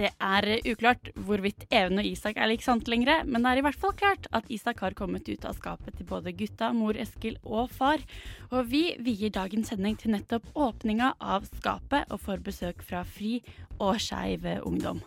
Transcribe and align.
Det 0.00 0.08
er 0.16 0.46
uklart 0.64 1.10
hvorvidt 1.26 1.66
Even 1.68 2.00
og 2.00 2.06
Isak 2.08 2.38
er 2.40 2.48
like 2.48 2.64
sant 2.64 2.88
lenger, 2.88 3.26
men 3.28 3.44
det 3.44 3.50
er 3.50 3.60
i 3.60 3.64
hvert 3.66 3.76
fall 3.82 3.92
klart 3.98 4.28
at 4.32 4.48
Isak 4.48 4.80
har 4.80 4.96
kommet 4.96 5.28
ut 5.28 5.44
av 5.44 5.58
skapet 5.58 5.98
til 5.98 6.08
både 6.08 6.32
gutta, 6.32 6.70
mor 6.72 6.96
Eskil 6.96 7.36
og 7.44 7.68
far. 7.74 8.00
Og 8.48 8.70
vi 8.72 8.96
vier 9.04 9.34
dagens 9.34 9.68
sending 9.68 9.98
til 10.00 10.14
nettopp 10.16 10.48
åpninga 10.56 11.12
av 11.20 11.44
skapet 11.60 12.08
og 12.08 12.24
får 12.24 12.40
besøk 12.48 12.80
fra 12.86 13.04
Fri 13.04 13.42
og 13.76 14.00
Skeiv 14.00 14.48
Ungdom. 14.64 15.04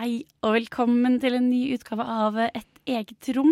Hei 0.00 0.22
og 0.40 0.54
velkommen 0.56 1.18
til 1.20 1.34
en 1.36 1.50
ny 1.50 1.74
utgave 1.74 2.04
av 2.08 2.38
Et 2.46 2.78
eget 2.88 3.26
rom. 3.36 3.50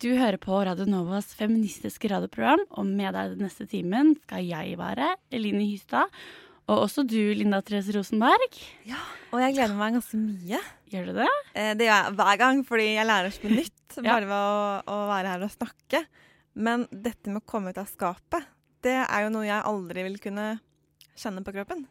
Du 0.00 0.06
hører 0.16 0.38
på 0.40 0.56
Radio 0.64 0.86
Novas 0.88 1.28
feministiske 1.36 2.08
radioprogram, 2.08 2.62
og 2.72 2.88
med 2.88 3.12
deg 3.12 3.34
den 3.34 3.44
neste 3.44 3.66
timen 3.68 4.14
skal 4.22 4.46
jeg 4.48 4.78
være 4.80 5.10
Eline 5.34 5.66
Hystad. 5.68 6.08
Og 6.72 6.86
også 6.86 7.04
du, 7.04 7.18
Linda 7.36 7.60
Therese 7.60 7.92
Rosenberg. 7.92 8.56
Ja, 8.88 9.02
Og 9.36 9.42
jeg 9.42 9.58
gleder 9.58 9.76
meg 9.76 9.98
ganske 9.98 10.16
mye. 10.16 10.62
Gjør 10.88 11.10
du 11.10 11.12
det? 11.20 11.28
Eh, 11.52 11.74
Det 11.76 11.84
gjør 11.90 12.00
jeg 12.00 12.16
hver 12.16 12.40
gang, 12.40 12.64
fordi 12.64 12.86
jeg 12.94 13.06
lærer 13.10 13.36
så 13.36 13.44
mye 13.44 13.56
nytt 13.60 13.98
bare 14.00 14.24
ved 14.24 14.40
å, 14.40 14.82
å 14.88 14.98
være 15.12 15.34
her 15.36 15.44
og 15.44 15.52
snakke. 15.52 16.04
Men 16.56 16.88
dette 16.88 17.28
med 17.28 17.42
å 17.42 17.48
komme 17.52 17.76
ut 17.76 17.84
av 17.84 17.92
skapet, 17.92 18.48
det 18.80 18.96
er 19.04 19.26
jo 19.26 19.36
noe 19.36 19.44
jeg 19.44 19.68
aldri 19.68 20.08
vil 20.08 20.16
kunne 20.24 20.48
kjenne 21.12 21.44
på 21.44 21.52
kroppen. 21.52 21.84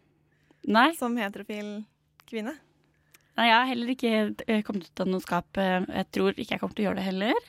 Nei. 0.65 0.89
Som 0.97 1.13
heterofil 1.21 1.83
kvinne. 2.25 2.57
Nei, 3.37 3.47
jeg 3.49 3.55
har 3.57 3.69
heller 3.71 3.91
ikke 3.95 4.11
eh, 4.47 4.61
kommet 4.65 4.89
ut 4.91 5.01
av 5.01 5.07
noe 5.09 5.23
skap. 5.23 5.57
eh, 5.57 5.85
Jeg 5.89 6.09
tror 6.13 6.33
ikke 6.37 6.53
jeg 6.55 6.61
kommer 6.61 6.75
til 6.77 6.83
å 6.85 6.87
gjøre 6.89 6.99
det 7.01 7.07
heller. 7.07 7.47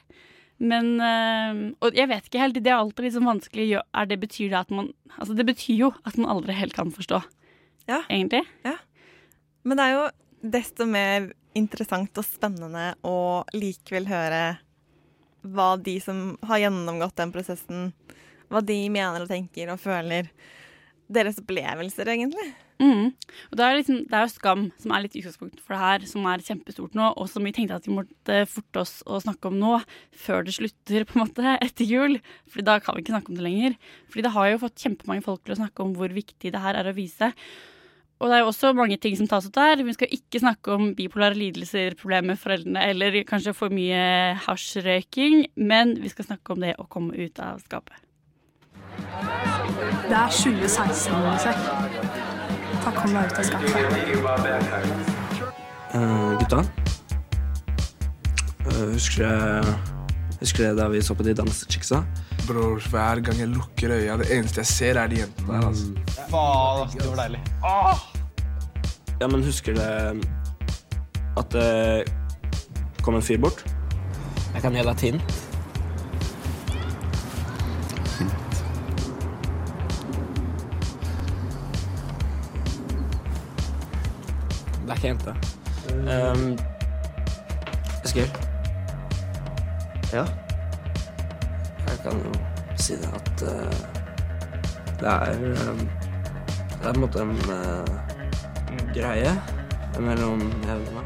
Men 0.65 0.89
eh, 1.03 1.61
Og 1.85 1.97
jeg 1.99 2.09
vet 2.09 2.29
ikke 2.31 2.41
helt, 2.41 2.61
det 2.63 2.71
er 2.73 2.79
alltid 2.79 3.09
liksom 3.09 3.27
vanskelig 3.29 3.67
er 3.83 4.07
det 4.09 4.21
Betyr 4.23 4.49
det 4.53 4.61
at 4.63 4.71
man 4.71 4.93
Altså, 5.19 5.35
det 5.37 5.47
betyr 5.47 5.77
jo 5.83 5.91
at 6.07 6.17
man 6.19 6.31
aldri 6.33 6.55
helt 6.57 6.75
kan 6.75 6.91
forstå, 6.95 7.21
Ja. 7.87 8.01
egentlig. 8.11 8.43
Men 9.65 9.79
det 9.79 9.85
er 9.85 9.93
jo 9.95 10.05
desto 10.51 10.87
mer 10.91 11.29
interessant 11.55 12.19
og 12.19 12.25
spennende 12.27 12.95
å 13.07 13.45
likevel 13.55 14.09
høre 14.11 14.41
hva 15.45 15.77
de 15.81 15.95
som 16.03 16.35
har 16.49 16.59
gjennomgått 16.65 17.15
den 17.21 17.31
prosessen, 17.31 17.93
hva 18.51 18.61
de 18.65 18.77
mener 18.91 19.23
og 19.23 19.31
tenker 19.31 19.71
og 19.71 19.79
føler. 19.79 20.31
Deres 21.13 21.41
opplevelser, 21.41 22.09
egentlig. 22.09 22.47
Mm. 22.83 23.13
Og 23.51 23.59
det 23.59 23.65
er, 23.65 23.77
liksom, 23.79 23.99
det 24.11 24.17
er 24.19 24.25
jo 24.25 24.33
Skam 24.33 24.63
som 24.83 24.95
er 24.95 25.05
litt 25.05 25.15
utgangspunkt 25.21 25.61
for 25.63 25.77
det 25.77 25.83
her, 25.83 26.07
som 26.11 26.25
er 26.27 26.43
kjempestort 26.43 26.97
nå, 26.99 27.11
og 27.13 27.29
som 27.31 27.45
vi 27.47 27.53
tenkte 27.55 27.77
at 27.79 27.87
vi 27.87 27.95
måtte 27.95 28.41
forte 28.51 28.83
oss 28.83 28.97
å 29.07 29.21
snakke 29.23 29.51
om 29.51 29.61
nå, 29.61 29.77
før 30.25 30.47
det 30.47 30.57
slutter, 30.57 31.07
på 31.07 31.19
en 31.19 31.25
måte, 31.27 31.55
etter 31.67 31.87
jul. 31.89 32.19
Fordi 32.51 32.67
da 32.67 32.81
kan 32.83 32.97
vi 32.97 33.05
ikke 33.05 33.15
snakke 33.15 33.33
om 33.33 33.39
det 33.39 33.47
lenger. 33.47 33.79
Fordi 34.11 34.27
det 34.27 34.35
har 34.35 34.51
jo 34.51 34.65
fått 34.65 34.89
kjempemange 34.89 35.27
folk 35.29 35.45
til 35.45 35.57
å 35.57 35.61
snakke 35.63 35.87
om 35.87 35.95
hvor 35.99 36.17
viktig 36.17 36.55
det 36.55 36.65
her 36.65 36.81
er 36.81 36.91
å 36.91 36.97
vise. 36.97 37.31
Og 38.23 38.31
det 38.31 38.37
er 38.37 38.45
jo 38.45 38.51
også 38.53 38.71
mange 38.79 38.97
ting 39.03 39.17
som 39.19 39.29
tas 39.29 39.47
opp 39.49 39.57
der. 39.57 39.83
Vi 39.85 39.95
skal 39.97 40.13
ikke 40.15 40.41
snakke 40.41 40.77
om 40.77 40.93
bipolare 40.97 41.37
lidelser, 41.37 41.97
problemer 41.99 42.33
med 42.33 42.41
foreldrene, 42.41 42.87
eller 42.93 43.19
kanskje 43.29 43.55
for 43.57 43.75
mye 43.75 44.35
hasjrøyking, 44.47 45.49
men 45.61 45.97
vi 46.01 46.13
skal 46.13 46.31
snakke 46.31 46.55
om 46.55 46.65
det 46.65 46.77
å 46.81 46.89
komme 46.91 47.17
ut 47.19 47.43
av 47.43 47.61
skapet. 47.67 47.99
Det 50.05 50.17
er 50.17 50.29
2016, 50.29 51.15
Isak. 51.35 51.57
Da 52.85 52.91
kom 52.97 53.15
jeg 53.17 53.25
ut 53.27 53.39
av 53.39 53.45
skapet. 53.49 53.71
Uh, 55.95 56.35
gutta. 56.41 56.61
Uh, 58.65 58.93
husker 58.93 59.25
dere 59.25 59.75
Husker 60.41 60.67
dere 60.67 60.77
da 60.77 60.89
vi 60.93 61.01
så 61.03 61.15
på 61.17 61.25
de 61.25 61.33
dansechicksa? 61.39 62.03
Bror, 62.45 62.83
hver 62.93 63.23
gang 63.25 63.39
jeg 63.41 63.49
lukker 63.55 63.95
øya, 63.95 64.19
det 64.21 64.27
eneste 64.35 64.61
jeg 64.61 64.69
ser, 64.69 64.99
er 65.01 65.09
de 65.09 65.23
jentene 65.23 65.55
der. 65.55 65.67
altså. 65.71 65.87
Faen, 66.29 66.83
ass, 66.83 66.97
det 66.99 67.09
var 67.09 67.23
deilig. 67.23 67.41
Ja, 69.23 69.31
men 69.31 69.47
husker 69.47 69.79
dere 69.79 70.17
at 71.41 71.55
det 71.55 72.13
kom 73.07 73.17
en 73.17 73.25
fyr 73.25 73.41
bort? 73.41 73.65
Jeg 74.55 74.63
kan 74.63 74.77
gi 74.77 74.85
deg 74.85 74.93
et 74.93 75.07
hint. 75.09 75.44
Jente. 85.05 85.35
Um, 86.09 86.57
Eskil? 88.05 88.31
Ja? 90.13 90.25
Jeg 91.89 91.99
kan 92.03 92.13
jo 92.25 92.33
si 92.77 92.97
det 93.01 93.11
at 93.15 93.43
uh, 93.43 93.75
det 95.01 95.09
er 95.09 95.71
um, 95.71 95.89
Det 96.81 96.89
er 96.89 96.93
på 96.93 96.95
en 96.95 97.01
måte 97.01 97.19
en 97.21 97.37
uh, 97.49 97.85
greie 98.95 99.33
mellom 100.01 100.41
jeg 100.67 100.77
og 100.77 100.95
meg. 100.95 101.04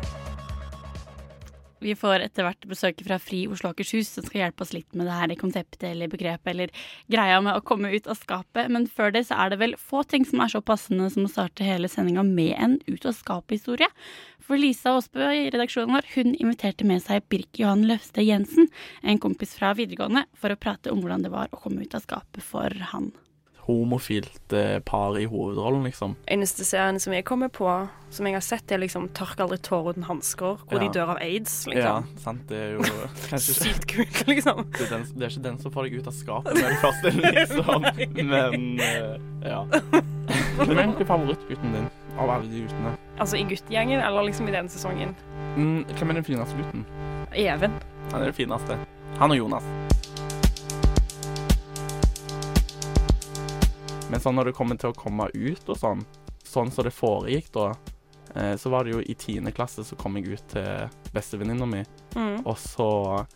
Vi 1.85 1.95
får 1.99 2.25
etter 2.25 2.47
hvert 2.47 2.67
besøk 2.71 3.03
fra 3.07 3.19
Fri 3.23 3.45
Oslo 3.51 3.71
Akershus, 3.71 4.11
som 4.15 4.27
skal 4.27 4.43
hjelpe 4.43 4.65
oss 4.65 4.75
litt 4.75 4.97
med 4.99 5.07
det 5.07 5.19
her 5.19 5.35
konseptet 5.39 5.87
eller 5.91 6.11
begrepet 6.11 6.51
eller 6.53 6.73
greia 7.13 7.39
med 7.45 7.59
å 7.59 7.65
komme 7.67 7.93
ut 7.95 8.09
av 8.11 8.19
skapet. 8.19 8.71
Men 8.73 8.89
før 8.91 9.15
det 9.15 9.27
så 9.29 9.39
er 9.39 9.53
det 9.53 9.61
vel 9.63 9.77
få 9.79 10.03
ting 10.09 10.27
som 10.27 10.43
er 10.43 10.51
så 10.53 10.63
passende 10.65 11.11
som 11.15 11.29
å 11.29 11.31
starte 11.31 11.67
hele 11.67 11.91
sendinga 11.91 12.25
med 12.27 12.57
en 12.57 12.79
ut 12.89 13.07
av 13.07 13.15
skapet-historie. 13.19 13.91
For 14.43 14.59
Lisa 14.59 14.95
Aasbø 14.97 15.29
i 15.29 15.47
redaksjonen 15.53 15.95
vår 15.95 16.11
hun 16.15 16.35
inviterte 16.35 16.87
med 16.89 17.05
seg 17.05 17.27
Birk 17.29 17.61
Johan 17.61 17.87
Løfste 17.87 18.25
Jensen, 18.25 18.71
en 19.03 19.21
kompis 19.23 19.55
fra 19.59 19.75
videregående, 19.77 20.25
for 20.39 20.51
å 20.51 20.61
prate 20.61 20.91
om 20.93 21.03
hvordan 21.05 21.27
det 21.27 21.35
var 21.35 21.53
å 21.53 21.61
komme 21.61 21.85
ut 21.85 21.95
av 21.99 22.07
skapet 22.07 22.43
for 22.45 22.73
han. 22.93 23.13
Homofilt 23.69 24.53
eh, 24.57 24.79
par 24.81 25.19
i 25.21 25.27
hovedrollen, 25.29 25.83
liksom. 25.85 26.15
Eneste 26.27 26.65
serien 26.65 26.97
som 27.01 27.13
jeg 27.13 27.25
kommer 27.29 27.51
på, 27.53 27.69
som 28.11 28.27
jeg 28.27 28.35
har 28.39 28.41
sett, 28.41 28.73
er 28.73 28.81
liksom 28.81 29.11
'Tørk 29.13 29.41
aldri 29.45 29.59
tårer 29.61 29.93
uten 29.93 30.07
hansker', 30.09 30.57
hvor 30.65 30.79
Ja. 30.81 30.89
de 30.89 30.89
dør 30.99 31.11
av 31.13 31.19
aids, 31.21 31.67
Ja, 31.69 32.01
liksom. 32.01 32.17
sant. 32.25 32.49
Det 32.49 32.57
er 32.57 32.71
jo 32.73 32.81
kanskje 33.31 33.55
Sykt 33.61 33.87
kult, 33.87 34.27
liksom. 34.27 34.65
det 34.73 34.81
er, 34.81 34.97
den, 34.97 35.05
det 35.19 35.23
er 35.27 35.31
ikke 35.31 35.43
den 35.45 35.59
som 35.61 35.71
får 35.73 35.83
deg 35.85 35.99
ut 36.01 36.07
av 36.09 36.13
skapet 36.17 36.55
med 36.55 36.65
det 36.65 36.81
første, 36.81 37.11
liksom. 37.39 37.83
Men 38.27 38.81
eh, 38.81 39.19
ja. 39.45 39.65
Hvem 40.65 40.79
er 40.79 41.05
favorittgutten 41.05 41.73
din 41.77 41.91
av 42.19 42.31
alle 42.31 42.49
de 42.51 42.65
guttene? 42.65 42.97
Altså 43.21 43.37
i 43.37 43.45
guttegjengen, 43.45 44.01
eller 44.01 44.23
liksom 44.27 44.49
i 44.49 44.53
den 44.57 44.69
sesongen. 44.69 45.15
Mm, 45.57 45.85
hvem 45.85 46.11
er 46.11 46.15
den 46.15 46.25
fineste 46.25 46.57
gutten? 46.57 46.85
Even. 47.35 47.73
Han 48.13 48.21
er 48.23 48.25
den 48.33 48.35
fineste. 48.35 48.79
Han 49.19 49.31
og 49.31 49.37
Jonas. 49.39 49.65
Men 54.11 54.21
sånn 54.21 54.35
når 54.39 54.51
det 54.51 54.57
kommer 54.57 54.79
til 54.81 54.91
å 54.93 54.97
komme 54.97 55.29
ut 55.35 55.69
og 55.69 55.77
sånn, 55.77 56.05
sånn 56.45 56.71
som 56.73 56.85
det 56.87 56.95
foregikk 56.97 57.51
da, 57.53 57.67
eh, 58.35 58.55
så 58.57 58.71
var 58.73 58.85
det 58.85 58.95
jo 58.95 59.01
i 59.05 59.15
tiende 59.15 59.53
klasse 59.53 59.85
så 59.85 59.97
kom 60.01 60.17
jeg 60.17 60.33
ut 60.39 60.49
til 60.55 60.89
bestevenninna 61.13 61.67
mi, 61.69 61.85
Mm. 62.17 62.47
og 62.47 62.57
så 62.57 63.27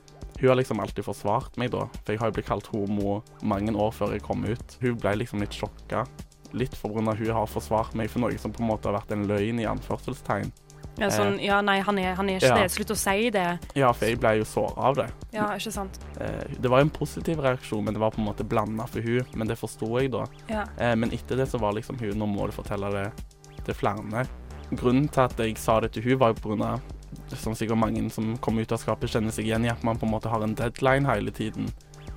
Hun 0.41 0.49
har 0.49 0.57
liksom 0.57 0.81
alltid 0.81 1.05
forsvart 1.05 1.57
meg, 1.59 1.71
da, 1.71 1.85
for 2.03 2.13
jeg 2.13 2.19
har 2.19 2.31
jo 2.31 2.33
blitt 2.33 2.47
kalt 2.49 2.67
homo 2.73 3.23
mange 3.43 3.71
år 3.77 3.93
før 3.93 4.13
jeg 4.13 4.23
kom 4.23 4.43
ut. 4.45 4.77
Hun 4.81 4.97
ble 4.97 5.13
liksom 5.21 5.39
litt 5.41 5.51
sjokka. 5.55 6.07
Litt 6.53 6.75
for 6.75 6.91
grunn 6.91 7.07
av 7.09 7.17
hun 7.17 7.31
har 7.31 7.47
forsvart 7.47 7.95
meg 7.95 8.11
for 8.11 8.19
noe 8.21 8.37
som 8.39 8.51
på 8.51 8.61
en 8.65 8.67
måte 8.67 8.89
har 8.91 8.97
vært 8.99 9.13
en 9.13 9.27
løgn, 9.29 9.61
i 9.61 9.67
anførselstegn. 9.69 10.51
Ja, 11.01 11.09
sånn, 11.09 11.39
ja, 11.41 11.61
nei, 11.65 11.79
han 11.81 11.99
er, 11.99 12.15
han 12.15 12.29
er 12.29 12.37
ikke 12.37 12.49
Ja. 12.49 12.55
det. 12.63 12.71
Slutt 12.71 12.91
å 12.93 12.97
si 12.97 13.31
det. 13.31 13.59
Ja, 13.75 13.93
for 13.93 14.05
jeg 14.07 14.19
ble 14.21 14.35
jo 14.39 14.45
såra 14.45 14.77
av 14.77 14.95
det. 14.97 15.07
Ja, 15.33 15.47
ikke 15.57 15.73
sant. 15.73 15.99
Eh, 16.21 16.45
Det 16.61 16.69
var 16.71 16.81
en 16.81 16.91
positiv 16.91 17.39
reaksjon, 17.41 17.85
men 17.85 17.95
det 17.95 18.01
var 18.01 18.11
på 18.11 18.19
en 18.19 18.27
måte 18.27 18.45
blanda 18.47 18.87
for 18.87 19.01
hun, 19.01 19.25
men 19.35 19.49
det 19.49 19.57
forsto 19.59 19.89
jeg 20.01 20.11
da. 20.13 20.27
Ja. 20.49 20.65
Eh, 20.79 20.95
Men 20.95 21.11
etter 21.11 21.37
det 21.37 21.49
så 21.49 21.59
var 21.59 21.73
liksom 21.73 21.99
hun 21.99 22.19
Nå 22.19 22.27
må 22.29 22.47
du 22.47 22.53
fortelle 22.53 22.91
det 22.93 23.13
til 23.65 23.75
flere. 23.75 24.27
Grunnen 24.75 25.09
til 25.11 25.21
at 25.23 25.37
jeg 25.39 25.57
sa 25.59 25.81
det 25.81 25.93
til 25.93 26.03
hun 26.03 26.19
var 26.19 26.29
jo 26.35 26.35
på 26.35 26.49
grunn 26.51 26.63
av 26.63 26.81
Som 27.35 27.55
sikkert 27.55 27.79
mange 27.79 28.11
som 28.11 28.37
kommer 28.39 28.63
ut 28.63 28.73
av 28.73 28.79
skapet, 28.79 29.09
kjenner 29.11 29.31
seg 29.33 29.45
igjen 29.47 29.65
i 29.67 29.69
at 29.71 29.83
man 29.85 29.97
på 29.99 30.05
en 30.07 30.13
måte 30.13 30.29
har 30.31 30.43
en 30.43 30.55
deadline 30.55 31.05
hele 31.07 31.31
tiden. 31.31 31.69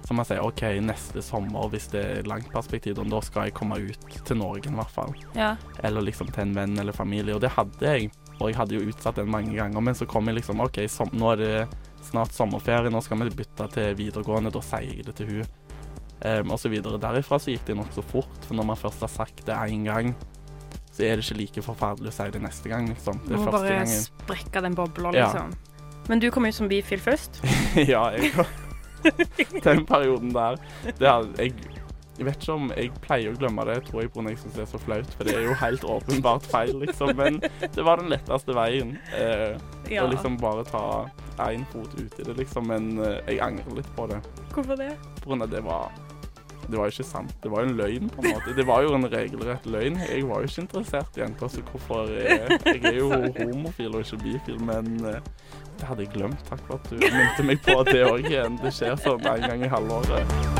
Så 0.07 0.13
man 0.13 0.25
sier 0.25 0.39
OK, 0.43 0.61
neste 0.81 1.21
sommer, 1.21 1.67
hvis 1.69 1.87
det 1.91 2.03
er 2.19 2.23
langt 2.23 2.51
perspektiv, 2.51 2.95
da 3.09 3.19
skal 3.21 3.43
jeg 3.45 3.53
komme 3.53 3.75
ut 3.79 3.97
til 4.25 4.37
Norge 4.37 4.67
i 4.67 4.75
hvert 4.75 4.89
fall. 4.91 5.13
Ja. 5.35 5.55
Eller 5.83 6.01
liksom 6.01 6.27
til 6.31 6.43
en 6.43 6.53
venn 6.53 6.77
eller 6.79 6.93
familie. 6.93 7.33
Og 7.35 7.41
det 7.41 7.49
hadde 7.51 7.79
jeg. 7.81 8.11
Og 8.39 8.49
jeg 8.49 8.57
hadde 8.59 8.75
jo 8.75 8.87
utsatt 8.91 9.15
den 9.15 9.29
mange 9.31 9.53
ganger, 9.55 9.81
men 9.81 9.95
så 9.95 10.05
kom 10.09 10.27
jeg 10.27 10.35
liksom 10.41 10.59
OK, 10.65 10.81
som, 10.91 11.09
nå 11.15 11.29
er 11.33 11.37
det 11.39 11.51
snart 12.03 12.33
sommerferie, 12.35 12.91
nå 12.91 12.99
skal 13.01 13.17
vi 13.23 13.29
bytte 13.43 13.67
til 13.73 13.95
videregående, 13.95 14.51
da 14.53 14.61
sier 14.65 14.91
jeg 14.97 15.05
det 15.07 15.15
til 15.21 15.29
hun. 15.31 15.45
Um, 16.25 16.51
og 16.55 16.59
så 16.59 16.69
videre. 16.71 16.97
Derifra 17.01 17.37
så 17.39 17.51
gikk 17.53 17.65
det 17.67 17.75
nokså 17.77 18.03
fort, 18.11 18.35
for 18.47 18.55
når 18.57 18.67
man 18.71 18.79
først 18.79 19.01
har 19.05 19.11
sagt 19.11 19.45
det 19.47 19.55
én 19.55 19.83
gang, 19.87 20.13
så 20.95 21.03
er 21.03 21.17
det 21.19 21.25
ikke 21.25 21.37
like 21.41 21.63
forferdelig 21.65 22.11
å 22.11 22.15
si 22.15 22.27
det 22.31 22.41
neste 22.43 22.71
gang, 22.71 22.87
liksom. 22.91 23.19
Det 23.25 23.35
Du 23.35 23.41
må 23.43 23.51
bare 23.51 23.73
gangen. 23.81 24.03
sprekke 24.05 24.61
den 24.63 24.75
bobla, 24.77 25.11
Ja. 25.15 25.27
liksom. 25.31 25.55
Men 26.07 26.19
du 26.19 26.29
kom 26.31 26.45
ut 26.45 26.53
som 26.55 26.67
bifil 26.69 26.99
først. 27.01 27.41
ja, 27.75 28.09
jeg 28.15 28.31
Den 29.63 29.85
perioden 29.85 30.31
der 30.33 30.55
det 30.99 31.07
hadde, 31.09 31.33
jeg, 31.37 31.53
jeg 32.17 32.25
vet 32.29 32.37
ikke 32.45 32.53
om 32.55 32.69
jeg 32.71 32.91
pleier 33.03 33.33
å 33.33 33.37
glemme 33.39 33.65
det, 33.67 33.73
tror 33.89 34.01
jeg, 34.05 34.09
når 34.15 34.29
jeg 34.31 34.39
syns 34.43 34.53
det 34.55 34.61
er 34.63 34.69
så 34.71 34.79
flaut. 34.79 35.09
For 35.17 35.27
det 35.27 35.33
er 35.35 35.43
jo 35.49 35.55
helt 35.59 35.83
åpenbart 35.83 36.45
feil, 36.47 36.73
liksom. 36.79 37.11
Men 37.19 37.41
det 37.75 37.83
var 37.83 37.99
den 37.99 38.11
letteste 38.13 38.55
veien. 38.55 38.95
Eh, 39.15 39.57
Ja. 39.91 40.01
Å 40.01 40.09
liksom 40.09 40.39
bare 40.41 40.63
ta 40.65 41.05
én 41.45 41.61
fot 41.69 41.91
ut 41.99 42.15
i 42.19 42.23
det, 42.25 42.33
liksom. 42.39 42.65
Men 42.71 42.97
eh, 43.03 43.19
jeg 43.27 43.41
angrer 43.45 43.75
litt 43.81 43.91
på 43.97 44.07
det. 44.09 44.21
Hvorfor 44.55 44.79
det? 44.79 44.93
Av 45.27 45.49
det 45.51 45.61
var 45.65 45.91
Det 46.65 46.79
var 46.79 46.89
ikke 46.89 47.03
sant. 47.05 47.35
Det 47.43 47.51
var 47.51 47.61
jo 47.61 47.69
en 47.69 47.77
løgn, 47.77 48.09
på 48.09 48.23
en 48.23 48.31
måte. 48.33 48.55
Det 48.57 48.65
var 48.65 48.81
jo 48.81 48.95
en 48.95 49.05
regelrett 49.11 49.67
løgn. 49.69 49.99
Jeg 50.07 50.23
var 50.25 50.41
jo 50.41 50.49
ikke 50.49 50.63
interessert 50.65 51.19
i 51.19 51.21
jenter, 51.21 51.47
så 51.53 51.61
hvorfor 51.69 52.09
jeg, 52.09 52.59
Jeg 52.65 52.83
er 52.89 52.97
jo 53.03 53.09
homofil 53.11 53.99
og 53.99 54.01
ikke 54.07 54.23
bifil, 54.23 54.59
men 54.65 54.95
eh, 55.05 55.19
det 55.77 55.85
hadde 55.91 56.07
jeg 56.07 56.13
glemt. 56.15 56.41
Takk 56.49 56.63
for 56.65 56.79
at 56.79 56.89
du 56.89 56.95
minte 57.03 57.43
meg 57.45 57.61
på 57.61 57.83
det 57.91 58.01
òg 58.07 58.25
igjen. 58.31 58.57
Det 58.63 58.73
skjer 58.73 58.95
sånn 59.03 59.27
en 59.35 59.45
gang 59.51 59.67
i 59.67 59.73
halvåret. 59.75 60.54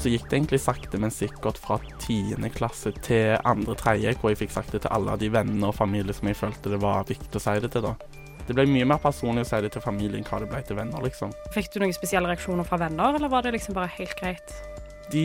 Så 0.00 0.10
gikk 0.12 0.26
det 0.30 0.38
egentlig 0.38 0.60
sakte, 0.62 0.98
men 1.00 1.12
sikkert 1.12 1.58
fra 1.60 1.78
tiende 2.02 2.50
klasse 2.52 2.92
til 3.04 3.34
andre 3.46 3.76
tredje, 3.78 4.14
hvor 4.20 4.32
jeg 4.32 4.42
fikk 4.44 4.54
sagt 4.54 4.74
det 4.74 4.84
til 4.84 4.94
alle 4.94 5.16
de 5.20 5.30
venner 5.32 5.70
og 5.70 5.76
familie 5.76 6.14
som 6.16 6.30
jeg 6.30 6.38
følte 6.38 6.72
det 6.72 6.80
var 6.82 7.08
viktig 7.08 7.40
å 7.40 7.42
si 7.42 7.56
det 7.64 7.72
til, 7.74 7.88
da. 7.88 8.20
Det 8.44 8.52
ble 8.56 8.66
mye 8.68 8.86
mer 8.88 9.00
personlig 9.00 9.46
å 9.46 9.48
si 9.48 9.60
det 9.64 9.72
til 9.72 9.84
familien 9.84 10.24
hva 10.28 10.42
det 10.42 10.50
ble 10.50 10.60
til 10.68 10.78
venner, 10.78 11.04
liksom. 11.04 11.32
Fikk 11.54 11.72
du 11.72 11.80
noen 11.82 11.96
spesielle 11.96 12.28
reaksjoner 12.28 12.68
fra 12.68 12.80
venner, 12.82 13.16
eller 13.16 13.32
var 13.32 13.46
det 13.46 13.54
liksom 13.56 13.76
bare 13.76 13.92
helt 13.96 14.16
greit? 14.20 14.56
De, 15.12 15.24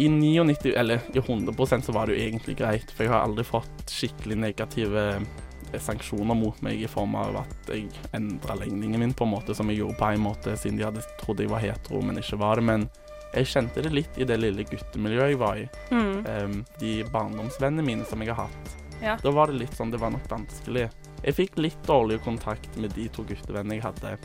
I 0.00 0.08
99, 0.08 0.72
eller 0.76 1.04
i 1.12 1.20
100% 1.20 1.84
så 1.84 1.92
var 1.96 2.08
det 2.08 2.16
jo 2.16 2.24
egentlig 2.26 2.56
greit, 2.60 2.92
for 2.92 3.06
jeg 3.06 3.12
har 3.12 3.24
aldri 3.24 3.44
fått 3.44 3.92
skikkelig 3.92 4.38
negative 4.40 5.04
eh, 5.16 5.80
sanksjoner 5.84 6.36
mot 6.36 6.60
meg 6.64 6.80
i 6.80 6.88
form 6.88 7.16
av 7.20 7.42
at 7.42 7.72
jeg 7.72 7.88
endra 8.16 8.56
legningen 8.60 9.00
min 9.00 9.16
på 9.16 9.26
en 9.28 9.34
måte 9.36 9.56
som 9.56 9.68
jeg 9.68 9.82
gjorde 9.82 10.00
på 10.00 10.12
en 10.12 10.24
måte, 10.24 10.56
siden 10.56 10.80
de 10.80 10.88
hadde 10.88 11.04
trodd 11.20 11.44
jeg 11.44 11.52
var 11.52 11.64
hetero, 11.64 12.00
men 12.04 12.20
ikke 12.20 12.40
var 12.40 12.60
det. 12.60 12.68
Men 12.68 12.88
jeg 13.34 13.46
kjente 13.50 13.82
det 13.84 13.92
litt 13.92 14.18
i 14.18 14.24
det 14.28 14.38
lille 14.40 14.64
guttemiljøet 14.64 15.32
jeg 15.34 15.38
var 15.40 15.58
i. 15.60 15.66
Mm. 15.90 16.26
Um, 16.26 16.58
de 16.80 16.92
barndomsvennene 17.12 17.84
mine 17.84 18.06
som 18.08 18.22
jeg 18.24 18.32
har 18.32 18.48
hatt. 18.48 18.76
Ja. 19.02 19.16
Da 19.22 19.30
var 19.30 19.46
det 19.52 19.60
litt 19.60 19.74
sånn, 19.78 19.92
det 19.94 20.00
var 20.02 20.10
nok 20.10 20.26
vanskelig. 20.30 20.88
Jeg 21.22 21.34
fikk 21.36 21.58
litt 21.60 21.78
dårlig 21.86 22.20
kontakt 22.24 22.76
med 22.80 22.94
de 22.96 23.08
to 23.14 23.24
guttevennene 23.26 23.78
jeg 23.78 23.86
hadde, 23.86 24.16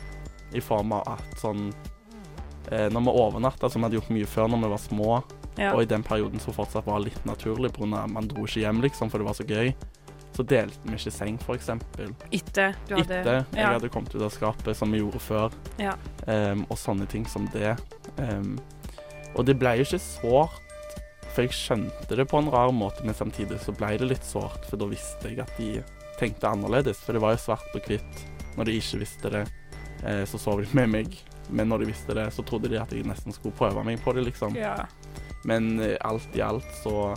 i 0.54 0.62
form 0.62 0.92
av 0.94 1.08
at 1.16 1.40
sånn 1.40 1.68
eh, 2.70 2.86
Når 2.90 3.00
vi 3.06 3.14
overnatta, 3.22 3.70
som 3.70 3.82
vi 3.82 3.88
hadde 3.88 3.98
gjort 3.98 4.12
mye 4.14 4.28
før 4.30 4.52
når 4.52 4.62
vi 4.64 4.70
var 4.74 4.82
små, 4.82 5.10
Ja. 5.56 5.72
og 5.74 5.82
i 5.82 5.86
den 5.86 6.02
perioden 6.02 6.40
som 6.42 6.54
fortsatt 6.54 6.86
var 6.86 6.98
litt 6.98 7.24
naturlig 7.24 7.72
pga. 7.72 8.06
man 8.10 8.26
dro 8.26 8.42
ikke 8.46 8.64
hjem, 8.64 8.80
liksom, 8.82 9.10
for 9.10 9.18
det 9.18 9.26
var 9.28 9.34
så 9.38 9.44
gøy, 9.46 9.74
så 10.34 10.42
delte 10.42 10.78
vi 10.82 10.96
ikke 10.98 11.12
seng, 11.14 11.38
f.eks. 11.38 11.68
Etter 12.34 12.74
du 12.88 12.96
hadde 12.96 13.20
Etter 13.20 13.44
jeg 13.54 13.60
ja. 13.62 13.68
hadde 13.76 13.88
kommet 13.88 14.14
ut 14.16 14.22
av 14.22 14.32
skapet, 14.34 14.74
som 14.76 14.90
vi 14.90 14.98
gjorde 14.98 15.20
før. 15.22 15.52
Ja. 15.78 15.94
Em, 16.26 16.64
og 16.68 16.78
sånne 16.78 17.06
ting 17.06 17.26
som 17.30 17.46
det. 17.54 17.76
Em, 18.18 18.56
og 19.34 19.46
det 19.48 19.56
ble 19.58 19.74
jo 19.78 19.86
ikke 19.86 20.02
sårt, 20.02 20.60
for 21.34 21.42
jeg 21.42 21.56
skjønte 21.56 22.14
det 22.14 22.26
på 22.30 22.38
en 22.38 22.50
rar 22.52 22.70
måte, 22.74 23.02
men 23.06 23.16
samtidig 23.16 23.58
så 23.62 23.74
ble 23.74 23.96
det 23.98 24.06
litt 24.12 24.26
sårt, 24.26 24.66
for 24.68 24.78
da 24.78 24.86
visste 24.90 25.32
jeg 25.32 25.42
at 25.42 25.50
de 25.58 25.82
tenkte 26.20 26.46
annerledes. 26.46 27.00
For 27.02 27.16
det 27.16 27.22
var 27.24 27.34
jo 27.34 27.42
svart 27.42 27.66
på 27.72 27.82
hvitt. 27.88 28.24
Når 28.54 28.68
de 28.68 28.76
ikke 28.78 29.00
visste 29.02 29.32
det, 29.34 29.44
eh, 30.06 30.22
så 30.30 30.38
sov 30.38 30.62
de 30.62 30.68
med 30.78 30.92
meg. 30.92 31.16
Men 31.50 31.68
når 31.68 31.82
de 31.82 31.90
visste 31.90 32.14
det, 32.16 32.28
så 32.32 32.44
trodde 32.46 32.70
de 32.70 32.78
at 32.80 32.92
jeg 32.94 33.06
nesten 33.08 33.34
skulle 33.34 33.56
prøve 33.58 33.82
meg 33.84 33.98
på 34.04 34.14
det, 34.14 34.24
liksom. 34.28 34.54
Ja. 34.56 34.86
Men 35.44 35.74
eh, 35.82 35.98
alt 36.06 36.36
i 36.36 36.44
alt 36.44 36.70
så 36.82 37.14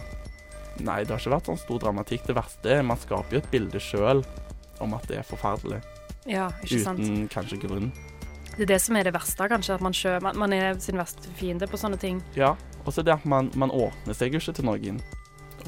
Nei, 0.77 0.99
det 1.01 1.09
har 1.09 1.17
ikke 1.17 1.31
vært 1.33 1.47
sånn 1.49 1.57
stor 1.57 1.79
dramatikk. 1.81 2.27
Det 2.27 2.35
verste 2.37 2.69
er 2.69 2.83
man 2.85 2.99
skaper 3.01 3.33
jo 3.33 3.39
et 3.41 3.47
bilde 3.49 3.79
sjøl 3.81 4.19
om 4.85 4.91
at 4.93 5.07
det 5.09 5.15
er 5.17 5.25
forferdelig. 5.25 5.79
ja, 6.29 6.51
ikke 6.61 6.83
sant. 6.83 7.01
Uten 7.01 7.23
kanskje 7.33 7.57
grunn. 7.63 7.87
Det 8.57 8.65
er 8.65 8.71
det 8.73 8.79
som 8.81 8.97
er 8.97 9.05
det 9.05 9.13
verste, 9.13 9.45
kanskje. 9.51 9.75
At 9.77 9.85
man, 9.85 9.93
sjø, 9.93 10.15
man, 10.25 10.37
man 10.41 10.53
er 10.55 10.79
sin 10.81 10.97
verste 10.97 11.29
fiende 11.37 11.69
på 11.69 11.77
sånne 11.77 11.99
ting. 12.01 12.23
Ja, 12.37 12.55
og 12.85 12.93
så 12.93 13.03
det 13.05 13.13
at 13.13 13.25
man, 13.29 13.51
man 13.55 13.73
åpner 13.73 14.17
seg 14.17 14.33
jo 14.33 14.41
ikke 14.41 14.55
til 14.57 14.65
noen. 14.65 14.97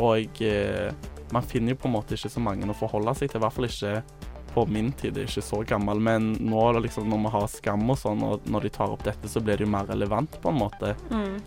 Og 0.02 0.42
eh, 0.46 0.90
man 1.36 1.46
finner 1.46 1.76
jo 1.76 1.84
på 1.84 1.90
en 1.90 1.96
måte 2.00 2.18
ikke 2.18 2.32
så 2.34 2.42
mange 2.42 2.66
å 2.66 2.78
forholde 2.78 3.14
seg 3.20 3.30
til. 3.30 3.38
I 3.38 3.46
hvert 3.46 3.58
fall 3.58 3.70
ikke 3.70 3.94
på 4.50 4.66
min 4.74 4.90
tid, 4.98 5.18
jeg 5.18 5.28
er 5.28 5.30
ikke 5.30 5.46
så 5.46 5.62
gammel. 5.70 6.02
Men 6.02 6.32
nå 6.42 6.66
liksom, 6.82 7.10
når 7.12 7.24
vi 7.28 7.34
har 7.36 7.48
skam 7.54 7.86
og 7.94 8.00
sånn, 8.02 8.26
og 8.26 8.50
når 8.50 8.66
de 8.66 8.74
tar 8.80 8.94
opp 8.96 9.06
dette, 9.06 9.30
så 9.30 9.44
blir 9.44 9.60
det 9.60 9.68
jo 9.68 9.74
mer 9.76 9.90
relevant 9.92 10.40
på 10.42 10.50
en 10.50 10.62
måte. 10.64 10.96
Mm. 11.14 11.38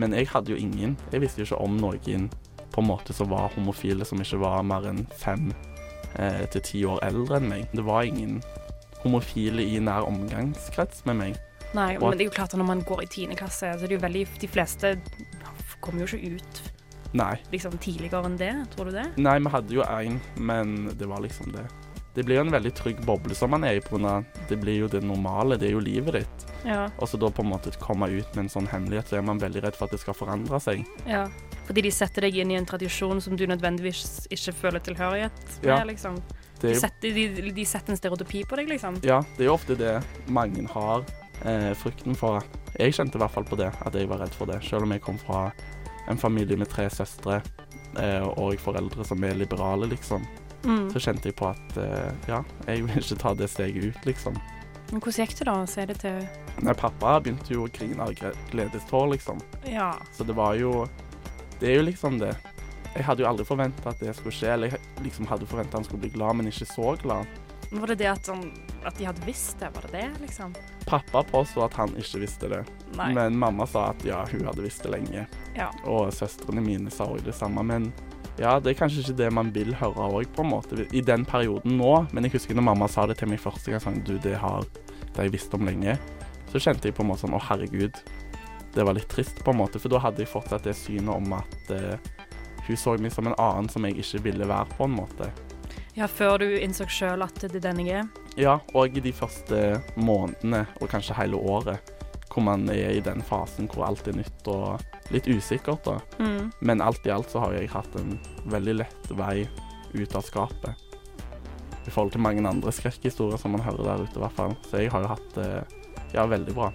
Men 0.00 0.14
jeg 0.18 0.30
hadde 0.32 0.54
jo 0.54 0.58
ingen. 0.58 0.96
Jeg 1.14 1.22
visste 1.22 1.42
jo 1.42 1.50
ikke 1.50 1.62
om 1.62 1.78
noen 1.78 2.30
på 2.70 2.82
en 2.82 2.86
måte 2.90 3.14
som 3.14 3.30
var 3.30 3.50
homofile, 3.56 4.06
som 4.06 4.20
ikke 4.22 4.42
var 4.42 4.66
mer 4.66 4.86
enn 4.90 5.04
fem 5.18 5.50
eh, 6.18 6.42
til 6.50 6.66
ti 6.66 6.82
år 6.86 7.02
eldre 7.06 7.38
enn 7.38 7.48
meg. 7.50 7.70
Det 7.74 7.86
var 7.86 8.06
ingen 8.06 8.38
homofile 9.04 9.64
i 9.64 9.80
nær 9.82 10.08
omgangskrets 10.08 11.04
med 11.08 11.20
meg. 11.20 11.38
Nei, 11.76 11.94
men 12.02 12.18
det 12.18 12.24
er 12.24 12.30
jo 12.30 12.34
klart 12.34 12.54
at 12.54 12.58
når 12.58 12.66
man 12.66 12.80
går 12.86 13.04
i 13.04 13.10
tiende 13.10 13.38
klasse, 13.38 13.68
så 13.78 13.86
er 13.86 13.90
det 13.90 13.94
jo 13.94 14.02
veldig 14.02 14.24
De 14.42 14.48
fleste 14.50 14.96
kommer 15.80 16.02
jo 16.02 16.16
ikke 16.18 16.40
ut 16.40 16.62
Nei. 17.16 17.36
liksom 17.52 17.76
tidligere 17.82 18.24
enn 18.26 18.38
det. 18.38 18.50
Tror 18.74 18.90
du 18.90 18.96
det? 18.98 19.06
Nei, 19.22 19.38
vi 19.38 19.52
hadde 19.54 19.78
jo 19.78 19.86
én, 19.86 20.18
men 20.36 20.90
det 20.98 21.08
var 21.10 21.22
liksom 21.24 21.54
det. 21.54 21.64
Det 22.14 22.24
blir 22.26 22.40
jo 22.40 22.42
en 22.42 22.52
veldig 22.52 22.72
trygg 22.74 23.00
boble 23.06 23.36
som 23.38 23.52
man 23.54 23.64
er 23.64 23.78
i, 23.78 23.82
pga. 23.82 24.24
det 24.50 24.58
blir 24.58 24.80
jo 24.82 24.88
det 24.90 25.00
normale, 25.06 25.56
det 25.56 25.68
er 25.68 25.76
jo 25.76 25.82
livet 25.82 26.18
ditt. 26.18 26.46
Ja. 26.66 26.88
Og 26.98 27.08
så 27.08 27.16
da 27.16 27.30
på 27.30 27.44
en 27.44 27.52
måte 27.52 27.70
komme 27.78 28.08
ut 28.10 28.34
med 28.34 28.44
en 28.44 28.52
sånn 28.52 28.66
hemmelighet, 28.68 29.08
så 29.08 29.20
er 29.20 29.24
man 29.26 29.38
veldig 29.40 29.62
redd 29.62 29.78
for 29.78 29.86
at 29.86 29.94
det 29.94 30.02
skal 30.02 30.18
forandre 30.18 30.60
seg. 30.62 30.84
ja. 31.06 31.28
Fordi 31.70 31.84
de 31.86 31.90
setter 31.94 32.24
deg 32.26 32.34
inn 32.42 32.50
i 32.50 32.56
en 32.58 32.66
tradisjon 32.66 33.20
som 33.22 33.36
du 33.38 33.44
nødvendigvis 33.46 34.24
ikke 34.34 34.52
føler 34.58 34.82
tilhørighet 34.82 35.36
med. 35.60 35.68
Ja. 35.68 35.84
liksom. 35.86 36.16
Det 36.60 36.68
De 36.68 36.76
er 36.76 36.82
setter, 36.82 37.16
de, 37.16 37.52
de 37.56 37.64
setter 37.66 37.94
en 37.94 37.98
stereotypi 37.98 38.44
på 38.48 38.58
deg, 38.60 38.68
liksom. 38.68 39.00
ja, 39.06 39.22
det 39.36 39.46
er 39.46 39.48
jo 39.48 39.56
ofte 39.56 39.76
det 39.80 39.94
mange 40.28 40.66
har 40.74 41.04
eh, 41.44 41.72
frykten 41.78 42.16
for. 42.18 42.44
Jeg 42.76 42.94
kjente 42.96 43.18
i 43.18 43.22
hvert 43.22 43.34
fall 43.34 43.48
på 43.48 43.58
det, 43.60 43.70
at 43.72 43.96
jeg 43.96 44.08
var 44.10 44.22
redd 44.24 44.36
for 44.36 44.50
det. 44.50 44.60
Selv 44.66 44.86
om 44.86 44.92
jeg 44.94 45.02
kom 45.04 45.18
fra 45.20 45.48
en 46.10 46.20
familie 46.20 46.58
med 46.60 46.70
tre 46.70 46.88
søstre 46.92 47.40
eh, 47.98 48.26
og 48.28 48.60
foreldre 48.60 49.06
som 49.06 49.24
er 49.24 49.38
liberale, 49.38 49.88
liksom. 49.90 50.24
Mm. 50.64 50.90
Så 50.92 51.00
kjente 51.00 51.30
jeg 51.30 51.38
på 51.40 51.48
at 51.48 51.76
eh, 51.80 52.10
ja, 52.28 52.42
jeg 52.68 52.84
vil 52.84 53.00
ikke 53.00 53.20
ta 53.22 53.34
det 53.36 53.48
steget 53.52 53.90
ut, 53.90 54.08
liksom. 54.08 54.36
Men 54.90 54.98
hvordan 55.00 55.22
gikk 55.22 55.36
det 55.38 55.46
da? 55.46 55.54
å 55.54 55.66
Si 55.70 55.84
det 55.86 55.98
til 56.02 56.22
Nei, 56.66 56.74
pappa 56.76 57.14
begynte 57.22 57.54
jo 57.54 57.64
å 57.64 57.72
grine 57.72 58.04
av 58.04 58.14
gledestår, 58.50 59.12
liksom. 59.14 59.40
Ja. 59.70 59.92
Så 60.16 60.26
det 60.26 60.34
var 60.36 60.58
jo 60.58 60.84
Det 61.60 61.70
er 61.70 61.78
jo 61.78 61.86
liksom 61.86 62.18
det. 62.20 62.34
Jeg 62.94 63.06
hadde 63.06 63.22
jo 63.22 63.28
aldri 63.30 63.46
forventa 63.46 63.92
at 63.92 64.02
det 64.02 64.16
skulle 64.18 64.34
skje. 64.34 64.50
Eller 64.56 64.74
jeg 64.74 65.04
liksom 65.04 65.28
hadde 65.30 65.48
forventa 65.50 65.78
han 65.78 65.86
skulle 65.86 66.04
bli 66.06 66.12
glad, 66.16 66.40
men 66.40 66.50
ikke 66.50 66.68
så 66.68 66.94
glad. 67.02 67.28
Var 67.70 67.86
det 67.86 68.00
det 68.00 68.06
at, 68.10 68.26
han, 68.26 68.40
at 68.82 68.96
de 68.98 69.06
hadde 69.06 69.22
visst 69.22 69.60
det? 69.60 69.68
Var 69.74 69.84
det 69.86 69.92
det, 69.94 70.06
liksom? 70.24 70.54
Pappa 70.86 71.22
påsto 71.22 71.62
at 71.62 71.76
han 71.78 71.92
ikke 72.00 72.24
visste 72.24 72.48
det, 72.50 72.64
Nei. 72.98 73.12
men 73.14 73.36
mamma 73.38 73.62
sa 73.70 73.92
at 73.92 74.02
ja, 74.02 74.24
hun 74.32 74.42
hadde 74.48 74.64
visst 74.64 74.82
det 74.82 74.90
lenge. 74.90 75.26
Ja. 75.54 75.68
Og 75.86 76.10
søstrene 76.14 76.64
mine 76.64 76.90
sa 76.90 77.06
òg 77.06 77.22
det 77.22 77.36
samme. 77.38 77.62
Men 77.62 77.92
ja, 78.40 78.56
det 78.58 78.72
er 78.72 78.80
kanskje 78.80 79.04
ikke 79.04 79.18
det 79.20 79.30
man 79.38 79.52
vil 79.54 79.70
høre 79.78 80.08
òg, 80.08 80.32
på 80.34 80.42
en 80.42 80.50
måte, 80.50 80.82
i 80.90 81.02
den 81.04 81.22
perioden 81.28 81.78
nå. 81.78 81.92
Men 82.10 82.26
jeg 82.26 82.34
husker 82.40 82.58
når 82.58 82.66
mamma 82.72 82.90
sa 82.90 83.06
det 83.06 83.20
til 83.20 83.30
meg 83.30 83.42
første 83.42 83.70
gang, 83.70 83.84
sånn 83.84 84.02
du, 84.02 84.16
det 84.18 84.34
har 84.42 84.66
det 85.14 85.28
jeg 85.28 85.36
visst 85.36 85.54
om 85.54 85.68
lenge. 85.68 85.94
Så 86.50 86.58
kjente 86.58 86.90
jeg 86.90 86.98
på 86.98 87.04
en 87.04 87.12
måte 87.12 87.22
sånn 87.22 87.38
å 87.38 87.44
herregud, 87.52 88.02
det 88.74 88.86
var 88.86 88.98
litt 88.98 89.10
trist, 89.10 89.44
på 89.46 89.54
en 89.54 89.60
måte. 89.62 89.78
For 89.82 89.92
da 89.92 90.02
hadde 90.02 90.24
jeg 90.24 90.30
fortsatt 90.32 90.66
det 90.66 90.74
synet 90.78 91.14
om 91.14 91.38
at 91.38 91.70
eh, 91.74 92.10
hun 92.66 92.76
så 92.76 92.96
meg 93.00 93.14
som 93.14 93.28
en 93.30 93.38
annen 93.38 93.70
som 93.72 93.86
jeg 93.86 94.00
ikke 94.02 94.24
ville 94.28 94.48
være, 94.48 94.68
på 94.76 94.88
en 94.88 94.98
måte. 94.98 95.30
Ja, 95.98 96.06
før 96.06 96.38
du 96.40 96.46
innså 96.56 96.86
sjøl 96.88 97.24
at 97.24 97.40
det 97.42 97.58
er 97.58 97.64
den 97.70 97.80
jeg 97.84 98.02
er. 98.02 98.10
Ja, 98.38 98.58
og 98.74 98.94
de 98.94 99.12
første 99.12 99.80
månedene, 99.98 100.64
og 100.80 100.92
kanskje 100.92 101.16
hele 101.18 101.40
året, 101.40 101.90
hvor 102.30 102.44
man 102.46 102.68
er 102.70 102.94
i 102.94 103.02
den 103.02 103.24
fasen 103.26 103.68
hvor 103.72 103.88
alt 103.88 104.06
er 104.08 104.14
nytt 104.20 104.46
og 104.50 104.84
litt 105.10 105.26
usikkert, 105.26 105.82
da. 105.84 105.98
Mm. 106.22 106.52
Men 106.60 106.84
alt 106.84 107.06
i 107.06 107.12
alt 107.14 107.32
så 107.32 107.42
har 107.42 107.56
jeg 107.56 107.72
hatt 107.72 107.96
en 107.98 108.14
veldig 108.52 108.76
lett 108.84 109.10
vei 109.18 109.42
ut 109.96 110.14
av 110.14 110.22
skapet. 110.22 110.86
I 111.86 111.90
forhold 111.90 112.14
til 112.14 112.22
mange 112.22 112.46
andre 112.46 112.72
skrekkhistorier 112.74 113.40
som 113.40 113.56
man 113.56 113.64
hører 113.66 113.82
der 113.88 114.04
ute, 114.04 114.14
i 114.14 114.22
hvert 114.22 114.38
fall. 114.38 114.54
Så 114.70 114.84
jeg 114.84 114.94
har 114.94 115.04
jo 115.04 115.10
hatt 115.10 115.34
det 115.34 115.50
ja, 116.14 116.26
veldig 116.26 116.54
bra. 116.54 116.70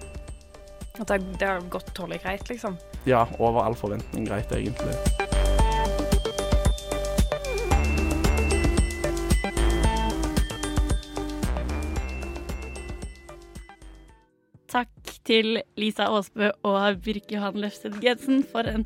At 0.95 1.11
det, 1.11 1.43
har 1.43 1.63
gått 1.71 1.93
tålelig 1.95 2.21
greit, 2.23 2.49
liksom. 2.49 2.77
Ja, 3.07 3.25
over 3.39 3.63
all 3.63 3.75
forventning 3.79 4.27
greit, 4.27 4.51
egentlig. 4.55 4.95
Til 15.25 15.59
Lisa 15.77 16.07
Aasbø 16.11 16.51
og 16.63 17.01
Birke 17.03 17.35
Johan 17.35 17.59
Løfsted 17.59 17.99
Gensen 18.01 18.43
for 18.51 18.69
en 18.69 18.85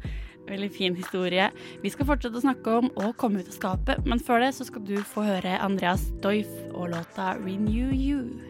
Veldig 0.50 0.72
fin 0.74 0.96
historie. 0.98 1.50
Vi 1.84 1.91
skal 1.93 2.08
fortsette 2.10 2.39
å 2.39 2.41
snakke 2.41 2.77
om 2.81 2.88
å 2.98 3.12
komme 3.22 3.43
ut 3.43 3.51
av 3.51 3.53
skapet, 3.53 4.05
men 4.10 4.22
før 4.24 4.41
det 4.41 4.55
så 4.58 4.65
skal 4.65 4.81
du 4.88 4.96
få 5.05 5.22
høre 5.27 5.60
Andreas 5.62 6.08
Doif 6.24 6.50
og 6.74 6.89
låta 6.96 7.36
'Renew 7.38 7.93
You'. 7.93 8.50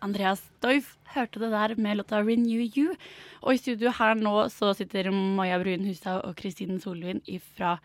Andreas 0.00 0.40
Doif 0.62 0.96
hørte 1.12 1.40
det 1.40 1.50
der 1.50 1.74
med 1.76 1.98
låta 1.98 2.22
'Renew 2.24 2.64
You'. 2.64 2.96
Og 3.42 3.54
i 3.54 3.60
studio 3.60 3.90
her 3.90 4.14
nå 4.14 4.48
så 4.48 4.72
sitter 4.72 5.10
Maja 5.10 5.58
Brun 5.58 5.84
Hustad 5.84 6.24
og 6.24 6.36
Kristine 6.36 6.80
Solvin 6.80 7.20
fra 7.56 7.78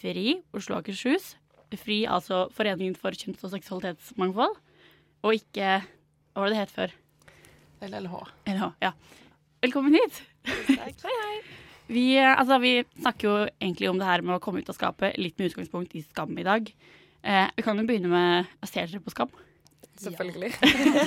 FRI, 0.00 0.40
Oslo 0.56 0.78
og 0.78 0.84
Akershus. 0.84 1.34
FRI, 1.76 2.02
altså 2.08 2.46
Foreningen 2.56 2.96
for 2.98 3.12
kjønns- 3.12 3.42
og 3.44 3.52
seksualitetsmangfold. 3.52 4.54
Og 5.20 5.36
ikke 5.36 5.80
Hva 5.84 6.40
var 6.40 6.48
det 6.48 6.56
det 6.56 6.60
het 6.62 6.72
før? 6.72 6.92
LLH. 7.84 8.14
LH, 8.48 8.68
ja. 8.80 8.92
Velkommen 9.60 9.96
hit. 9.98 10.22
Takk. 10.46 11.02
hei, 11.04 11.16
hei. 11.24 11.36
Vi, 11.90 12.04
altså, 12.22 12.60
vi 12.62 12.72
snakker 13.02 13.28
jo 13.28 13.36
egentlig 13.58 13.90
om 13.90 13.98
det 14.00 14.08
her 14.08 14.22
med 14.24 14.38
å 14.38 14.42
komme 14.42 14.62
ut 14.62 14.68
av 14.70 14.78
skapet, 14.78 15.18
litt 15.18 15.36
med 15.40 15.50
utgangspunkt 15.50 15.96
i 15.98 16.04
Skam 16.06 16.32
i 16.38 16.46
dag. 16.46 16.70
Eh, 17.20 17.46
vi 17.56 17.64
kan 17.66 17.76
jo 17.76 17.84
begynne 17.88 18.08
med 18.08 18.68
Ser 18.70 18.86
dere 18.86 19.02
på 19.04 19.12
Skam? 19.12 19.32
Selvfølgelig. 20.00 20.54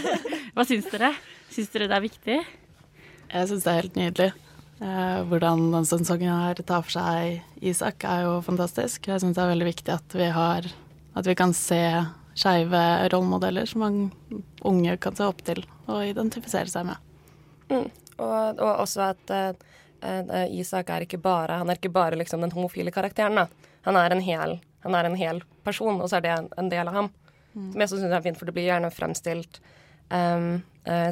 Hva 0.54 0.68
syns 0.70 0.90
dere? 0.92 1.14
Syns 1.54 1.72
dere 1.74 1.90
det 1.90 1.98
er 1.98 2.04
viktig? 2.04 2.42
Jeg 3.32 3.50
syns 3.50 3.64
det 3.66 3.72
er 3.72 3.80
helt 3.80 3.98
nydelig. 3.98 4.34
Eh, 4.84 5.20
hvordan 5.30 5.70
den 5.72 5.86
sesongen 5.88 6.34
her 6.34 6.60
tar 6.60 6.82
for 6.84 6.92
seg 6.98 7.64
Isak, 7.64 8.04
er 8.04 8.26
jo 8.26 8.40
fantastisk. 8.44 9.08
Jeg 9.08 9.22
syns 9.24 9.38
det 9.38 9.44
er 9.44 9.54
veldig 9.54 9.70
viktig 9.70 9.94
at 9.94 10.16
vi 10.18 10.28
har 10.36 10.68
At 11.16 11.28
vi 11.30 11.36
kan 11.38 11.54
se 11.54 11.80
skeive 12.34 12.82
rollemodeller 13.14 13.70
som 13.70 13.84
mange 13.86 14.42
unge 14.66 14.98
kan 14.98 15.16
se 15.16 15.28
opp 15.30 15.44
til 15.46 15.62
og 15.86 16.02
identifisere 16.08 16.68
seg 16.72 16.88
med. 16.88 16.98
Mm. 17.70 17.86
Og, 18.18 18.60
og 18.60 18.82
også 18.84 19.06
at 19.12 19.34
eh, 19.38 20.50
Isak 20.58 20.90
er 20.90 21.06
ikke 21.06 21.22
bare 21.22 21.62
Han 21.62 21.70
er 21.70 21.80
ikke 21.80 21.94
bare 21.94 22.18
liksom 22.20 22.42
den 22.42 22.52
homofile 22.52 22.92
karakteren. 22.92 23.38
Da. 23.40 23.72
Han 23.88 23.96
er 23.96 24.12
en 24.12 24.26
hel, 24.26 24.60
han 24.84 24.96
er 24.96 25.08
en 25.08 25.16
hel 25.16 25.44
person, 25.64 26.02
og 26.02 26.10
så 26.10 26.18
er 26.18 26.26
det 26.26 26.34
en, 26.34 26.50
en 26.58 26.70
del 26.74 26.90
av 26.90 26.98
ham. 26.98 27.12
Mm. 27.54 27.72
Som 27.72 27.86
jeg 27.86 27.94
syns 27.94 28.10
er 28.10 28.26
fint, 28.26 28.42
for 28.42 28.50
det 28.50 28.58
blir 28.58 28.68
gjerne 28.68 28.92
fremstilt 28.92 29.62
um, 30.10 30.64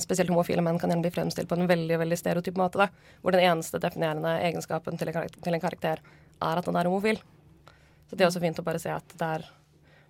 Spesielt 0.04 0.30
homofile 0.34 0.64
menn 0.66 0.80
kan 0.82 0.92
gjerne 0.92 1.06
bli 1.06 1.14
fremstilt 1.16 1.48
på 1.48 1.56
en 1.56 1.70
veldig 1.70 2.00
veldig 2.02 2.18
stereotyp 2.20 2.58
måte. 2.60 2.82
Da, 2.82 3.16
hvor 3.24 3.32
den 3.32 3.46
eneste 3.46 3.80
definerende 3.80 4.34
egenskapen 4.44 5.00
til 5.00 5.08
en, 5.08 5.16
karakter, 5.16 5.40
til 5.46 5.56
en 5.56 5.64
karakter 5.64 6.02
er 6.04 6.60
at 6.60 6.68
han 6.68 6.76
er 6.76 6.90
homofil. 6.90 7.22
Så 8.10 8.18
det 8.18 8.26
er 8.26 8.28
også 8.28 8.44
fint 8.44 8.60
å 8.60 8.66
bare 8.68 8.82
se 8.84 8.92
at 8.92 9.16
det 9.16 9.30
er 9.38 9.48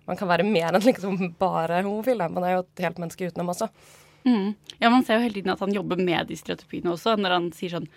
man 0.08 0.18
kan 0.18 0.30
være 0.30 0.46
mer 0.46 0.74
enn 0.74 0.82
liksom 0.82 1.18
bare 1.38 1.82
homofil. 1.84 2.18
Da. 2.18 2.30
Man 2.32 2.46
er 2.46 2.56
jo 2.56 2.64
et 2.64 2.86
helt 2.86 3.02
menneske 3.02 3.28
utenom 3.30 3.52
også. 3.54 3.68
Mm. 4.26 4.54
Ja, 4.78 4.90
man 4.90 5.04
ser 5.06 5.18
jo 5.18 5.26
hele 5.26 5.38
tiden 5.38 5.54
at 5.54 5.62
han 5.62 5.74
jobber 5.74 5.98
med 5.98 6.28
de 6.30 6.38
stereotypiene 6.38 6.92
også, 6.92 7.16
når 7.18 7.36
han 7.36 7.52
sier 7.56 7.76
sånn 7.76 7.88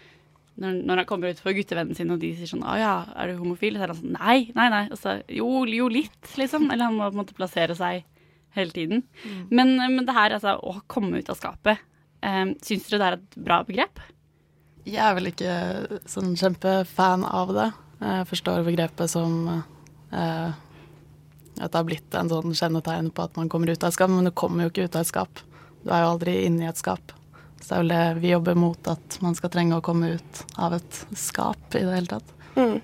når, 0.56 0.78
når 0.88 1.02
han 1.02 1.08
kommer 1.10 1.34
ut 1.36 1.42
for 1.44 1.52
guttevennene 1.52 1.98
sine, 1.98 2.16
og 2.16 2.22
de 2.22 2.30
sier 2.38 2.48
sånn 2.48 2.64
'Å 2.64 2.76
ja, 2.80 2.94
er 3.20 3.28
du 3.28 3.42
homofil?' 3.42 3.76
Så 3.76 3.84
er 3.84 3.92
han 3.92 3.98
sånn 3.98 4.16
'Nei, 4.16 4.52
nei, 4.56 4.68
nei'. 4.72 4.88
Altså, 4.90 5.18
jo, 5.28 5.66
jo 5.68 5.88
litt, 5.92 6.30
liksom. 6.40 6.70
Eller 6.72 6.88
han 6.88 6.96
må 6.96 7.10
på 7.10 7.12
en 7.12 7.20
måte 7.20 7.36
plassere 7.36 7.76
seg 7.76 8.06
hele 8.56 8.76
tiden. 8.76 9.06
Mm. 9.24 9.46
Men, 9.52 9.76
men 9.80 10.08
det 10.08 10.16
her, 10.16 10.36
altså, 10.38 10.58
å 10.60 10.82
komme 10.92 11.22
ut 11.22 11.32
av 11.32 11.40
skapet, 11.40 11.82
um, 12.26 12.56
syns 12.66 12.90
dere 12.90 13.00
det 13.02 13.08
er 13.08 13.18
et 13.20 13.40
bra 13.48 13.62
begrep? 13.68 14.04
Jeg 14.86 15.02
er 15.02 15.16
vel 15.18 15.32
ikke 15.32 15.56
sånn 16.10 16.36
kjempefan 16.38 17.26
av 17.26 17.56
det. 17.56 17.72
Jeg 18.06 18.28
forstår 18.30 18.66
begrepet 18.68 19.10
som 19.10 19.38
uh, 19.50 20.52
at 21.60 21.72
det 21.72 21.80
har 21.80 21.88
blitt 21.88 22.16
en 22.18 22.30
sånn 22.30 22.56
kjennetegn 22.56 23.12
på 23.16 23.26
at 23.26 23.38
man 23.40 23.50
kommer 23.52 23.72
ut 23.72 23.84
av 23.84 23.90
et 23.90 23.96
skap, 23.96 24.12
men 24.12 24.28
du 24.28 24.34
kommer 24.36 24.66
jo 24.66 24.74
ikke 24.74 24.90
ut 24.90 24.98
av 24.98 25.06
et 25.06 25.12
skap. 25.12 25.46
Du 25.86 25.92
er 25.94 26.04
jo 26.04 26.12
aldri 26.16 26.36
inne 26.48 26.66
i 26.66 26.70
et 26.70 26.82
skap. 26.82 27.14
Så 27.62 27.70
det 27.70 27.76
er 27.76 27.84
vel 27.84 27.94
det 27.94 28.24
vi 28.24 28.34
jobber 28.34 28.58
mot, 28.60 28.90
at 28.92 29.18
man 29.24 29.38
skal 29.38 29.52
trenge 29.54 29.78
å 29.78 29.86
komme 29.86 30.16
ut 30.18 30.42
av 30.62 30.76
et 30.78 31.00
skap 31.18 31.78
i 31.78 31.86
det 31.86 31.96
hele 31.96 32.12
tatt. 32.12 32.34
Mm. 32.60 32.78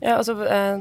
Ja, 0.00 0.18
altså 0.18 0.36
eh, 0.44 0.78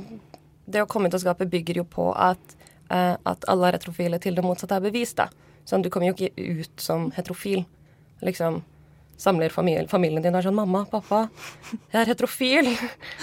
Det 0.66 0.82
å 0.84 0.88
komme 0.90 1.08
ut 1.08 1.16
av 1.16 1.24
skapet 1.24 1.52
bygger 1.52 1.82
jo 1.82 1.86
på 1.88 2.10
at, 2.12 2.56
at 2.90 3.46
alle 3.50 3.68
er 3.68 3.80
heterofile 3.80 4.20
til 4.22 4.36
det 4.38 4.44
motsatte 4.46 4.78
er 4.78 4.84
bevist. 4.84 5.22
Sånn, 5.66 5.82
du 5.82 5.90
kommer 5.90 6.12
jo 6.12 6.16
ikke 6.16 6.62
ut 6.62 6.82
som 6.82 7.08
heterofil. 7.16 7.64
Liksom 8.26 8.62
samler 9.18 9.50
familien, 9.50 9.88
familien 9.88 10.24
din 10.24 10.36
og 10.36 10.42
er 10.42 10.48
sånn 10.50 10.58
'Mamma, 10.58 10.86
pappa, 10.92 11.30
jeg 11.92 12.02
er 12.02 12.12
heterofil'. 12.12 12.72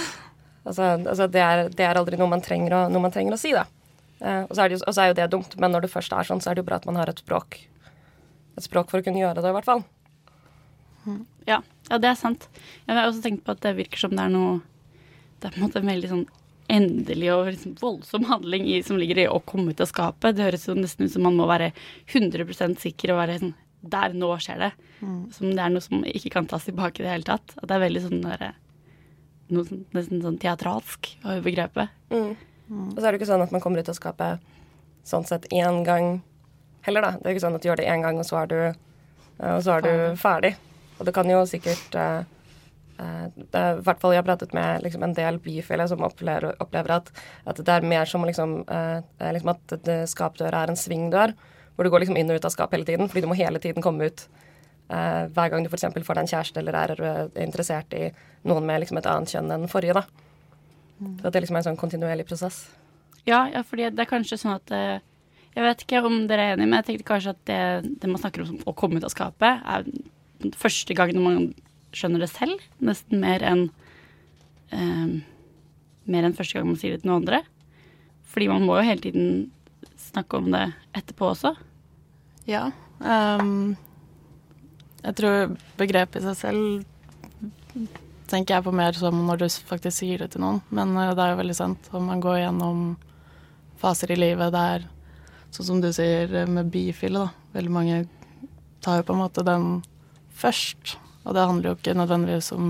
altså, 0.66 0.82
altså 0.96 1.26
det, 1.28 1.42
er, 1.42 1.68
det, 1.68 1.84
er, 1.84 2.00
aldri 2.00 2.16
noe 2.16 2.30
man 2.32 2.44
trenger 2.44 2.76
å, 2.76 2.82
man 2.96 3.12
trenger 3.12 3.36
å 3.36 3.40
si, 3.40 3.52
da. 3.52 3.66
Eh, 4.20 4.44
og, 4.46 4.54
så 4.56 4.68
jo, 4.70 4.80
og 4.86 4.94
så 4.94 5.04
er 5.04 5.12
jo 5.12 5.18
det 5.18 5.30
dumt, 5.30 5.56
men 5.60 5.74
når 5.74 5.86
det 5.86 5.92
først 5.92 6.14
er 6.16 6.28
sånn, 6.28 6.40
så 6.40 6.50
er 6.50 6.56
det 6.56 6.64
jo 6.64 6.70
bra 6.70 6.80
at 6.80 6.88
man 6.88 6.96
har 7.00 7.12
et 7.12 7.20
språk. 7.20 7.58
Et 8.56 8.64
språk 8.64 8.90
for 8.90 9.00
å 9.00 9.04
kunne 9.04 9.20
gjøre 9.20 9.42
det, 9.42 9.50
i 9.50 9.56
hvert 9.58 9.68
fall. 9.68 9.84
Ja, 11.48 11.60
ja 11.90 11.98
det 11.98 12.12
er 12.12 12.18
sant. 12.18 12.48
Jeg 12.86 12.96
har 12.96 13.08
også 13.08 13.24
tenkt 13.24 13.44
på 13.44 13.54
at 13.54 13.62
det 13.64 13.76
virker 13.76 14.00
som 14.00 14.14
det 14.14 14.22
er 14.22 14.30
noe 14.30 14.60
Det 15.42 15.48
er 15.48 15.56
på 15.56 15.58
en 15.58 15.64
måte 15.66 15.80
en 15.82 15.88
veldig 15.90 16.08
sånn 16.10 16.26
endelig 16.72 17.28
og 17.34 17.50
liksom 17.50 17.74
voldsom 17.80 18.24
handling 18.30 18.68
i, 18.70 18.78
som 18.86 18.98
ligger 19.00 19.22
i 19.22 19.28
å 19.28 19.40
komme 19.44 19.74
ut 19.74 19.82
av 19.82 19.90
skapet. 19.90 20.36
Det 20.36 20.46
høres 20.46 20.68
jo 20.68 20.76
nesten 20.78 21.06
ut 21.06 21.14
som 21.14 21.26
man 21.26 21.36
må 21.38 21.48
være 21.50 21.72
100% 22.12 22.80
sikker 22.82 23.14
og 23.14 23.22
være 23.22 23.42
sånn 23.42 23.58
Der, 23.82 24.12
nå 24.14 24.28
skjer 24.38 24.60
det. 24.62 24.70
Mm. 25.00 25.22
Som 25.34 25.48
det 25.50 25.62
er 25.64 25.72
noe 25.74 25.82
som 25.82 26.04
ikke 26.06 26.30
kan 26.36 26.46
tas 26.46 26.68
tilbake 26.68 27.02
i 27.02 27.04
det 27.04 27.10
hele 27.10 27.26
tatt. 27.26 27.56
At 27.58 27.66
det 27.66 27.74
er 27.74 27.82
veldig 27.82 28.02
sånn 28.04 28.20
der, 28.22 28.44
noe 29.50 29.66
sånn, 29.66 29.80
nesten 29.96 30.22
sånn 30.22 30.38
teatralsk 30.38 31.08
over 31.24 31.40
begrepet. 31.42 31.90
Mm. 32.14 32.36
Og 32.92 32.94
så 32.94 33.02
er 33.02 33.10
det 33.10 33.18
ikke 33.18 33.30
sånn 33.32 33.42
at 33.42 33.50
man 33.50 33.64
kommer 33.64 33.82
ut 33.82 33.90
av 33.90 33.98
skapet 33.98 34.52
sånn 35.02 35.26
sett 35.26 35.48
én 35.50 35.82
gang 35.82 36.20
heller, 36.86 37.02
da. 37.02 37.10
Det 37.18 37.26
er 37.26 37.34
ikke 37.34 37.44
sånn 37.46 37.58
at 37.58 37.64
du 37.64 37.68
gjør 37.70 37.82
det 37.82 37.88
én 37.90 38.04
gang, 38.06 38.20
og 38.22 38.28
så 38.28 38.42
er 38.42 38.52
du, 38.52 38.58
og 39.42 39.64
så 39.66 39.76
er 39.76 39.86
du 39.86 40.20
ferdig. 40.20 40.54
Og 40.98 41.08
det 41.08 41.14
kan 41.16 41.30
jo 41.30 41.42
sikkert 41.50 41.98
uh, 41.98 42.22
uh, 43.02 43.26
I 43.28 43.82
hvert 43.84 44.00
fall 44.02 44.14
jeg 44.14 44.22
har 44.22 44.28
pratet 44.28 44.54
med 44.56 44.84
liksom, 44.84 45.02
en 45.06 45.16
del 45.16 45.40
bifile 45.42 45.86
som 45.90 46.04
opplever, 46.06 46.54
opplever 46.62 46.96
at, 46.98 47.10
at, 47.44 47.58
det 47.58 47.74
er 47.74 47.88
mer 47.88 48.08
som 48.08 48.24
liksom, 48.28 48.62
uh, 48.68 49.02
liksom 49.34 49.52
at 49.54 49.90
skapdøra 50.10 50.62
er 50.62 50.72
en 50.72 50.78
svingdør, 50.78 51.34
hvor 51.74 51.86
du 51.86 51.92
går 51.92 52.04
liksom 52.04 52.18
inn 52.20 52.30
og 52.30 52.40
ut 52.40 52.48
av 52.48 52.54
skapet 52.54 52.78
hele 52.78 52.88
tiden, 52.88 53.10
fordi 53.10 53.24
du 53.24 53.30
må 53.30 53.38
hele 53.38 53.60
tiden 53.62 53.84
komme 53.84 54.10
ut. 54.10 54.26
hver 54.92 55.48
gang 55.48 55.64
du 55.64 55.70
f.eks. 55.70 55.86
får 55.88 56.18
deg 56.18 56.20
en 56.20 56.28
kjæreste 56.28 56.60
eller 56.60 56.76
er 56.76 57.00
interessert 57.40 57.94
i 57.96 58.10
noen 58.44 58.66
med 58.66 58.82
liksom, 58.82 58.98
et 59.00 59.08
annet 59.08 59.30
kjønn 59.32 59.54
enn 59.54 59.70
forrige. 59.72 59.94
da. 59.96 60.02
Så 61.00 61.30
at 61.30 61.32
det 61.32 61.40
liksom 61.42 61.56
er 61.56 61.62
en 61.62 61.68
sånn 61.70 61.80
kontinuerlig 61.80 62.26
prosess. 62.28 62.66
Ja, 63.24 63.46
ja 63.48 63.62
fordi 63.64 63.88
det 63.88 64.04
er 64.04 64.10
kanskje 64.10 64.36
sånn 64.42 64.58
at 64.58 64.74
Jeg 65.54 65.64
vet 65.64 65.82
ikke 65.84 66.02
om 66.04 66.26
dere 66.28 66.44
er 66.44 66.54
enige, 66.54 66.68
men 66.68 66.78
jeg 66.80 66.86
tenkte 66.90 67.08
kanskje 67.08 67.32
at 67.32 67.40
det, 67.48 67.96
det 68.02 68.08
man 68.10 68.20
snakker 68.20 68.44
om 68.44 68.52
som 68.52 68.68
å 68.68 68.76
komme 68.76 69.00
ut 69.00 69.08
av 69.08 69.12
skapet, 69.12 69.64
er 69.64 69.88
første 70.58 70.94
gang 70.96 71.12
når 71.14 71.24
man 71.24 71.48
skjønner 71.96 72.24
det 72.24 72.30
selv. 72.32 72.62
Nesten 72.84 73.22
mer 73.22 73.44
enn 73.46 73.68
eh, 74.72 75.20
Mer 76.02 76.26
enn 76.26 76.34
første 76.34 76.58
gang 76.58 76.66
man 76.66 76.78
sier 76.80 76.96
det 76.96 77.04
til 77.04 77.12
noen 77.12 77.22
andre. 77.22 77.44
Fordi 78.32 78.48
man 78.50 78.64
må 78.66 78.80
jo 78.80 78.86
hele 78.88 79.04
tiden 79.04 79.26
snakke 80.02 80.40
om 80.40 80.48
det 80.50 80.64
etterpå 80.98 81.28
også. 81.30 81.52
Ja. 82.48 82.64
Um, 82.98 83.76
jeg 85.02 85.14
tror 85.18 85.54
begrepet 85.78 86.18
i 86.18 86.24
seg 86.24 86.38
selv 86.40 87.86
tenker 88.30 88.56
jeg 88.56 88.64
på 88.64 88.72
mer 88.74 88.96
som 88.96 89.20
når 89.28 89.42
du 89.42 89.46
faktisk 89.68 90.00
sier 90.00 90.24
det 90.24 90.32
til 90.34 90.42
noen. 90.42 90.58
Men 90.74 90.96
uh, 90.96 91.12
det 91.12 91.22
er 91.22 91.36
jo 91.36 91.40
veldig 91.42 91.58
sant. 91.58 91.92
Om 91.94 92.10
man 92.10 92.24
går 92.24 92.40
gjennom 92.42 92.82
faser 93.82 94.14
i 94.14 94.18
livet 94.18 94.54
der, 94.54 94.88
sånn 95.52 95.68
som 95.68 95.80
du 95.82 95.90
sier 95.94 96.34
med 96.50 96.70
bifile, 96.72 97.26
da. 97.26 97.48
Veldig 97.54 97.72
mange 97.74 98.02
tar 98.82 99.00
jo 99.00 99.06
på 99.06 99.16
en 99.16 99.22
måte 99.22 99.44
den 99.46 99.66
først. 100.38 100.96
Og 101.22 101.36
det 101.36 101.46
handler 101.46 101.70
jo 101.70 101.76
ikke 101.78 101.96
nødvendigvis 101.96 102.52
om 102.56 102.68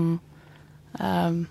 eh, 0.99 1.43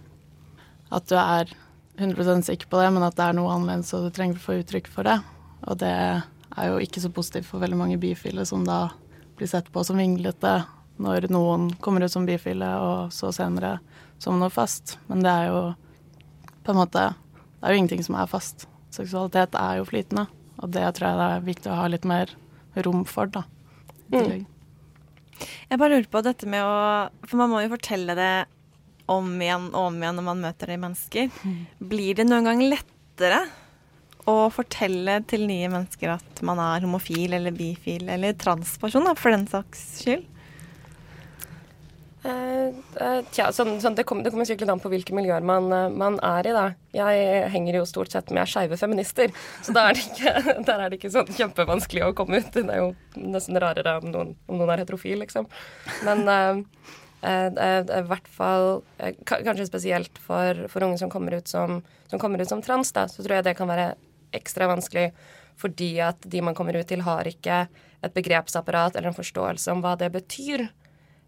at 0.93 1.09
du 1.09 1.17
er 1.19 1.53
100% 1.99 2.47
sikker 2.49 2.71
på 2.71 2.81
det, 2.81 2.91
men 2.95 3.05
at 3.07 3.17
det 3.19 3.25
er 3.27 3.37
noe 3.37 3.53
annerledes 3.53 3.93
og 3.97 4.07
du 4.07 4.15
trenger 4.15 4.39
å 4.39 4.45
få 4.45 4.59
uttrykk 4.61 4.91
for 4.93 5.09
det. 5.09 5.19
Og 5.69 5.79
det 5.83 5.93
er 5.93 6.69
jo 6.69 6.81
ikke 6.83 7.03
så 7.03 7.11
positivt 7.13 7.49
for 7.49 7.63
veldig 7.63 7.79
mange 7.79 7.99
bifile, 8.01 8.45
som 8.49 8.65
da 8.67 8.87
blir 9.39 9.51
sett 9.51 9.71
på 9.73 9.85
som 9.87 10.01
vinglete 10.01 10.63
når 11.03 11.29
noen 11.33 11.71
kommer 11.83 12.05
ut 12.05 12.13
som 12.13 12.27
bifile, 12.29 12.69
og 12.79 13.15
så 13.15 13.33
senere 13.35 13.79
som 14.23 14.39
noe 14.39 14.53
fast. 14.53 14.99
Men 15.09 15.25
det 15.25 15.33
er 15.33 15.51
jo 15.51 15.63
på 16.63 16.71
en 16.71 16.79
måte 16.79 17.09
Det 17.63 17.69
er 17.69 17.75
jo 17.75 17.79
ingenting 17.79 18.03
som 18.03 18.17
er 18.19 18.27
fast. 18.27 18.65
Seksualitet 18.91 19.55
er 19.55 19.77
jo 19.79 19.87
flytende, 19.87 20.27
og 20.59 20.73
det 20.75 20.83
tror 20.97 21.09
jeg 21.09 21.19
det 21.21 21.27
er 21.31 21.45
viktig 21.47 21.71
å 21.71 21.77
ha 21.79 21.85
litt 21.87 22.07
mer 22.09 22.33
rom 22.83 23.05
for, 23.07 23.31
da. 23.31 23.45
Mm. 24.11 24.43
Jeg 25.41 25.81
bare 25.81 25.97
lurer 25.97 26.11
på 26.13 26.23
dette 26.25 26.49
med 26.51 26.63
å 26.63 26.77
For 27.27 27.41
man 27.41 27.51
må 27.53 27.63
jo 27.65 27.73
fortelle 27.73 28.17
det 28.19 28.33
om 29.11 29.33
igjen 29.43 29.71
og 29.73 29.89
om 29.89 29.99
igjen 29.99 30.19
når 30.21 30.27
man 30.29 30.43
møter 30.45 30.71
de 30.73 30.79
mennesker. 30.81 31.33
Blir 31.93 32.19
det 32.19 32.29
noen 32.29 32.47
gang 32.49 32.63
lettere 32.65 33.43
å 34.31 34.47
fortelle 34.55 35.19
til 35.27 35.49
nye 35.49 35.71
mennesker 35.73 36.15
at 36.15 36.43
man 36.47 36.61
er 36.63 36.85
homofil 36.87 37.35
eller 37.35 37.55
bifil 37.57 38.07
eller 38.15 38.37
transperson, 38.39 39.09
da, 39.09 39.17
for 39.19 39.35
den 39.35 39.49
saks 39.51 39.83
skyld? 40.05 40.29
Eh, 42.23 42.69
eh, 43.03 43.21
tja, 43.35 43.49
sånn, 43.51 43.81
sånn, 43.83 43.97
det, 43.99 44.05
kommer, 44.07 44.23
det 44.23 44.31
kommer 44.31 44.47
sikkert 44.47 44.71
an 44.71 44.81
på 44.83 44.93
hvilke 44.93 45.15
miljøer 45.17 45.43
man, 45.47 45.67
eh, 45.75 45.89
man 45.91 46.21
er 46.23 46.47
i, 46.47 46.55
da. 46.55 46.65
Jeg 46.95 47.49
henger 47.51 47.81
jo 47.81 47.87
stort 47.89 48.15
sett 48.15 48.31
med 48.35 48.47
skeive 48.51 48.79
feminister, 48.79 49.33
så 49.67 49.75
er, 49.81 49.99
ikke, 49.99 50.35
der 50.69 50.85
er 50.85 50.93
det 50.93 51.01
ikke 51.01 51.11
sånn 51.15 51.33
kjempevanskelig 51.35 52.05
å 52.07 52.13
komme 52.19 52.39
ut. 52.39 52.53
Det 52.55 52.63
er 52.63 52.85
jo 52.85 52.93
nesten 53.19 53.59
rarere 53.59 53.97
om 53.99 54.13
noen, 54.13 54.35
om 54.47 54.61
noen 54.61 54.75
er 54.75 54.85
heterofil, 54.85 55.19
liksom. 55.25 55.51
Men 56.07 56.23
uh, 56.31 56.63
i 57.23 58.03
hvert 58.09 58.27
fall 58.35 58.81
Kanskje 59.29 59.69
spesielt 59.69 60.17
for, 60.19 60.65
for 60.73 60.83
unge 60.83 60.99
som 60.99 61.11
kommer 61.11 61.37
ut 61.39 61.47
som, 61.47 61.77
som 62.11 62.19
kommer 62.19 62.43
ut 62.43 62.51
som 62.51 62.63
trans, 62.63 62.91
da, 62.95 63.05
så 63.11 63.23
tror 63.23 63.39
jeg 63.39 63.47
det 63.47 63.55
kan 63.59 63.71
være 63.71 63.93
ekstra 64.35 64.67
vanskelig 64.71 65.13
fordi 65.61 65.93
at 66.03 66.25
de 66.27 66.41
man 66.43 66.57
kommer 66.59 66.75
ut 66.75 66.89
til, 66.91 67.05
har 67.07 67.29
ikke 67.29 67.67
et 68.03 68.15
begrepsapparat 68.17 68.97
eller 68.97 69.13
en 69.13 69.19
forståelse 69.19 69.71
om 69.71 69.83
hva 69.85 69.93
det 70.01 70.09
betyr. 70.15 70.65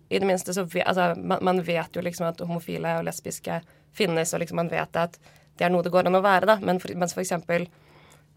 I 0.08 0.18
det 0.18 0.26
minste 0.28 0.54
så 0.54 0.66
altså, 0.84 1.14
man, 1.16 1.38
man 1.42 1.62
vet 1.64 1.96
jo 1.96 2.02
liksom 2.04 2.28
at 2.28 2.42
homofile 2.44 2.98
og 2.98 3.06
lesbiske 3.08 3.60
finnes, 3.96 4.34
og 4.34 4.42
liksom 4.42 4.60
man 4.60 4.70
vet 4.72 4.96
at 5.00 5.18
det 5.58 5.66
er 5.66 5.72
noe 5.72 5.84
det 5.86 5.92
går 5.94 6.08
an 6.08 6.18
å 6.18 6.24
være, 6.24 6.48
da. 6.50 6.58
Men 6.60 6.80
for, 6.82 6.92
mens 6.98 7.14
for 7.14 7.22
eksempel 7.22 7.66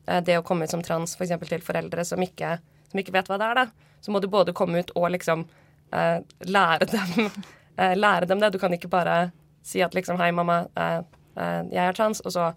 eh, 0.07 0.21
det 0.23 0.37
å 0.37 0.45
komme 0.45 0.67
ut 0.67 0.73
som 0.73 0.83
trans 0.85 1.15
for 1.17 1.25
eksempel 1.25 1.49
til 1.51 1.65
foreldre 1.65 2.05
som 2.05 2.21
ikke, 2.23 2.57
som 2.91 3.01
ikke 3.01 3.15
vet 3.15 3.31
hva 3.31 3.39
det 3.41 3.49
er, 3.49 3.61
da, 3.63 3.93
så 4.01 4.13
må 4.13 4.21
du 4.21 4.29
både 4.31 4.55
komme 4.57 4.83
ut 4.83 4.93
og 4.95 5.09
liksom 5.15 5.47
eh, 5.91 6.19
lære 6.45 6.89
dem 6.93 7.29
eh, 7.77 7.95
lære 7.97 8.29
dem 8.29 8.41
det. 8.43 8.53
Du 8.53 8.59
kan 8.61 8.73
ikke 8.73 8.91
bare 8.91 9.31
si 9.67 9.81
at 9.83 9.97
liksom 9.97 10.19
hei, 10.21 10.31
mamma, 10.31 10.63
eh, 10.77 10.99
eh, 11.35 11.61
jeg 11.73 11.83
er 11.83 11.97
trans, 11.97 12.21
og 12.23 12.35
så 12.35 12.51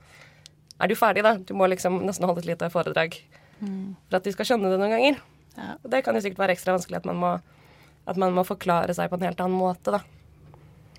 er 0.81 0.88
du 0.88 0.97
ferdig, 0.97 1.25
da. 1.26 1.37
Du 1.37 1.55
må 1.57 1.69
liksom 1.69 2.02
nesten 2.07 2.29
holde 2.29 2.45
et 2.45 2.52
lite 2.52 2.71
foredrag 2.73 3.19
for 3.61 4.17
at 4.17 4.25
de 4.25 4.33
skal 4.33 4.47
skjønne 4.49 4.71
det 4.73 4.79
noen 4.81 4.95
ganger. 4.95 5.19
Og 5.83 5.90
det 5.93 5.99
kan 6.00 6.17
jo 6.17 6.23
sikkert 6.25 6.38
være 6.40 6.55
ekstra 6.55 6.73
vanskelig 6.73 7.02
at 7.02 7.09
man 7.11 7.19
må 7.21 7.33
at 8.11 8.19
man 8.21 8.35
må 8.35 8.45
forklare 8.47 8.95
seg 8.97 9.11
på 9.11 9.19
en 9.19 9.29
helt 9.29 9.40
annen 9.43 9.61
måte, 9.61 9.95
da. 9.95 10.02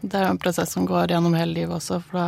Det 0.02 0.18
er 0.18 0.26
jo 0.26 0.36
en 0.36 0.42
prosess 0.42 0.72
som 0.74 0.88
går 0.90 1.14
gjennom 1.14 1.36
hele 1.38 1.54
livet 1.54 1.76
også, 1.78 2.00
for 2.08 2.18
da, 2.18 2.28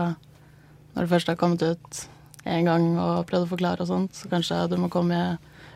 når 0.94 1.06
du 1.06 1.14
først 1.16 1.32
har 1.32 1.40
kommet 1.40 1.64
ut 1.66 2.04
en 2.44 2.68
gang 2.68 2.86
og 3.00 3.26
prøvd 3.30 3.48
å 3.48 3.52
forklare 3.56 3.86
og 3.86 3.90
sånt, 3.90 4.18
så 4.18 4.30
kanskje 4.30 4.60
du 4.70 4.78
må 4.82 4.92
komme 4.94 5.20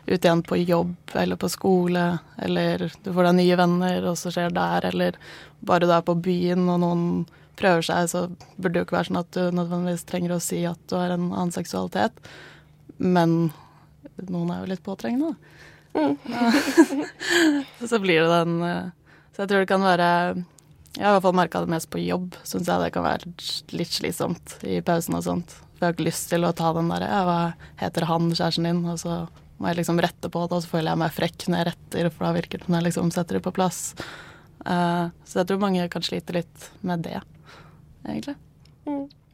ut 0.08 0.24
igjen 0.24 0.42
på 0.46 0.60
jobb 0.62 0.94
eller 1.20 1.36
på 1.40 1.50
skole, 1.52 2.04
eller 2.40 2.86
du 3.02 3.10
får 3.12 3.28
deg 3.28 3.38
nye 3.40 3.58
venner, 3.60 4.06
og 4.08 4.16
så 4.20 4.32
skjer 4.32 4.54
der, 4.56 4.86
eller 4.88 5.18
bare 5.60 5.88
du 5.88 5.92
er 5.92 6.04
på 6.06 6.16
byen 6.22 6.68
og 6.68 6.80
noen 6.84 7.04
prøver 7.58 7.84
seg, 7.84 8.08
så 8.12 8.26
burde 8.56 8.76
det 8.76 8.82
jo 8.82 8.88
ikke 8.88 8.98
være 8.98 9.10
sånn 9.10 9.20
at 9.20 9.32
du 9.34 9.56
nødvendigvis 9.58 10.06
trenger 10.08 10.36
å 10.36 10.42
si 10.42 10.62
at 10.68 10.80
du 10.88 10.96
har 10.96 11.12
en 11.14 11.32
annen 11.32 11.54
seksualitet, 11.54 12.20
men 12.98 13.50
noen 14.28 14.52
er 14.54 14.62
jo 14.62 14.70
litt 14.72 14.84
påtrengende, 14.86 15.34
da. 15.34 15.54
Mm. 15.98 16.14
så 17.90 17.98
blir 17.98 18.20
det 18.22 18.30
den 18.30 18.60
eh, 18.62 18.90
Så 19.38 19.44
jeg 19.44 19.50
tror 19.52 19.62
det 19.62 19.70
kan 19.70 19.84
være 19.86 20.06
Jeg 20.96 21.04
har 21.04 21.12
i 21.12 21.14
hvert 21.14 21.22
fall 21.28 21.36
merka 21.38 21.60
det 21.62 21.70
mest 21.70 21.86
på 21.92 22.00
jobb. 22.02 22.34
Syns 22.42 22.66
jeg 22.66 22.82
det 22.82 22.88
kan 22.96 23.04
være 23.06 23.28
litt 23.78 23.92
slitsomt 23.94 24.56
i 24.66 24.80
pausen 24.82 25.14
og 25.14 25.22
sånt. 25.22 25.52
For 25.78 25.84
jeg 25.84 25.86
har 25.86 25.94
ikke 25.94 26.06
lyst 26.08 26.24
til 26.32 26.42
å 26.42 26.50
ta 26.58 26.72
den 26.74 26.88
derre 26.90 27.06
ja, 27.06 27.20
hva 27.22 27.36
heter 27.78 28.08
han, 28.08 28.32
kjæresten 28.34 28.66
din? 28.66 28.80
Og 28.90 28.98
så 28.98 29.20
må 29.62 29.70
jeg 29.70 29.78
liksom 29.78 30.00
rette 30.02 30.26
på 30.34 30.42
det, 30.42 30.56
og 30.58 30.64
så 30.64 30.72
føler 30.72 30.90
jeg 30.90 31.00
meg 31.04 31.14
frekk 31.14 31.46
når 31.46 31.60
jeg 31.60 31.68
retter, 31.68 32.08
for 32.16 32.26
da 32.26 32.32
virker 32.34 32.58
det 32.58 32.66
som 32.66 32.74
jeg 32.80 32.86
liksom 32.88 33.12
setter 33.14 33.38
det 33.38 33.44
på 33.46 33.52
plass. 33.54 33.78
Uh, 34.66 35.14
så 35.22 35.40
jeg 35.44 35.50
tror 35.52 35.62
mange 35.62 35.86
kan 35.92 36.02
slite 36.02 36.34
litt 36.34 36.66
med 36.82 37.06
det, 37.06 37.20
egentlig. 38.02 38.34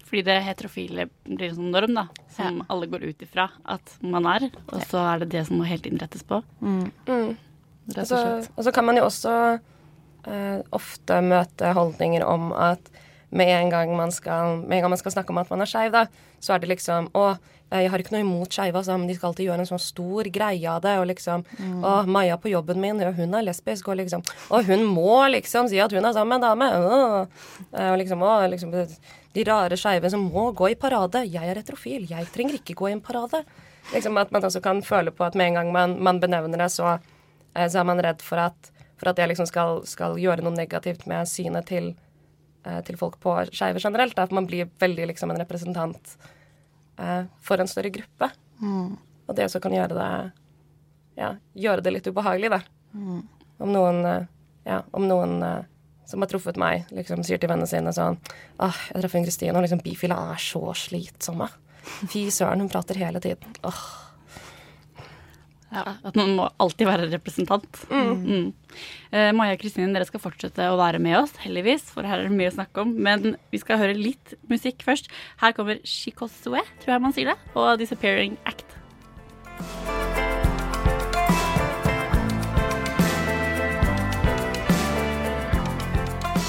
Fordi 0.05 0.23
det 0.29 0.37
heterofile 0.45 1.09
blir 1.25 1.49
en 1.49 1.57
sånn 1.63 1.73
norm, 1.73 1.97
da, 1.97 2.07
som 2.37 2.61
alle 2.69 2.89
går 2.93 3.09
ut 3.09 3.25
ifra 3.25 3.49
at 3.65 3.97
man 4.05 4.29
er. 4.29 4.51
Og 4.69 4.85
så 4.91 5.01
er 5.15 5.25
det 5.25 5.33
det 5.33 5.47
som 5.49 5.57
må 5.61 5.69
helt 5.69 5.89
innrettes 5.89 6.29
på. 6.29 6.43
Mm. 6.61 6.91
Rett 7.09 7.97
og 7.97 8.03
Og 8.05 8.07
så- 8.13 8.21
slett. 8.21 8.51
Og 8.57 8.65
så 8.69 8.73
kan 8.73 8.85
man 8.85 9.01
jo 9.01 9.09
også 9.09 9.33
ofte 10.73 11.21
møte 11.23 11.73
holdninger 11.77 12.25
om 12.27 12.53
at 12.53 12.93
med 13.35 13.51
en, 13.51 13.71
gang 13.73 13.97
man 13.97 14.13
skal, 14.15 14.61
med 14.63 14.79
en 14.79 14.85
gang 14.85 14.93
man 14.93 15.01
skal 15.01 15.13
snakke 15.17 15.35
om 15.35 15.41
at 15.43 15.51
man 15.51 15.65
er 15.65 15.67
skeiv, 15.67 15.97
så 16.41 16.55
er 16.55 16.63
det 16.63 16.69
liksom 16.71 17.09
Å, 17.19 17.25
jeg 17.75 17.91
har 17.91 17.99
ikke 17.99 18.13
noe 18.15 18.23
imot 18.23 18.55
skeive, 18.55 18.79
altså, 18.79 18.95
men 19.01 19.09
de 19.11 19.17
skal 19.17 19.33
alltid 19.33 19.49
gjøre 19.49 19.65
en 19.65 19.69
sånn 19.73 19.83
stor 19.83 20.29
greie 20.31 20.71
av 20.71 20.85
det. 20.85 20.93
Og 21.01 21.09
liksom 21.11 21.43
Å, 21.83 21.95
Maja 22.07 22.37
på 22.39 22.53
jobben 22.53 22.79
min, 22.79 23.01
ja, 23.03 23.11
hun 23.17 23.35
er 23.35 23.47
lesbisk, 23.49 23.89
og 23.91 23.99
liksom 23.99 24.23
Og 24.55 24.69
hun 24.69 24.85
må 24.87 25.25
liksom 25.35 25.67
si 25.73 25.81
at 25.83 25.91
hun 25.91 26.05
er 26.07 26.15
sammen 26.15 26.39
med 26.39 26.45
en 26.45 26.47
dame. 26.47 26.69
Eh, 27.73 27.91
Og 27.91 27.99
liksom, 27.99 28.23
å, 28.23 28.37
liksom 28.53 28.75
De 29.35 29.47
rare 29.49 29.81
skeive 29.81 30.13
som 30.13 30.23
må 30.31 30.53
gå 30.55 30.71
i 30.71 30.79
parade. 30.79 31.25
Jeg 31.27 31.43
er 31.43 31.59
heterofil, 31.59 32.07
jeg 32.07 32.31
trenger 32.31 32.61
ikke 32.61 32.79
gå 32.79 32.93
i 32.93 32.95
en 32.95 33.03
parade. 33.03 33.43
Liksom 33.91 34.21
At 34.23 34.31
man 34.31 34.47
også 34.47 34.63
kan 34.63 34.85
føle 34.87 35.11
på 35.11 35.27
at 35.27 35.35
med 35.35 35.51
en 35.51 35.59
gang 35.59 35.73
man, 35.75 35.99
man 35.99 36.23
benevner 36.23 36.63
det, 36.63 36.71
så, 36.71 37.01
eh, 37.57 37.67
så 37.67 37.83
er 37.83 37.91
man 37.91 37.99
redd 38.05 38.23
for 38.23 38.39
at, 38.47 38.71
for 39.01 39.11
at 39.11 39.21
jeg 39.21 39.33
liksom 39.33 39.49
skal, 39.51 39.83
skal 39.89 40.19
gjøre 40.21 40.45
noe 40.45 40.55
negativt 40.55 41.07
med 41.11 41.29
synet 41.31 41.69
til, 41.71 41.93
eh, 42.65 42.81
til 42.87 42.99
folk 43.01 43.19
på 43.23 43.37
skeive 43.51 43.83
generelt. 43.83 44.17
Da. 44.17 44.29
For 44.29 44.39
man 44.39 44.49
blir 44.51 44.71
veldig 44.81 45.11
liksom 45.13 45.35
en 45.35 45.41
representant 45.43 46.17
eh, 46.99 47.27
for 47.43 47.61
en 47.61 47.71
større 47.71 47.93
gruppe. 47.95 48.31
Mm. 48.63 48.97
Og 49.27 49.37
det 49.37 49.49
også 49.49 49.63
kan 49.65 49.75
gjøre 49.75 49.99
det 49.99 50.11
ja, 51.19 51.35
gjøre 51.55 51.85
det 51.85 51.93
litt 51.95 52.09
ubehagelig, 52.11 52.51
da. 52.55 52.61
Mm. 52.95 53.21
Om 53.63 53.73
noen, 53.75 54.01
eh, 54.09 54.27
ja, 54.67 54.81
om 54.97 55.07
noen 55.09 55.37
eh, 55.47 55.67
som 56.09 56.23
har 56.23 56.31
truffet 56.31 56.59
meg, 56.61 56.89
liksom 56.95 57.23
sier 57.25 57.41
til 57.41 57.51
vennene 57.51 57.71
sine 57.71 57.93
sånn 57.97 58.19
Åh, 58.63 58.81
jeg 58.93 59.09
en 59.09 59.27
Kristine, 59.27 59.55
og 59.57 59.65
liksom 59.65 59.83
bifile 59.85 60.19
er 60.35 60.41
så 60.43 60.63
slitsomme. 60.77 61.49
Fy 62.11 62.27
søren, 62.33 62.63
hun 62.65 62.73
prater 62.73 62.99
hele 63.01 63.23
tiden. 63.25 63.57
Åh. 63.65 63.85
At 65.83 66.17
man 66.19 66.35
må 66.39 66.47
alltid 66.63 66.87
være 66.89 67.09
representant. 67.11 67.81
Mm. 67.91 68.53
Eh, 69.11 69.31
Maja 69.37 69.57
og 69.57 69.63
Kristin, 69.63 69.95
dere 69.95 70.07
skal 70.09 70.23
fortsette 70.23 70.69
å 70.71 70.79
være 70.81 71.01
med 71.03 71.19
oss, 71.19 71.35
heldigvis, 71.43 71.89
for 71.95 72.07
her 72.07 72.23
er 72.23 72.29
det 72.29 72.39
mye 72.39 72.53
å 72.53 72.57
snakke 72.57 72.85
om. 72.85 72.95
Men 72.95 73.35
vi 73.53 73.61
skal 73.63 73.81
høre 73.83 73.99
litt 73.99 74.37
musikk 74.51 74.87
først. 74.87 75.11
Her 75.43 75.57
kommer 75.57 75.83
Shikosue, 75.87 76.63
tror 76.83 76.97
jeg 76.97 77.05
man 77.05 77.17
sier 77.17 77.33
det, 77.33 77.39
og 77.59 77.79
Disappearing 77.83 78.39
Act. 78.49 78.67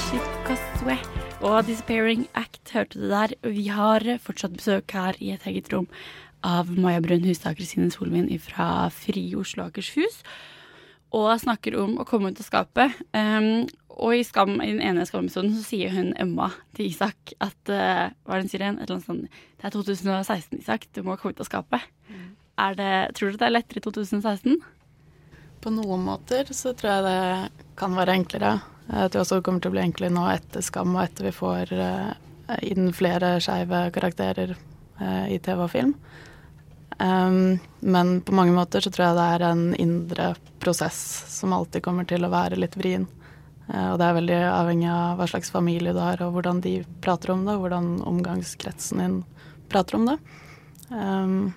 Shikosue 0.06 0.98
og 1.46 1.66
Disappearing 1.68 2.26
Act 2.38 2.72
hørte 2.74 2.98
du 2.98 3.08
der. 3.10 3.34
Vi 3.46 3.66
har 3.70 4.06
fortsatt 4.24 4.56
besøk 4.56 4.94
her 4.96 5.18
i 5.22 5.34
et 5.34 5.44
eget 5.46 5.70
rom 5.72 5.86
av 6.46 6.70
Maja 6.78 7.02
Brun 7.02 7.24
Hustad 7.26 7.54
og 7.54 7.60
Kristine 7.60 7.90
Solvin 7.90 8.28
fra 8.42 8.86
Fri 8.94 9.28
Oslo 9.38 9.66
Akershus. 9.66 10.20
Og 11.16 11.28
snakker 11.40 11.76
om 11.80 11.96
å 12.02 12.06
komme 12.06 12.30
ut 12.30 12.40
av 12.42 12.46
skapet. 12.46 12.94
Um, 13.16 13.66
og 13.96 14.12
i, 14.18 14.24
skam, 14.26 14.58
i 14.60 14.68
den 14.74 14.82
ene 14.84 15.06
Skam-episoden 15.08 15.54
så 15.56 15.62
sier 15.64 15.92
hun 15.94 16.10
Emma 16.20 16.50
til 16.76 16.90
Isak 16.90 17.32
at 17.40 17.56
uh, 17.72 18.12
Hva 18.12 18.36
er 18.36 18.42
det 18.42 18.44
hun 18.44 18.50
sier 18.52 18.64
igjen? 18.66 18.80
Et 18.80 18.84
eller 18.84 18.98
annet 18.98 19.06
sånt 19.06 19.38
Det 19.56 19.68
er 19.68 19.72
2016, 19.72 20.58
Isak. 20.60 20.88
Du 20.92 21.00
må 21.06 21.16
komme 21.16 21.36
ut 21.36 21.40
av 21.40 21.48
skapet. 21.48 21.86
Er 22.56 22.76
det, 22.76 22.92
tror 23.16 23.32
du 23.32 23.40
det 23.40 23.48
er 23.48 23.54
lettere 23.54 23.80
i 23.80 23.84
2016? 23.84 24.60
På 25.64 25.72
noen 25.72 26.04
måter 26.04 26.52
så 26.56 26.74
tror 26.76 26.92
jeg 26.92 27.06
det 27.06 27.66
kan 27.80 27.96
være 27.96 28.18
enklere. 28.20 28.52
Jeg 28.86 29.12
tror 29.12 29.24
også 29.24 29.40
det 29.40 29.46
kommer 29.48 29.64
til 29.64 29.72
å 29.72 29.76
bli 29.76 29.84
enklere 29.86 30.14
nå 30.14 30.28
etter 30.30 30.64
Skam 30.64 30.94
og 30.94 31.02
etter 31.02 31.28
vi 31.28 31.34
får 31.34 31.72
uh, 31.74 32.12
inn 32.62 32.92
flere 32.96 33.36
skeive 33.44 33.86
karakterer 33.96 34.54
uh, 34.54 35.26
i 35.32 35.40
TV 35.42 35.64
og 35.64 35.72
film. 35.72 35.96
Um, 36.98 37.58
men 37.80 38.20
på 38.20 38.32
mange 38.32 38.54
måter 38.56 38.80
så 38.80 38.90
tror 38.90 39.08
jeg 39.08 39.16
det 39.18 39.26
er 39.34 39.44
en 39.50 39.64
indre 39.76 40.30
prosess 40.62 40.98
som 41.28 41.52
alltid 41.52 41.84
kommer 41.84 42.08
til 42.08 42.24
å 42.24 42.32
være 42.32 42.58
litt 42.60 42.76
vrien. 42.78 43.04
Uh, 43.68 43.92
og 43.92 43.98
det 44.00 44.06
er 44.06 44.16
veldig 44.16 44.38
avhengig 44.48 44.88
av 44.92 45.18
hva 45.18 45.28
slags 45.28 45.52
familie 45.52 45.92
du 45.96 46.00
har, 46.00 46.22
og 46.24 46.38
hvordan 46.38 46.62
de 46.64 46.78
prater 47.04 47.34
om 47.34 47.44
det, 47.44 47.56
og 47.56 47.66
hvordan 47.66 47.90
omgangskretsen 48.06 49.02
din 49.02 49.18
prater 49.68 49.98
om 49.98 50.08
det. 50.08 50.16
Um, 50.88 51.52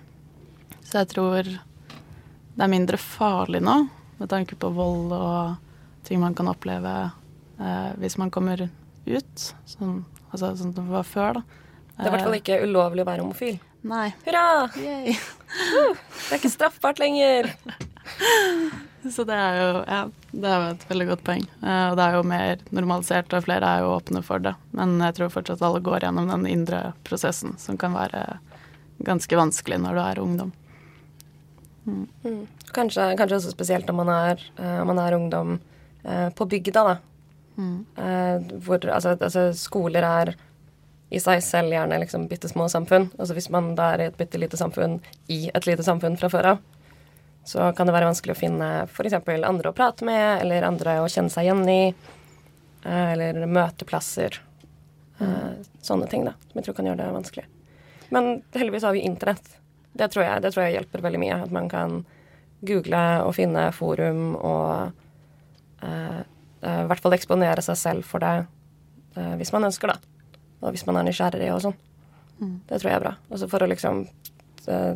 så 0.84 1.02
jeg 1.02 1.12
tror 1.14 1.46
det 1.46 2.64
er 2.66 2.72
mindre 2.72 2.98
farlig 3.00 3.62
nå, 3.64 3.78
med 4.20 4.28
tanke 4.28 4.58
på 4.60 4.72
vold 4.74 5.14
og 5.16 6.04
ting 6.04 6.20
man 6.20 6.34
kan 6.36 6.50
oppleve 6.50 6.94
uh, 7.08 7.90
hvis 8.02 8.18
man 8.20 8.32
kommer 8.34 8.66
ut, 9.06 9.48
sånn, 9.64 10.02
altså, 10.28 10.52
sånn 10.58 10.74
som 10.74 10.76
det 10.84 10.92
var 10.92 11.08
før. 11.08 11.40
da. 11.40 11.66
Det 11.96 12.04
er 12.04 12.10
i 12.10 12.14
hvert 12.16 12.28
fall 12.28 12.40
ikke 12.42 12.62
ulovlig 12.66 13.06
å 13.06 13.08
være 13.08 13.24
homofil. 13.24 13.60
Nei. 13.82 14.10
Hurra! 14.26 14.68
Uh, 14.76 14.78
det 15.14 16.30
er 16.30 16.38
ikke 16.38 16.52
straffbart 16.52 17.00
lenger. 17.00 17.52
Så 19.08 19.24
det 19.24 19.36
er 19.36 19.56
jo 19.56 19.68
ja, 19.88 20.00
det 20.30 20.48
er 20.48 20.58
jo 20.60 20.72
et 20.74 20.82
veldig 20.90 21.06
godt 21.08 21.22
poeng. 21.24 21.44
Eh, 21.64 21.84
og 21.88 21.96
det 21.96 22.04
er 22.04 22.16
jo 22.18 22.24
mer 22.28 22.64
normalisert, 22.68 23.32
og 23.32 23.46
flere 23.46 23.68
er 23.68 23.84
jo 23.84 23.94
åpne 23.94 24.20
for 24.24 24.42
det. 24.44 24.52
Men 24.76 24.98
jeg 25.00 25.16
tror 25.16 25.32
fortsatt 25.32 25.62
alle 25.64 25.80
går 25.84 26.04
gjennom 26.04 26.28
den 26.28 26.44
indre 26.50 26.82
prosessen, 27.08 27.56
som 27.60 27.78
kan 27.80 27.96
være 27.96 28.24
ganske 29.06 29.38
vanskelig 29.40 29.80
når 29.80 29.96
du 29.96 30.02
er 30.04 30.20
ungdom. 30.20 30.52
Mm. 31.86 32.04
Mm. 32.26 32.42
Kanskje, 32.76 33.06
kanskje 33.16 33.38
også 33.40 33.54
spesielt 33.54 33.88
når 33.88 33.98
man 34.02 34.12
er, 34.12 34.44
uh, 34.60 34.82
man 34.84 35.00
er 35.00 35.16
ungdom 35.16 35.56
eh, 36.04 36.28
på 36.36 36.46
bygda, 36.52 36.84
da. 36.90 36.98
Mm. 37.60 37.80
Hvor 38.64 38.84
altså, 38.88 39.16
altså, 39.16 39.50
skoler 39.56 40.04
er 40.06 40.30
i 41.10 41.20
seg 41.22 41.42
selv 41.42 41.74
gjerne 41.74 41.98
liksom 42.02 42.28
bitte 42.30 42.48
små 42.48 42.68
samfunn. 42.70 43.08
Altså 43.18 43.34
hvis 43.34 43.50
man 43.50 43.72
da 43.78 43.92
er 43.94 44.04
i 44.04 44.08
et 44.10 44.18
bitte 44.18 44.38
lite 44.38 44.58
samfunn 44.60 45.00
i 45.32 45.40
et 45.50 45.66
lite 45.66 45.86
samfunn 45.86 46.18
fra 46.20 46.30
før 46.30 46.52
av, 46.52 46.60
så 47.44 47.70
kan 47.74 47.88
det 47.88 47.94
være 47.96 48.10
vanskelig 48.10 48.36
å 48.36 48.38
finne 48.38 48.68
f.eks. 48.84 49.16
andre 49.26 49.72
å 49.72 49.74
prate 49.74 50.06
med, 50.06 50.42
eller 50.44 50.66
andre 50.68 51.00
å 51.02 51.08
kjenne 51.10 51.32
seg 51.32 51.48
igjen 51.48 51.64
i. 51.68 51.94
eh, 52.84 53.12
eller 53.12 53.46
møteplasser. 53.46 54.38
Mm. 55.20 55.64
sånne 55.84 56.06
ting, 56.08 56.22
da, 56.24 56.32
som 56.48 56.56
jeg 56.56 56.64
tror 56.64 56.74
kan 56.78 56.86
gjøre 56.88 57.02
det 57.02 57.12
vanskelig. 57.12 57.42
Men 58.08 58.42
heldigvis 58.56 58.86
har 58.88 58.94
vi 58.96 59.02
internett. 59.04 59.50
Det 59.92 60.08
tror 60.08 60.24
jeg, 60.24 60.42
det 60.42 60.52
tror 60.54 60.64
jeg 60.64 60.78
hjelper 60.78 61.02
veldig 61.04 61.20
mye. 61.20 61.42
At 61.44 61.52
man 61.52 61.68
kan 61.68 61.98
google 62.64 63.02
og 63.26 63.34
finne 63.36 63.66
forum 63.76 64.34
og 64.36 64.94
eh, 65.84 66.22
i 66.60 66.86
hvert 66.88 67.04
fall 67.04 67.16
eksponere 67.16 67.64
seg 67.64 67.78
selv 67.80 68.08
for 68.08 68.24
det 68.24 68.32
eh, 69.16 69.34
hvis 69.40 69.52
man 69.52 69.68
ønsker, 69.68 69.92
da. 69.92 70.19
Og 70.60 70.74
hvis 70.74 70.84
man 70.88 71.00
er 71.00 71.08
nysgjerrig 71.08 71.48
og 71.54 71.62
sånn. 71.64 71.78
Mm. 72.40 72.56
Det 72.68 72.80
tror 72.80 72.90
jeg 72.90 72.96
er 72.98 73.04
bra. 73.04 73.14
Altså 73.30 73.48
for 73.50 73.64
å 73.64 73.68
liksom 73.68 74.02
eh, 74.72 74.94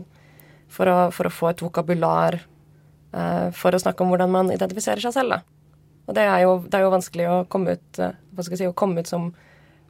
for, 0.73 0.91
å, 0.91 0.97
for 1.15 1.29
å 1.29 1.33
få 1.33 1.51
et 1.53 1.63
vokabular 1.65 2.39
eh, 2.41 3.49
for 3.57 3.77
å 3.77 3.81
snakke 3.81 4.05
om 4.05 4.13
hvordan 4.13 4.33
man 4.33 4.53
identifiserer 4.55 5.05
seg 5.05 5.15
selv, 5.17 5.37
da. 5.37 5.43
Og 6.05 6.17
det 6.17 6.25
er 6.29 6.43
jo, 6.45 6.57
det 6.69 6.77
er 6.77 6.85
jo 6.85 6.93
vanskelig 6.93 7.29
å 7.31 7.37
komme 7.53 7.77
ut, 7.79 8.01
eh, 8.01 8.17
hva 8.33 8.45
skal 8.45 8.57
jeg 8.57 8.65
si, 8.65 8.71
å 8.73 8.77
komme 8.77 9.05
ut 9.05 9.11
som 9.11 9.31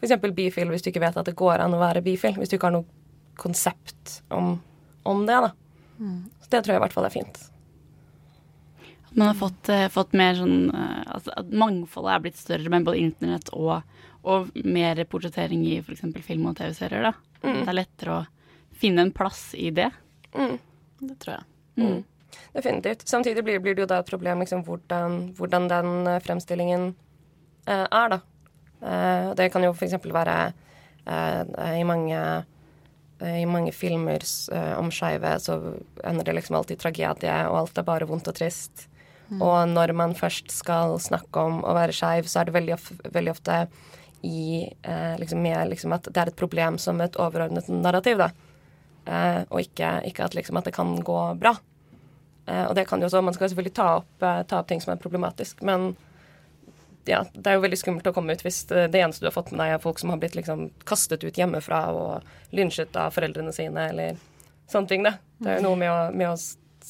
f.eks. 0.00 0.18
bifil 0.36 0.70
hvis 0.70 0.84
du 0.84 0.90
ikke 0.92 1.02
vet 1.02 1.18
at 1.18 1.30
det 1.30 1.38
går 1.38 1.62
an 1.64 1.74
å 1.74 1.80
være 1.82 2.04
bifil. 2.04 2.36
Hvis 2.38 2.52
du 2.52 2.58
ikke 2.58 2.70
har 2.70 2.76
noe 2.76 2.86
konsept 3.40 4.20
om, 4.34 4.56
om 5.08 5.24
det, 5.26 5.40
da. 5.48 5.50
Mm. 5.98 6.20
Så 6.42 6.52
det 6.52 6.62
tror 6.62 6.74
jeg 6.74 6.82
i 6.82 6.84
hvert 6.84 6.94
fall 6.94 7.08
er 7.08 7.14
fint. 7.14 7.40
At 9.08 9.16
man 9.16 9.30
har 9.30 9.38
fått, 9.38 9.70
fått 9.94 10.14
mer 10.18 10.34
sånn 10.34 10.72
At 10.74 11.52
mangfoldet 11.54 12.16
er 12.16 12.22
blitt 12.24 12.38
større 12.40 12.70
men 12.72 12.82
både 12.86 12.98
internett 12.98 13.46
og, 13.54 13.84
og 14.24 14.50
mer 14.64 15.02
portrettering 15.10 15.64
i 15.68 15.78
f.eks. 15.82 16.04
film 16.24 16.48
og 16.50 16.56
TV-serier. 16.58 17.10
da. 17.10 17.12
Mm. 17.44 17.60
Det 17.60 17.68
er 17.68 17.78
lettere 17.78 18.16
å 18.16 18.24
finne 18.80 19.04
en 19.04 19.12
plass 19.14 19.52
i 19.58 19.70
det. 19.74 19.90
Mm. 20.34 20.56
Det 21.04 21.16
tror 21.22 21.36
jeg. 21.36 21.44
Mm. 21.76 22.00
Definitivt. 22.54 23.08
Samtidig 23.08 23.44
blir, 23.44 23.60
blir 23.62 23.76
det 23.76 23.84
jo 23.84 23.90
da 23.90 24.00
et 24.02 24.08
problem 24.08 24.42
liksom, 24.42 24.64
hvordan, 24.66 25.20
hvordan 25.38 25.68
den 25.70 25.92
eh, 26.10 26.22
fremstillingen 26.24 26.88
eh, 27.66 27.84
er, 27.84 28.16
da. 28.16 28.20
Eh, 28.80 29.30
det 29.38 29.50
kan 29.52 29.66
jo 29.66 29.74
f.eks. 29.74 29.98
være 30.02 30.38
eh, 31.06 31.78
i 31.80 31.84
mange 31.86 32.18
eh, 32.18 33.38
i 33.40 33.46
mange 33.46 33.72
filmer 33.72 34.24
eh, 34.52 34.72
om 34.78 34.90
skeive 34.92 35.36
så 35.40 35.58
ender 36.04 36.26
det 36.26 36.34
liksom 36.40 36.58
alltid 36.58 36.76
i 36.78 36.82
tragedie, 36.82 37.36
og 37.48 37.60
alt 37.60 37.78
er 37.78 37.86
bare 37.86 38.08
vondt 38.10 38.28
og 38.28 38.36
trist. 38.36 38.88
Mm. 39.30 39.40
Og 39.40 39.68
når 39.70 39.94
man 39.96 40.14
først 40.18 40.52
skal 40.52 40.98
snakke 41.00 41.46
om 41.46 41.62
å 41.64 41.74
være 41.76 41.94
skeiv, 41.96 42.28
så 42.28 42.42
er 42.42 42.48
det 42.48 42.56
veldig, 42.58 42.74
of 42.76 42.90
veldig 43.14 43.32
ofte 43.32 43.60
i 44.24 44.72
eh, 44.82 45.18
liksom 45.20 45.42
med 45.42 45.68
liksom 45.68 45.92
at 45.92 46.08
det 46.08 46.20
er 46.20 46.32
et 46.32 46.38
problem 46.38 46.78
som 46.80 47.00
et 47.04 47.16
overordnet 47.20 47.68
narrativ, 47.68 48.22
da. 48.22 48.30
Eh, 49.04 49.42
og 49.50 49.60
ikke, 49.60 49.90
ikke 50.08 50.24
at 50.24 50.36
liksom 50.36 50.56
at 50.56 50.68
det 50.68 50.74
kan 50.76 50.96
gå 51.04 51.20
bra. 51.40 51.52
Eh, 52.46 52.64
og 52.64 52.74
det 52.78 52.86
kan 52.88 53.00
jo 53.00 53.10
også, 53.10 53.22
Man 53.22 53.36
skal 53.36 53.50
selvfølgelig 53.52 53.76
ta 53.76 53.88
opp, 54.00 54.22
eh, 54.22 54.42
ta 54.48 54.62
opp 54.62 54.68
ting 54.68 54.80
som 54.80 54.94
er 54.94 55.02
problematisk, 55.02 55.62
men 55.62 55.92
ja, 57.04 57.20
det 57.34 57.50
er 57.50 57.58
jo 57.58 57.64
veldig 57.66 57.76
skummelt 57.76 58.06
å 58.08 58.14
komme 58.16 58.32
ut 58.32 58.40
hvis 58.40 58.62
det, 58.70 58.88
eneste 58.96 59.20
du 59.20 59.28
har 59.28 59.36
fått 59.36 59.50
med 59.52 59.60
deg, 59.60 59.74
er 59.74 59.82
folk 59.82 59.98
som 60.00 60.08
har 60.08 60.20
blitt 60.22 60.38
liksom 60.38 60.70
kastet 60.88 61.24
ut 61.24 61.36
hjemmefra 61.36 61.82
og 61.92 62.54
lynsjet 62.56 62.96
av 62.96 63.12
foreldrene 63.12 63.52
sine, 63.52 63.90
eller 63.92 64.16
sånne 64.72 64.88
ting. 64.88 65.04
Det, 65.04 65.12
det 65.44 65.50
er 65.52 65.60
jo 65.60 65.66
noe 65.66 65.80
med 65.82 65.92
å, 65.92 65.98
med 66.16 66.30
å 66.32 66.36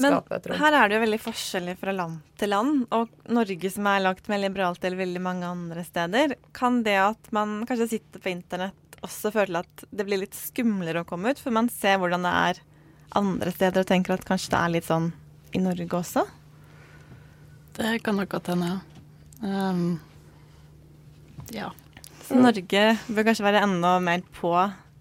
Men 0.02 0.16
her 0.59 0.74
er 0.74 0.88
det 0.88 0.96
jo 0.96 1.02
veldig 1.04 1.20
forskjellig 1.22 1.74
fra 1.78 1.92
land 1.94 2.22
til 2.40 2.50
land. 2.50 2.87
Og 2.96 3.12
Norge 3.30 3.70
som 3.70 3.87
er 3.90 4.02
lagt 4.02 4.30
med 4.30 4.42
liberalt 4.42 4.80
til 4.83 4.96
veldig 4.98 5.22
mange 5.22 5.46
andre 5.46 5.85
steder. 5.87 6.35
Kan 6.57 6.83
det 6.87 6.96
at 6.98 7.30
man 7.35 7.61
kanskje 7.68 7.92
sitter 7.96 8.22
på 8.22 8.33
internett 8.33 8.98
også 9.04 9.30
føre 9.35 9.50
til 9.50 9.61
at 9.61 9.85
det 9.94 10.07
blir 10.09 10.22
litt 10.24 10.35
skumlere 10.35 11.04
å 11.04 11.09
komme 11.09 11.30
ut? 11.30 11.42
For 11.42 11.54
man 11.54 11.70
ser 11.70 12.00
hvordan 12.02 12.26
det 12.26 12.35
er 12.48 12.62
andre 13.14 13.54
steder 13.54 13.85
og 13.85 13.90
tenker 13.92 14.16
at 14.16 14.26
kanskje 14.26 14.54
det 14.57 14.62
er 14.62 14.74
litt 14.74 14.88
sånn 14.88 15.12
i 15.54 15.62
Norge 15.62 16.00
også? 16.00 16.26
Det 17.74 17.96
kan 18.07 18.18
nok 18.18 18.35
godt 18.35 18.50
hende, 18.52 18.74
ja. 18.74 18.83
Um, 19.44 19.98
ja. 21.54 21.70
Så 22.24 22.38
Norge 22.38 22.85
bør 23.12 23.26
kanskje 23.26 23.46
være 23.46 23.64
enda 23.66 23.96
mer 24.02 24.22
på. 24.38 24.52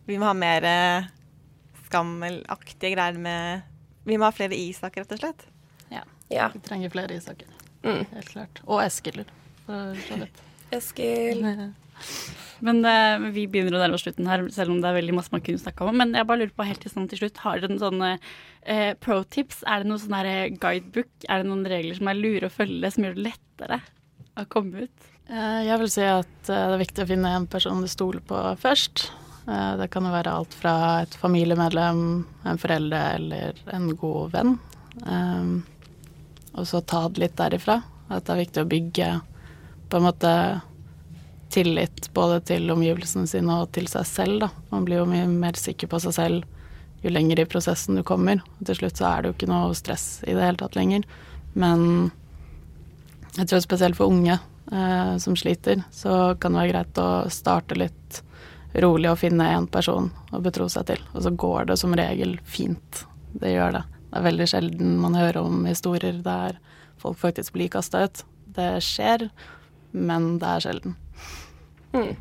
Vi 0.10 0.18
må 0.20 0.28
ha 0.28 0.34
mer 0.36 0.66
eh, 0.68 1.12
skammelaktige 1.88 2.96
greier 2.98 3.20
med 3.22 3.73
Vi 4.04 4.18
må 4.18 4.28
ha 4.28 4.34
flere 4.36 4.58
Isak, 4.58 4.98
rett 5.00 5.14
og 5.16 5.22
slett. 5.22 5.46
Ja. 5.94 6.04
Ja. 6.34 6.50
Vi 6.54 6.62
trenger 6.66 6.94
flere 6.94 7.16
Isaker. 7.18 7.48
Mm. 7.84 8.04
Helt 8.14 8.32
klart. 8.32 8.62
Og 8.66 8.84
Eskil. 8.84 9.24
Eskil. 10.74 11.44
Men 12.64 12.80
uh, 12.88 13.24
vi 13.36 13.46
begynner 13.52 13.76
å 13.76 13.82
nærme 13.82 13.98
oss 13.98 14.06
slutten 14.06 14.28
her, 14.30 14.46
selv 14.56 14.72
om 14.72 14.80
det 14.82 14.88
er 14.90 14.98
veldig 14.98 15.16
masse 15.18 15.34
man 15.34 15.44
kunne 15.44 15.60
snakka 15.60 15.88
om. 15.90 15.98
Men 16.00 16.14
jeg 16.16 16.28
bare 16.30 16.44
lurer 16.44 16.56
på 16.56 16.68
helt 16.68 16.84
til, 16.84 16.94
sånn 16.94 17.10
til 17.12 17.20
slutt, 17.24 17.42
har 17.44 17.60
dere 17.60 17.74
noen 17.74 17.84
sånne 17.84 18.12
uh, 18.20 18.92
pro 19.04 19.20
tips? 19.36 19.64
Er 19.68 19.84
det 19.84 19.92
noen 19.92 20.04
sånn 20.04 20.16
her 20.16 20.32
guidebook? 20.64 21.12
Er 21.28 21.44
det 21.44 21.50
noen 21.52 21.66
regler 21.68 22.00
som 22.00 22.12
er 22.12 22.22
lure 22.22 22.48
å 22.48 22.54
følge, 22.54 22.94
som 22.96 23.08
gjør 23.08 23.18
det 23.20 23.28
lettere 23.28 23.82
å 24.40 24.48
komme 24.52 24.88
ut? 24.88 25.10
Uh, 25.30 25.64
Jeg 25.68 25.80
vil 25.82 25.92
si 25.92 26.08
at 26.08 26.50
eh, 26.52 26.64
det 26.68 26.78
er 26.78 26.82
viktig 26.82 27.04
å 27.06 27.10
finne 27.10 27.36
en 27.38 27.46
person 27.52 27.84
du 27.84 27.88
stoler 27.92 28.24
på 28.28 28.40
først. 28.60 29.08
Eh, 29.48 29.78
Det 29.78 29.90
kan 29.92 30.06
jo 30.06 30.12
være 30.14 30.32
alt 30.32 30.54
fra 30.54 31.02
et 31.04 31.16
familiemedlem, 31.16 32.26
en 32.46 32.58
forelder 32.58 33.16
eller 33.16 33.54
en 33.74 33.96
god 33.96 34.32
venn. 34.32 34.58
Um, 35.06 35.64
Og 36.54 36.68
så 36.68 36.82
ta 36.86 37.10
det 37.10 37.20
litt 37.20 37.36
derifra. 37.36 37.82
At 38.10 38.26
det 38.26 38.34
er 38.34 38.44
viktig 38.46 38.62
å 38.62 38.70
bygge 38.70 39.22
på 39.90 39.98
en 39.98 40.04
måte 40.06 40.62
tillit 41.50 42.14
både 42.14 42.42
til 42.46 42.70
omgivelsene 42.70 43.28
sine 43.28 43.56
og 43.62 43.72
til 43.74 43.88
seg 43.88 44.06
selv. 44.06 44.40
Da. 44.40 44.50
Man 44.70 44.86
blir 44.86 45.02
jo 45.02 45.10
mye 45.10 45.26
mer 45.28 45.58
sikker 45.58 45.90
på 45.90 46.00
seg 46.00 46.14
selv 46.14 46.46
jo 47.04 47.12
lenger 47.12 47.42
i 47.42 47.46
prosessen 47.50 47.98
du 47.98 48.04
kommer. 48.04 48.42
Og 48.60 48.68
til 48.70 48.80
slutt 48.80 49.00
så 49.00 49.10
er 49.10 49.22
det 49.22 49.32
jo 49.32 49.36
ikke 49.38 49.52
noe 49.52 49.74
stress 49.78 50.24
i 50.28 50.34
det 50.34 50.44
hele 50.46 50.62
tatt 50.62 50.78
lenger. 50.78 51.04
Men 51.54 52.12
jeg 53.36 53.50
tror 53.50 53.64
spesielt 53.66 53.98
for 53.98 54.14
unge 54.14 54.38
eh, 54.38 55.16
som 55.20 55.36
sliter, 55.38 55.84
så 55.92 56.36
kan 56.40 56.54
det 56.54 56.64
være 56.64 56.74
greit 56.74 57.02
å 57.02 57.10
starte 57.34 57.78
litt 57.80 58.22
rolig 58.82 59.12
å 59.12 59.18
finne 59.20 59.52
én 59.54 59.68
person 59.70 60.10
å 60.34 60.42
betro 60.44 60.68
seg 60.72 60.88
til. 60.90 61.02
Og 61.14 61.26
så 61.26 61.34
går 61.44 61.70
det 61.70 61.78
som 61.82 61.94
regel 61.98 62.38
fint. 62.46 63.04
Det 63.34 63.54
gjør 63.54 63.78
det. 63.78 63.84
Det 64.10 64.20
er 64.20 64.28
veldig 64.28 64.48
sjelden 64.50 64.98
man 65.02 65.18
hører 65.18 65.42
om 65.42 65.66
historier 65.66 66.20
der 66.26 66.60
folk 67.02 67.20
faktisk 67.22 67.56
blir 67.56 67.72
kasta 67.74 68.06
ut. 68.06 68.24
Det 68.54 68.78
skjer, 68.86 69.28
men 69.94 70.38
det 70.42 70.50
er 70.50 70.66
sjelden. 70.68 70.98
Mm. 71.94 72.14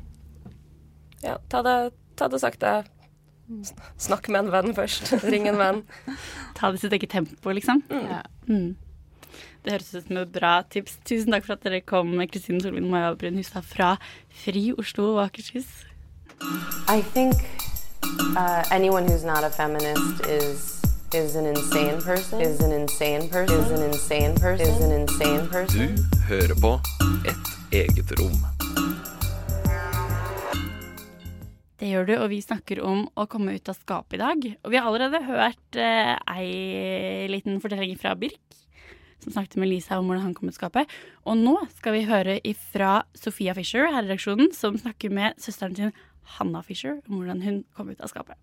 Ja, 1.22 1.36
ta 1.52 1.62
det, 1.64 1.76
ta 2.16 2.28
det 2.32 2.40
sakte. 2.42 2.82
Snakk 4.00 4.28
med 4.32 4.46
en 4.46 4.54
venn 4.54 4.76
først. 4.76 5.12
Ring 5.32 5.48
en 5.50 5.60
venn. 5.60 5.82
Ta 6.56 6.72
det 6.72 6.80
sitt 6.82 6.96
eget 6.96 7.12
tempo, 7.12 7.52
liksom. 7.52 7.84
Ja. 7.92 8.22
Mm. 8.48 8.74
Det 9.62 9.76
høres 9.76 9.92
ut 9.94 10.08
som 10.08 10.18
et 10.18 10.34
bra 10.34 10.56
tips. 10.72 10.96
Tusen 11.06 11.34
takk 11.34 11.46
for 11.46 11.54
at 11.54 11.64
dere 11.66 11.84
kom, 11.86 12.16
Kristine 12.30 12.62
Solvin 12.64 12.90
Maja 12.90 13.12
Brun 13.18 13.38
Hustad 13.38 13.68
fra 13.68 13.94
FRI 14.42 14.72
Oslo 14.74 15.12
og 15.14 15.26
Akershus. 15.28 15.68
I 16.88 17.02
think 17.14 17.34
uh, 18.36 18.64
anyone 18.70 19.06
who's 19.06 19.24
not 19.24 19.44
a 19.44 19.50
feminist 19.50 20.26
is 20.26 20.82
is 21.14 21.36
an 21.36 21.46
insane 21.46 22.00
person. 22.00 22.40
Is 22.40 22.60
an 22.60 22.72
insane 22.72 23.28
person. 23.28 23.60
Is 23.60 23.70
an 23.70 23.82
insane 23.82 24.34
person. 24.34 24.66
Is 24.66 24.80
an 24.80 24.92
insane 24.92 25.48
person. 25.48 25.94
Du 25.94 26.18
hører 26.28 26.54
på 26.60 26.72
Et 27.28 27.52
eget 27.72 28.12
rom. 28.18 28.38
Det 31.78 31.90
gjør 31.90 32.06
du, 32.06 32.12
og 32.16 32.28
vi 32.30 32.40
snakker 32.42 32.80
om 32.86 33.04
å 33.18 33.26
komme 33.26 33.54
ut 33.54 33.68
av 33.68 33.78
skapet 33.78 34.18
i 34.18 34.22
dag. 34.22 34.44
Og 34.62 34.70
vi 34.70 34.78
har 34.78 34.86
allerede 34.86 35.22
hørt 35.26 35.78
eh, 35.78 36.14
ei 36.30 37.26
liten 37.30 37.58
fortelling 37.62 37.98
fra 37.98 38.14
Birk, 38.18 38.38
som 39.22 39.34
snakket 39.34 39.58
med 39.58 39.70
Lisa 39.70 39.98
om 39.98 40.06
hvordan 40.06 40.28
han 40.28 40.34
kom 40.34 40.50
ut 40.50 40.54
av 40.54 40.60
skapet. 40.60 40.94
Og 41.26 41.38
nå 41.38 41.56
skal 41.74 41.96
vi 41.98 42.06
høre 42.06 42.38
ifra 42.46 43.02
Sofia 43.18 43.54
Fisher 43.58 43.90
her 43.90 44.00
i 44.00 44.06
redaksjonen, 44.06 44.54
som 44.54 44.78
snakker 44.78 45.10
med 45.10 45.38
søsteren 45.42 45.78
sin 45.78 45.94
Hanna 46.24 46.62
Fisher 46.62 47.00
om 47.08 47.16
hvordan 47.16 47.42
hun 47.42 47.64
kom 47.76 47.90
ut 47.90 48.00
av 48.00 48.10
skapet. 48.12 48.36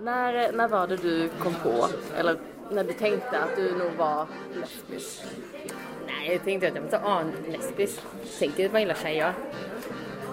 Når, 0.00 0.52
når 0.56 0.68
var 0.72 0.86
det 0.86 1.02
du 1.02 1.28
kom 1.42 1.54
på, 1.62 1.74
eller 2.16 2.40
når 2.72 2.82
du 2.88 2.92
tenkte 2.98 3.36
at 3.36 3.56
du 3.56 3.66
nå 3.76 3.90
var 3.98 4.30
lesbisk? 4.56 5.26
Nei, 6.06 6.22
jeg 6.30 6.40
tenkte 6.46 6.70
at 6.70 6.78
jeg 6.78 6.82
måtte 6.84 7.00
så 7.00 7.16
an 7.16 7.34
lesbisk. 7.52 8.00
tenkte 8.38 8.66
att 8.66 8.72
man 8.72 8.80
gillar 8.82 8.94
tjejer. 8.94 9.34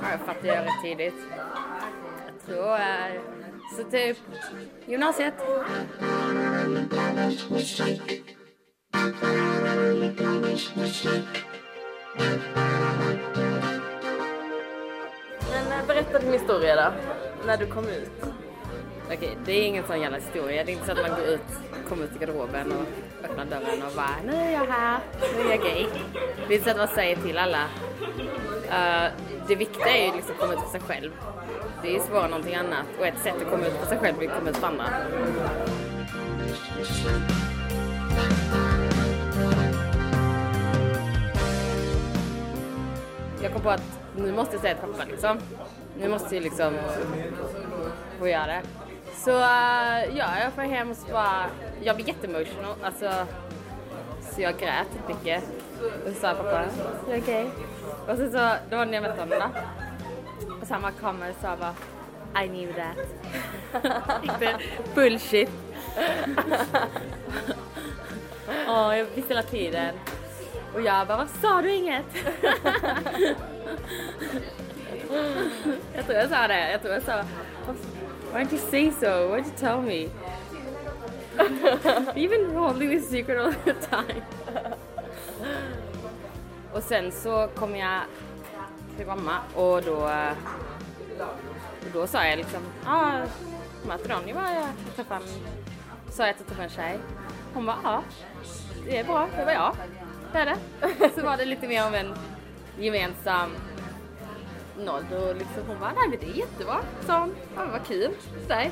Ja, 0.01 0.11
jag 0.11 0.19
fattade 0.19 0.47
det 0.47 0.61
rätt 0.65 0.81
tidigt. 0.83 1.21
Jag 2.27 2.45
tror... 2.45 2.77
Så 3.75 3.83
typ 3.83 4.17
gymnasiet. 4.87 5.33
Men 12.17 12.56
berätta 15.87 16.19
din 16.19 16.33
historia 16.33 16.75
då, 16.75 16.91
när 17.45 17.57
du 17.57 17.65
kom 17.65 17.87
ut. 17.87 18.11
Okej, 19.13 19.37
det 19.45 19.51
är 19.51 19.67
ingen 19.67 19.83
sån 19.87 20.01
jävla 20.01 20.17
historia. 20.17 20.63
Det 20.63 20.71
är 20.71 20.73
inte 20.73 20.85
så 20.85 20.91
att 20.91 21.09
man 21.09 21.19
går 21.19 21.27
ut, 21.27 21.41
kommer 21.89 22.03
ut 22.03 22.15
i 22.15 22.19
garderoben 22.19 22.71
och 22.71 22.85
öppnar 23.25 23.45
dörren 23.45 23.83
och 23.87 23.93
bara 23.95 24.15
nu 24.25 24.33
är 24.33 24.51
jag 24.51 24.65
här, 24.65 24.99
nu 25.37 25.41
är 25.41 25.49
jag 25.49 25.61
gay. 25.63 25.85
Det 26.47 26.53
är 26.53 26.57
inte 26.57 26.63
så 26.63 26.71
att 26.71 26.77
man 26.77 26.95
säger 26.95 27.15
till 27.15 27.37
alla. 27.37 27.63
Uh, 28.67 29.11
det 29.47 29.55
viktiga 29.55 29.97
är 29.97 30.05
ju 30.05 30.15
liksom 30.15 30.31
att 30.35 30.39
komma 30.39 30.53
ut 30.53 30.59
för 30.59 30.69
sig 30.69 30.81
själv. 30.81 31.11
Det 31.81 31.87
är 31.87 31.93
ju 31.93 31.99
svårare 31.99 32.25
än 32.25 32.31
någonting 32.31 32.55
annat. 32.55 32.85
Och 32.99 33.07
ett 33.07 33.19
sätt 33.23 33.35
att 33.41 33.49
komma 33.49 33.65
ut 33.65 33.73
för 33.73 33.87
sig 33.87 33.97
själv 33.97 34.21
är 34.21 34.27
att 34.27 34.37
komma 34.37 34.49
ut 34.49 34.57
för 34.57 34.67
andra. 34.67 34.85
jag 43.41 43.53
kom 43.53 43.61
på 43.61 43.69
att 43.69 43.96
nu 44.17 44.31
måste 44.31 44.53
jag 44.53 44.61
säga 44.61 44.75
pappa 44.75 45.03
liksom. 45.09 45.37
Nå 45.99 46.09
måste 46.09 46.35
jeg 46.35 46.43
liksom 46.43 46.73
få 48.19 48.27
göra 48.27 48.45
det. 48.47 48.61
Så 49.15 49.31
eh, 49.31 50.17
ja, 50.17 50.39
jag 50.43 50.53
får 50.55 50.61
hem 50.61 50.91
och 50.91 50.97
så 50.97 51.07
bara, 51.07 51.45
jag 51.83 51.95
blir 51.95 52.07
jätteemotional, 52.07 52.75
alltså. 52.83 53.11
Så 54.21 54.41
jag 54.41 54.59
grät 54.59 55.07
mycket. 55.07 55.43
Och 56.05 56.13
så 56.13 56.19
sa 56.19 56.33
pappa, 56.33 56.59
är 56.59 56.69
det 57.07 57.21
okej? 57.21 57.49
Och 58.07 58.17
sen 58.17 58.31
så, 58.31 58.37
det 58.69 58.75
var 58.75 58.85
när 58.85 58.93
jag 58.93 59.03
mötte 59.03 59.21
honom 59.21 59.39
då. 59.39 60.55
Och 60.61 60.67
så 60.67 60.73
han 60.73 60.81
bara 60.81 60.91
kom 60.91 61.21
och 61.21 61.41
sa 61.41 61.55
bara, 61.55 61.75
I 62.43 62.47
knew 62.47 62.73
that. 62.73 62.97
Ikke 64.23 64.57
bullshit. 64.95 65.49
oh, 68.67 68.97
jag 68.97 69.05
visste 69.15 69.33
hela 69.33 69.43
tiden. 69.43 69.95
Och 70.77 70.83
jeg 70.83 71.07
bare 71.07 71.27
sa 71.27 71.61
du 71.61 71.71
inget? 71.71 72.05
jeg 75.95 76.05
tror 76.05 76.13
jeg 76.13 76.29
sa 76.29 76.47
det. 76.47 76.59
Jeg 76.71 76.79
tror 76.81 76.91
jeg 76.91 77.01
sa, 77.01 77.13
why 78.33 78.43
didn't 78.43 78.51
you 78.51 78.59
say 78.71 78.91
so? 78.91 79.31
Why 79.31 79.41
didn't 79.41 79.51
you 79.51 79.57
tell 79.57 79.81
me? 79.81 80.09
You've 82.15 82.31
been 82.31 82.53
holding 82.53 82.89
this 82.89 83.09
secret 83.09 83.37
all 83.37 83.53
the 83.65 83.73
time. 83.73 84.23
og 86.73 86.83
sen 86.83 87.11
så 87.11 87.47
kom 87.55 87.75
jeg 87.75 88.01
til 88.97 89.07
mamma 89.07 89.31
og 89.55 89.81
da 89.85 89.91
Og 91.87 91.93
da 91.93 92.05
sa 92.07 92.19
jeg 92.21 92.37
liksom, 92.37 92.63
ah, 92.85 93.25
möter 93.85 94.15
Ronny 94.15 94.33
var 94.33 94.49
Jeg 94.49 94.73
träffade 94.95 95.21
en, 95.23 95.29
sa 96.11 96.25
jeg 96.25 96.35
til 96.35 96.45
jag 96.45 96.47
träffade 96.47 96.63
en 96.63 96.69
tjej. 96.69 96.99
Hun 97.53 97.65
bara, 97.65 97.77
ja, 97.83 98.01
det 98.85 98.99
er 98.99 99.03
bra. 99.03 99.27
Det 99.37 99.45
var 99.45 99.51
ja, 99.51 99.71
det 100.45 100.57
så 101.15 101.21
var 101.21 101.37
det 101.37 101.45
lite 101.45 101.67
mer 101.67 101.87
om 101.87 101.93
en 101.93 102.13
gemensam 102.79 103.55
nodd 104.77 105.13
och 105.13 105.35
liksom 105.35 105.63
hon 105.67 105.79
bara, 105.79 105.91
nej 105.93 106.09
men 106.09 106.19
det 106.19 106.25
är 106.25 106.37
jättebra, 106.37 106.79
sa 107.05 107.19
hon. 107.19 107.35
Ja, 107.55 107.65
vad 107.71 107.87
kul 107.87 108.11
dig. 108.47 108.71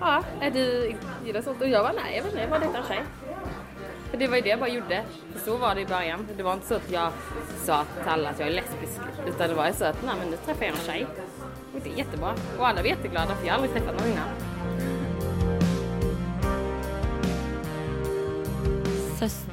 Ja, 0.00 0.22
är 0.40 0.50
du 0.50 0.94
gillar 1.24 1.42
sånt? 1.42 1.60
Och 1.60 1.68
jag 1.68 1.84
bare, 1.84 1.92
nej 2.04 2.16
jag 2.16 2.22
vet 2.22 2.32
inte, 2.32 2.40
jag 2.40 2.50
bara 2.50 2.60
dejtar 2.60 2.78
en 2.78 2.86
tjej. 2.86 3.02
För 4.10 4.18
det 4.18 4.28
var 4.28 4.36
ju 4.36 4.42
det 4.42 4.48
jag 4.48 4.58
bara 4.58 4.68
gjorde. 4.70 5.04
För 5.32 5.40
så 5.40 5.56
var 5.56 5.74
det 5.74 5.80
i 5.80 5.86
början. 5.86 6.28
Det 6.36 6.42
var 6.42 6.52
inte 6.52 6.66
så 6.66 6.74
att 6.74 6.90
jag 6.90 7.12
sa 7.64 7.84
till 7.84 8.08
alla 8.08 8.28
att 8.28 8.38
jag 8.38 8.48
är 8.48 8.52
lesbisk. 8.52 9.00
Utan 9.26 9.48
det 9.48 9.54
var 9.54 9.66
ju 9.66 9.72
så 9.72 9.84
att, 9.84 10.02
nej 10.02 10.14
men 10.18 10.30
nu 10.30 10.36
träffar 10.36 10.64
jag 10.64 10.74
en 10.74 10.80
tjej. 10.80 11.06
Och 11.74 11.80
det 11.84 11.90
är 11.90 11.94
jättebra. 11.96 12.34
Och 12.58 12.68
alla 12.68 12.82
var 12.82 12.88
jätteglada 12.88 13.34
för 13.34 13.46
jag 13.46 13.54
har 13.54 13.62
aldrig 13.62 13.72
träffat 13.72 14.00
någon 14.00 14.12
innan. 14.12 14.28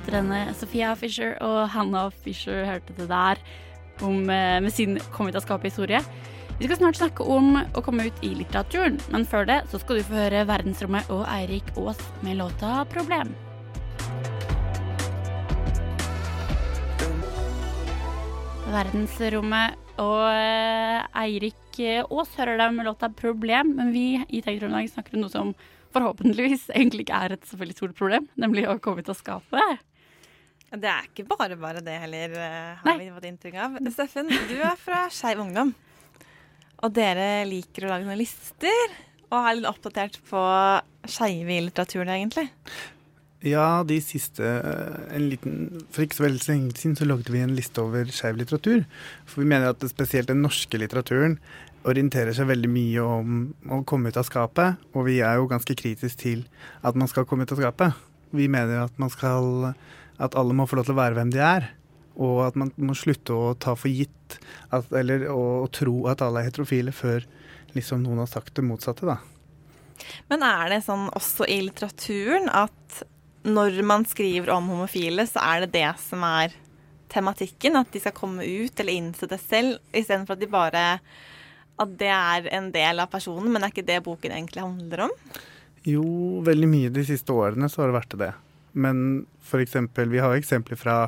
Søstrene 0.09 0.55
Sofia 0.57 0.95
Fisher 0.97 1.35
og 1.45 1.67
Hannah 1.69 2.07
Fisher 2.23 2.63
hørte 2.65 2.95
det 2.97 3.05
der 3.11 3.37
om, 4.01 4.27
eh, 4.27 4.59
med 4.59 4.71
sin 4.73 4.97
Kom 5.13 5.27
ut 5.27 5.35
av 5.35 5.43
skapet-historie. 5.43 6.01
Vi 6.57 6.65
skal 6.65 6.77
snart 6.77 6.97
snakke 6.97 7.21
om 7.21 7.53
å 7.53 7.83
komme 7.83 8.07
ut 8.07 8.23
i 8.23 8.33
litteraturen, 8.33 8.97
men 9.11 9.23
før 9.23 9.45
det 9.45 9.69
så 9.69 9.77
skal 9.79 9.97
du 9.97 10.03
få 10.03 10.17
høre 10.17 10.47
Verdensrommet 10.47 11.05
og 11.11 11.27
Eirik 11.29 11.77
Aas 11.77 12.01
med 12.23 12.37
låta 12.37 12.87
'Problem'. 12.89 13.35
Verdensrommet 18.65 19.75
og 19.99 20.25
eh, 20.33 21.05
Eirik 21.21 22.01
Aas 22.09 22.33
hører 22.33 22.57
deg 22.57 22.73
med 22.73 22.85
låta 22.87 23.13
'Problem', 23.13 23.75
men 23.75 23.93
vi 23.93 24.25
i 24.27 24.41
Teknologi 24.41 24.87
snakker 24.89 25.13
om 25.13 25.21
noe 25.21 25.29
som 25.29 25.53
forhåpentligvis 25.93 26.71
egentlig 26.73 27.05
ikke 27.05 27.21
er 27.25 27.33
et 27.33 27.45
så 27.45 27.57
veldig 27.57 27.77
stort 27.77 27.95
problem, 27.95 28.27
nemlig 28.35 28.65
å 28.65 28.79
komme 28.81 29.01
ut 29.01 29.09
av 29.09 29.15
skapet. 29.15 29.85
Det 30.69 30.89
er 30.89 31.07
ikke 31.09 31.25
bare 31.29 31.57
bare 31.57 31.81
det 31.81 31.95
heller, 32.03 32.33
har 32.37 32.83
har 32.85 32.99
vi 32.99 33.09
fått 33.09 33.29
inntrykk 33.31 33.55
av. 33.57 33.77
Steffen, 33.93 34.29
du 34.29 34.57
er 34.61 34.77
fra 34.77 35.07
Skeiv 35.13 35.41
Ungdom. 35.41 35.73
Og 36.85 36.93
dere 36.95 37.43
liker 37.49 37.87
å 37.87 37.93
lage 37.93 38.05
noen 38.07 38.19
lister 38.19 38.93
og 39.29 39.39
er 39.39 39.57
litt 39.57 39.69
oppdatert 39.69 40.19
på 40.29 40.39
skeive 41.09 41.57
i 41.57 41.63
litteraturen, 41.65 42.09
egentlig. 42.13 42.47
Ja, 43.45 43.83
de 43.87 43.99
siste 44.03 44.43
en 45.15 45.29
liten, 45.31 45.85
For 45.95 46.03
ikke 46.03 46.17
så 46.17 46.25
veldig 46.25 46.41
lenge 46.43 46.75
siden 46.75 46.97
så 46.99 47.07
lagde 47.07 47.31
vi 47.31 47.43
en 47.43 47.55
liste 47.55 47.79
over 47.81 48.09
skeiv 48.11 48.39
litteratur. 48.39 48.83
For 49.29 49.43
vi 49.43 49.49
mener 49.51 49.71
at 49.71 49.85
spesielt 49.91 50.31
den 50.31 50.41
norske 50.43 50.81
litteraturen 50.81 51.37
orienterer 51.87 52.35
seg 52.35 52.49
veldig 52.49 52.71
mye 52.73 53.05
om 53.05 53.37
å 53.71 53.79
komme 53.87 54.11
ut 54.11 54.19
av 54.19 54.27
skapet. 54.27 54.81
Og 54.91 55.07
vi 55.07 55.21
er 55.23 55.39
jo 55.39 55.47
ganske 55.51 55.77
kritiske 55.79 56.19
til 56.19 56.43
at 56.83 56.99
man 56.99 57.07
skal 57.11 57.27
komme 57.29 57.47
ut 57.47 57.55
av 57.55 57.61
skapet. 57.61 58.05
Vi 58.35 58.49
mener 58.51 58.83
at 58.83 58.99
man 58.99 59.13
skal 59.13 59.71
At 60.19 60.35
alle 60.39 60.55
må 60.55 60.67
få 60.67 60.79
lov 60.79 60.89
til 60.89 60.95
å 60.97 60.99
være 60.99 61.17
hvem 61.17 61.33
de 61.33 61.43
er. 61.43 61.69
Og 62.19 62.41
at 62.49 62.57
man 62.59 62.71
må 62.75 62.95
slutte 62.97 63.35
å 63.35 63.53
ta 63.55 63.75
for 63.79 63.91
gitt 63.91 64.39
at, 64.75 64.89
eller 64.91 65.27
å, 65.31 65.67
tro 65.71 66.03
at 66.11 66.23
alle 66.25 66.41
er 66.41 66.49
heterofile 66.49 66.93
før 66.95 67.23
liksom 67.75 68.03
noen 68.03 68.23
har 68.23 68.29
sagt 68.29 68.55
det 68.57 68.65
motsatte, 68.65 69.07
da. 69.07 69.19
Men 70.31 70.43
er 70.45 70.73
det 70.73 70.81
sånn 70.85 71.07
også 71.15 71.47
i 71.49 71.59
litteraturen 71.63 72.49
at 72.51 73.03
når 73.47 73.79
man 73.87 74.03
skriver 74.07 74.51
om 74.55 74.67
homofile, 74.71 75.25
så 75.27 75.41
er 75.43 75.63
det 75.63 75.73
det 75.77 75.91
som 76.01 76.23
er 76.27 76.55
tematikken? 77.11 77.77
At 77.79 77.91
de 77.93 78.01
skal 78.03 78.15
komme 78.15 78.43
ut 78.43 78.79
eller 78.79 78.95
innse 78.95 79.29
det 79.29 79.39
selv, 79.43 79.79
istedenfor 79.93 80.35
at 80.35 80.43
de 80.43 80.51
bare 80.51 80.85
At 81.79 81.93
det 81.95 82.11
er 82.11 82.49
en 82.57 82.71
del 82.75 82.99
av 82.99 83.07
personen, 83.07 83.47
men 83.53 83.63
er 83.63 83.71
ikke 83.71 83.87
det 83.87 84.01
boken 84.03 84.33
egentlig 84.35 84.65
handler 84.65 85.05
om? 85.07 85.13
Jo, 85.87 86.03
veldig 86.43 86.67
mye 86.67 86.89
de 86.91 87.05
siste 87.07 87.31
årene 87.31 87.69
så 87.71 87.81
har 87.81 87.91
det 87.91 87.95
vært 87.95 88.17
det. 88.19 88.33
Men 88.73 89.25
for 89.41 89.63
eksempel, 89.63 90.09
vi 90.13 90.21
har 90.23 90.35
eksempler 90.37 90.79
fra 90.79 90.99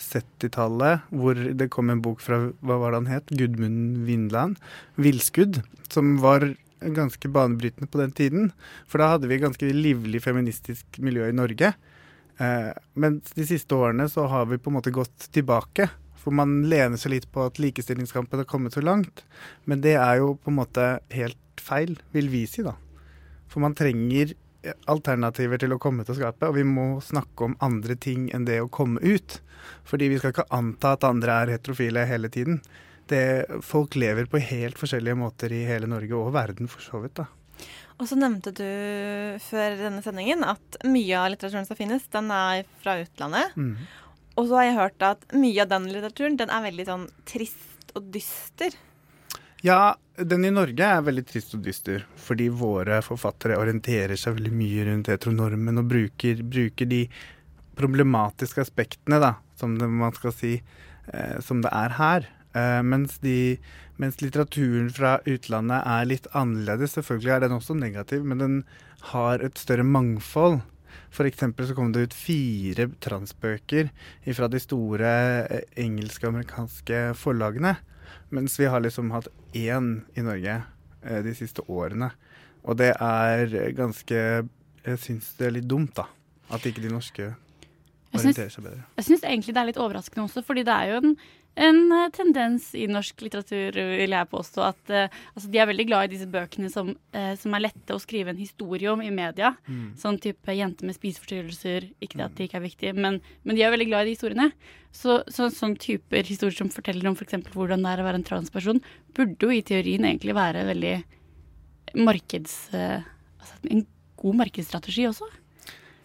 70-tallet, 0.00 1.06
hvor 1.14 1.38
det 1.38 1.70
kom 1.70 1.90
en 1.90 2.02
bok 2.02 2.22
fra 2.22 2.40
hva 2.66 2.78
var 2.82 2.92
det 2.92 3.02
han 3.02 3.12
het, 3.12 3.30
Gudmund 3.30 4.04
Vindland, 4.08 4.58
'Villskudd', 4.98 5.62
som 5.88 6.16
var 6.22 6.54
ganske 6.80 7.28
banebrytende 7.28 7.88
på 7.88 7.98
den 7.98 8.12
tiden. 8.12 8.52
For 8.86 8.98
da 8.98 9.14
hadde 9.14 9.28
vi 9.30 9.38
et 9.38 9.44
ganske 9.44 9.70
livlig 9.72 10.20
feministisk 10.24 10.98
miljø 10.98 11.28
i 11.30 11.36
Norge. 11.36 11.72
Eh, 12.42 12.72
mens 12.98 13.30
de 13.36 13.46
siste 13.46 13.76
årene 13.78 14.08
så 14.10 14.26
har 14.28 14.46
vi 14.50 14.58
på 14.58 14.70
en 14.70 14.78
måte 14.80 14.94
gått 14.94 15.30
tilbake. 15.32 15.88
For 16.18 16.34
man 16.34 16.62
lener 16.68 17.00
seg 17.00 17.14
litt 17.14 17.28
på 17.32 17.46
at 17.46 17.60
likestillingskampen 17.60 18.40
har 18.40 18.48
kommet 18.48 18.76
så 18.76 18.82
langt. 18.84 19.24
Men 19.64 19.84
det 19.84 19.96
er 20.00 20.20
jo 20.22 20.34
på 20.40 20.52
en 20.52 20.58
måte 20.58 20.88
helt 21.14 21.40
feil, 21.60 21.96
vil 22.12 22.30
vi 22.32 22.44
si, 22.50 22.64
da. 22.66 22.74
For 23.48 23.62
man 23.64 23.76
trenger 23.78 24.34
alternativer 24.90 25.60
til 25.60 25.74
å 25.74 25.80
komme 25.82 26.06
til 26.06 26.18
skapet, 26.18 26.48
og 26.48 26.56
vi 26.56 26.64
må 26.68 26.86
snakke 27.04 27.48
om 27.48 27.56
andre 27.64 27.96
ting 28.00 28.28
enn 28.34 28.46
det 28.48 28.60
å 28.62 28.70
komme 28.72 29.02
ut. 29.02 29.38
Fordi 29.88 30.10
vi 30.12 30.18
skal 30.20 30.34
ikke 30.34 30.48
anta 30.54 30.94
at 30.96 31.06
andre 31.08 31.38
er 31.42 31.54
heterofile 31.56 32.06
hele 32.08 32.30
tiden. 32.32 32.60
Det, 33.08 33.22
folk 33.64 33.96
lever 34.00 34.28
på 34.30 34.40
helt 34.40 34.80
forskjellige 34.80 35.18
måter 35.20 35.52
i 35.52 35.64
hele 35.68 35.88
Norge 35.90 36.16
og 36.16 36.32
verden, 36.36 36.70
for 36.70 36.84
så 36.84 37.02
vidt. 37.02 37.20
da. 37.20 37.28
Og 38.00 38.08
så 38.10 38.16
nevnte 38.18 38.50
du 38.56 38.64
før 39.44 39.76
denne 39.78 40.02
sendingen 40.02 40.42
at 40.46 40.80
mye 40.88 41.20
av 41.20 41.28
litteraturen 41.30 41.68
som 41.68 41.78
finnes, 41.78 42.08
den 42.10 42.32
er 42.34 42.64
fra 42.82 42.96
utlandet. 43.04 43.54
Mm. 43.54 43.76
Og 44.34 44.48
så 44.48 44.58
har 44.58 44.66
jeg 44.66 44.78
hørt 44.80 45.06
at 45.06 45.28
mye 45.36 45.62
av 45.62 45.70
den 45.70 45.86
litteraturen 45.92 46.40
den 46.40 46.50
er 46.50 46.64
veldig 46.64 46.88
sånn 46.88 47.06
trist 47.28 47.94
og 47.94 48.08
dyster. 48.14 48.74
Ja, 49.64 49.94
den 50.20 50.44
i 50.44 50.50
Norge 50.52 50.84
er 50.84 51.04
veldig 51.06 51.22
trist 51.24 51.54
og 51.56 51.62
dyster, 51.64 52.02
fordi 52.20 52.50
våre 52.52 52.98
forfattere 53.00 53.56
orienterer 53.56 54.12
seg 54.20 54.34
veldig 54.36 54.50
mye 54.52 54.82
rundt 54.90 55.08
heteronormen 55.08 55.80
og 55.80 55.86
bruker, 55.88 56.42
bruker 56.44 56.90
de 56.90 56.98
problematiske 57.78 58.60
aspektene, 58.60 59.22
da, 59.22 59.30
som 59.56 59.78
det, 59.80 59.88
man 59.88 60.12
skal 60.12 60.34
si, 60.36 60.50
eh, 61.08 61.38
som 61.40 61.62
det 61.64 61.72
er 61.72 61.96
her. 61.96 62.28
Eh, 62.52 62.82
mens, 62.84 63.16
de, 63.24 63.56
mens 63.96 64.20
litteraturen 64.20 64.92
fra 64.92 65.14
utlandet 65.24 65.80
er 65.80 66.12
litt 66.12 66.28
annerledes. 66.36 66.98
Selvfølgelig 66.98 67.34
er 67.38 67.42
den 67.46 67.56
også 67.56 67.78
negativ, 67.78 68.28
men 68.28 68.44
den 68.44 68.60
har 69.14 69.40
et 69.40 69.56
større 69.64 69.88
mangfold. 69.88 70.60
For 71.08 71.24
eksempel 71.24 71.70
så 71.70 71.78
kom 71.78 71.96
det 71.96 72.04
ut 72.10 72.18
fire 72.20 72.90
transbøker 73.00 73.88
fra 74.28 74.52
de 74.52 74.60
store 74.60 75.16
eh, 75.48 75.66
engelske 75.88 76.28
og 76.28 76.34
amerikanske 76.34 77.02
forlagene. 77.16 77.78
Mens 78.34 78.56
vi 78.60 78.68
har 78.70 78.82
liksom 78.84 79.12
hatt 79.14 79.28
én 79.54 80.02
i 80.16 80.24
Norge 80.24 80.58
eh, 81.02 81.20
de 81.24 81.34
siste 81.36 81.64
årene. 81.68 82.10
Og 82.64 82.78
det 82.80 82.94
er 82.96 83.52
ganske 83.76 84.18
Jeg 84.84 85.00
syns 85.00 85.32
det 85.38 85.46
er 85.46 85.56
litt 85.56 85.68
dumt, 85.68 85.94
da. 85.96 86.08
At 86.52 86.64
ikke 86.68 86.82
de 86.84 86.92
norske 86.92 87.30
orienterer 88.14 88.52
seg 88.52 88.66
bedre. 88.66 88.82
Jeg 88.98 89.06
syns 89.08 89.24
egentlig 89.24 89.54
det 89.54 89.62
er 89.62 89.68
litt 89.70 89.80
overraskende 89.80 90.26
også, 90.28 90.42
fordi 90.46 90.64
det 90.66 90.74
er 90.74 90.92
jo 90.92 91.00
en, 91.00 91.14
en 91.54 91.92
eh, 91.92 92.08
tendens 92.14 92.72
i 92.74 92.86
norsk 92.90 93.20
litteratur, 93.22 93.76
vil 93.76 94.14
jeg 94.16 94.30
påstå, 94.30 94.62
at 94.66 94.90
uh, 94.90 95.18
altså 95.34 95.50
de 95.52 95.60
er 95.62 95.68
veldig 95.70 95.86
glad 95.86 96.08
i 96.08 96.12
disse 96.16 96.26
bøkene 96.30 96.70
som, 96.72 96.90
uh, 97.14 97.34
som, 97.38 97.54
er 97.54 97.62
lette 97.68 97.94
å 97.94 98.02
skrive 98.02 98.32
en 98.32 98.40
historie 98.40 98.90
om 98.90 99.02
i 99.04 99.12
media. 99.14 99.52
Mm. 99.68 99.92
Sånn 100.00 100.18
type 100.22 100.56
'jente 100.56 100.86
med 100.86 100.98
spiseforstyrrelser', 100.98 101.92
ikke 102.02 102.18
det 102.18 102.26
at 102.26 102.34
det 102.34 102.48
ikke 102.48 102.58
er 102.58 102.66
viktig, 102.66 102.94
men, 102.98 103.20
men 103.46 103.58
de 103.58 103.62
er 103.62 103.74
veldig 103.74 103.88
glad 103.92 104.02
i 104.02 104.10
de 104.10 104.16
historiene. 104.16 104.50
Så, 104.94 105.22
så 105.30 105.48
sånn 105.50 105.78
typer 105.78 106.26
historier 106.26 106.58
som 106.58 106.74
forteller 106.74 107.06
om 107.10 107.18
f.eks. 107.18 107.38
For 107.46 107.62
hvordan 107.62 107.86
det 107.86 107.94
er 107.94 108.02
å 108.02 108.08
være 108.08 108.22
en 108.22 108.26
transperson, 108.26 108.82
burde 109.14 109.46
jo 109.46 109.54
i 109.54 109.62
teorien 109.66 110.10
egentlig 110.10 110.34
være 110.34 110.66
veldig 110.74 110.94
markeds... 112.02 112.58
Uh, 112.74 113.02
altså 113.38 113.70
en 113.70 113.86
god 114.24 114.40
markedsstrategi 114.42 115.04
også 115.06 115.26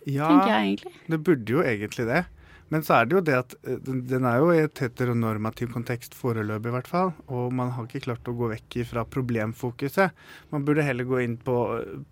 Ja, 0.10 0.28
tenker 0.28 0.50
jeg 0.52 0.62
egentlig. 0.66 0.94
det 1.10 1.20
burde 1.26 1.58
jo 1.58 1.64
egentlig 1.66 2.06
det. 2.10 2.26
Men 2.70 2.84
så 2.86 3.00
er 3.00 3.08
det 3.08 3.16
jo 3.18 3.22
det 3.26 3.36
at 3.38 3.54
eh, 3.66 3.80
den, 3.82 4.26
er 4.28 4.40
jo 4.42 4.52
i 4.54 4.62
et 4.62 4.82
heteronormativ 4.84 5.72
kontekst 5.74 6.14
foreløpig, 6.18 6.70
i 6.70 6.76
hvert 6.76 6.90
fall. 6.90 7.14
Og 7.28 7.54
man 7.56 7.72
har 7.74 7.88
ikke 7.88 8.04
klart 8.06 8.30
å 8.30 8.36
gå 8.38 8.52
vekk 8.52 8.80
fra 8.92 9.06
problemfokuset. 9.10 10.14
Man 10.54 10.66
burde 10.68 10.86
heller 10.86 11.08
gå 11.10 11.22
inn 11.24 11.38
på, 11.42 11.56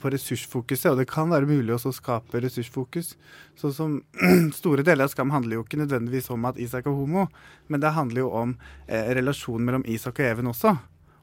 på 0.02 0.14
ressursfokuset, 0.14 0.90
og 0.92 1.02
det 1.02 1.08
kan 1.12 1.30
være 1.34 1.50
mulig 1.50 1.76
også 1.76 1.94
å 1.94 1.98
skape 2.00 2.42
ressursfokus. 2.44 3.14
Sånn 3.60 3.76
som 3.78 4.00
Store 4.60 4.86
deler 4.86 5.06
av 5.06 5.14
Skam 5.14 5.34
handler 5.36 5.60
jo 5.60 5.68
ikke 5.68 5.82
nødvendigvis 5.84 6.32
om 6.34 6.50
at 6.50 6.60
Isak 6.62 6.90
er 6.90 6.98
homo, 6.98 7.28
men 7.70 7.84
det 7.84 7.94
handler 7.94 8.26
jo 8.26 8.34
om 8.42 8.58
eh, 8.88 9.14
relasjonen 9.18 9.70
mellom 9.70 9.86
Isak 9.90 10.24
og 10.24 10.32
Even 10.32 10.50
også. 10.54 10.74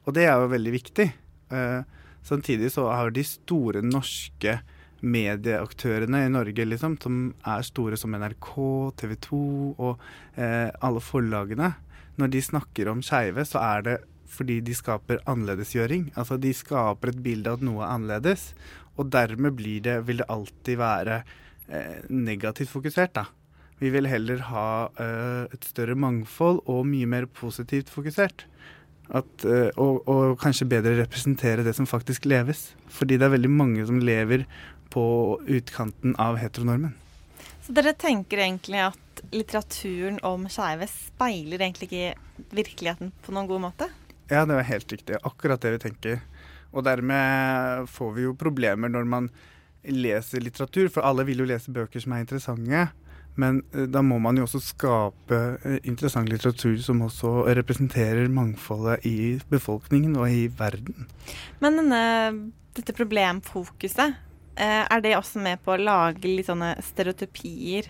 Og 0.05 0.15
det 0.15 0.29
er 0.29 0.39
jo 0.39 0.53
veldig 0.53 0.73
viktig. 0.75 1.09
Eh, 1.51 1.81
samtidig 2.25 2.71
så 2.73 2.87
har 2.93 3.11
de 3.11 3.25
store 3.27 3.83
norske 3.83 4.59
medieaktørene 5.05 6.25
i 6.25 6.31
Norge, 6.33 6.65
liksom, 6.65 6.97
som 7.01 7.21
er 7.45 7.65
store 7.67 7.99
som 7.99 8.15
NRK, 8.17 8.51
TV 8.99 9.15
2 9.27 9.43
og 9.75 10.03
eh, 10.39 10.71
alle 10.85 11.03
forlagene, 11.03 11.73
når 12.19 12.33
de 12.33 12.43
snakker 12.43 12.89
om 12.91 13.03
skeive, 13.05 13.45
så 13.47 13.61
er 13.61 13.85
det 13.85 13.95
fordi 14.35 14.59
de 14.65 14.73
skaper 14.75 15.21
annerledesgjøring. 15.29 16.09
Altså 16.19 16.39
de 16.41 16.51
skaper 16.55 17.11
et 17.11 17.23
bilde 17.23 17.51
av 17.51 17.59
at 17.59 17.65
noe 17.67 17.83
er 17.83 17.93
annerledes, 17.93 18.49
og 18.95 19.11
dermed 19.13 19.59
det, 19.83 19.99
vil 20.07 20.21
det 20.23 20.29
alltid 20.31 20.79
være 20.79 21.21
eh, 21.67 22.05
negativt 22.09 22.71
fokusert, 22.71 23.15
da. 23.15 23.25
Vi 23.81 23.91
vil 23.91 24.07
heller 24.07 24.39
ha 24.49 24.67
eh, 25.03 25.53
et 25.53 25.65
større 25.67 25.97
mangfold 25.99 26.61
og 26.71 26.85
mye 26.87 27.07
mer 27.11 27.27
positivt 27.27 27.91
fokusert. 27.91 28.45
At, 29.13 29.43
eh, 29.45 29.69
og, 29.77 30.07
og, 30.07 30.37
kanskje 30.41 30.69
bedre 30.71 30.95
representere 30.97 31.65
det 31.65 31.75
som 31.77 31.87
faktisk 31.89 32.25
leves. 32.25 32.71
Fordi 32.87 33.19
det 33.19 33.27
er 33.27 33.35
veldig 33.35 33.51
mange 33.51 33.85
som 33.85 33.99
lever 33.99 34.45
på 34.95 35.05
utkanten 35.45 36.15
av 36.21 36.39
heteronormen. 36.39 36.95
Så 37.65 37.73
dere 37.75 37.95
tenker 37.97 38.39
egentlig 38.45 38.79
at 38.85 39.23
litteraturen 39.33 40.19
om 40.23 40.45
skeive 40.51 40.87
speiler 40.91 41.63
egentlig 41.65 41.89
ikke 41.89 42.49
virkeligheten 42.55 43.11
på 43.25 43.33
noen 43.35 43.49
god 43.49 43.63
måte? 43.69 43.89
Ja, 44.29 44.45
det 44.47 44.57
er 44.59 44.69
helt 44.69 44.91
riktig. 44.93 45.17
Akkurat 45.27 45.61
det 45.63 45.75
vi 45.75 45.81
tenker. 45.87 46.21
Og 46.75 46.85
dermed 46.85 47.89
får 47.91 48.13
vi 48.15 48.25
jo 48.25 48.35
problemer 48.37 48.91
når 48.91 49.09
man 49.09 49.29
leser 49.85 50.41
litteratur, 50.41 50.89
for 50.89 51.05
alle 51.05 51.25
vil 51.27 51.43
jo 51.43 51.49
lese 51.49 51.73
bøker 51.73 52.01
som 52.01 52.15
er 52.15 52.23
interessante. 52.25 52.87
Men 53.39 53.61
eh, 53.75 53.87
da 53.91 54.01
må 54.05 54.17
man 54.23 54.39
jo 54.39 54.45
også 54.47 54.61
skape 54.63 55.39
eh, 55.61 55.79
interessant 55.83 56.31
litteratur 56.31 56.77
som 56.83 57.03
også 57.05 57.47
representerer 57.57 58.31
mangfoldet 58.31 59.05
i 59.07 59.17
befolkningen 59.51 60.15
og 60.19 60.31
i 60.31 60.45
verden. 60.47 61.09
Men 61.63 61.81
denne, 61.81 62.03
dette 62.77 62.95
problemfokuset, 62.95 64.15
er 64.55 65.01
det 65.03 65.17
også 65.17 65.41
med 65.43 65.61
på 65.65 65.73
å 65.73 65.81
lage 65.81 66.29
litt 66.29 66.47
sånne 66.47 66.75
stereotypier 66.83 67.89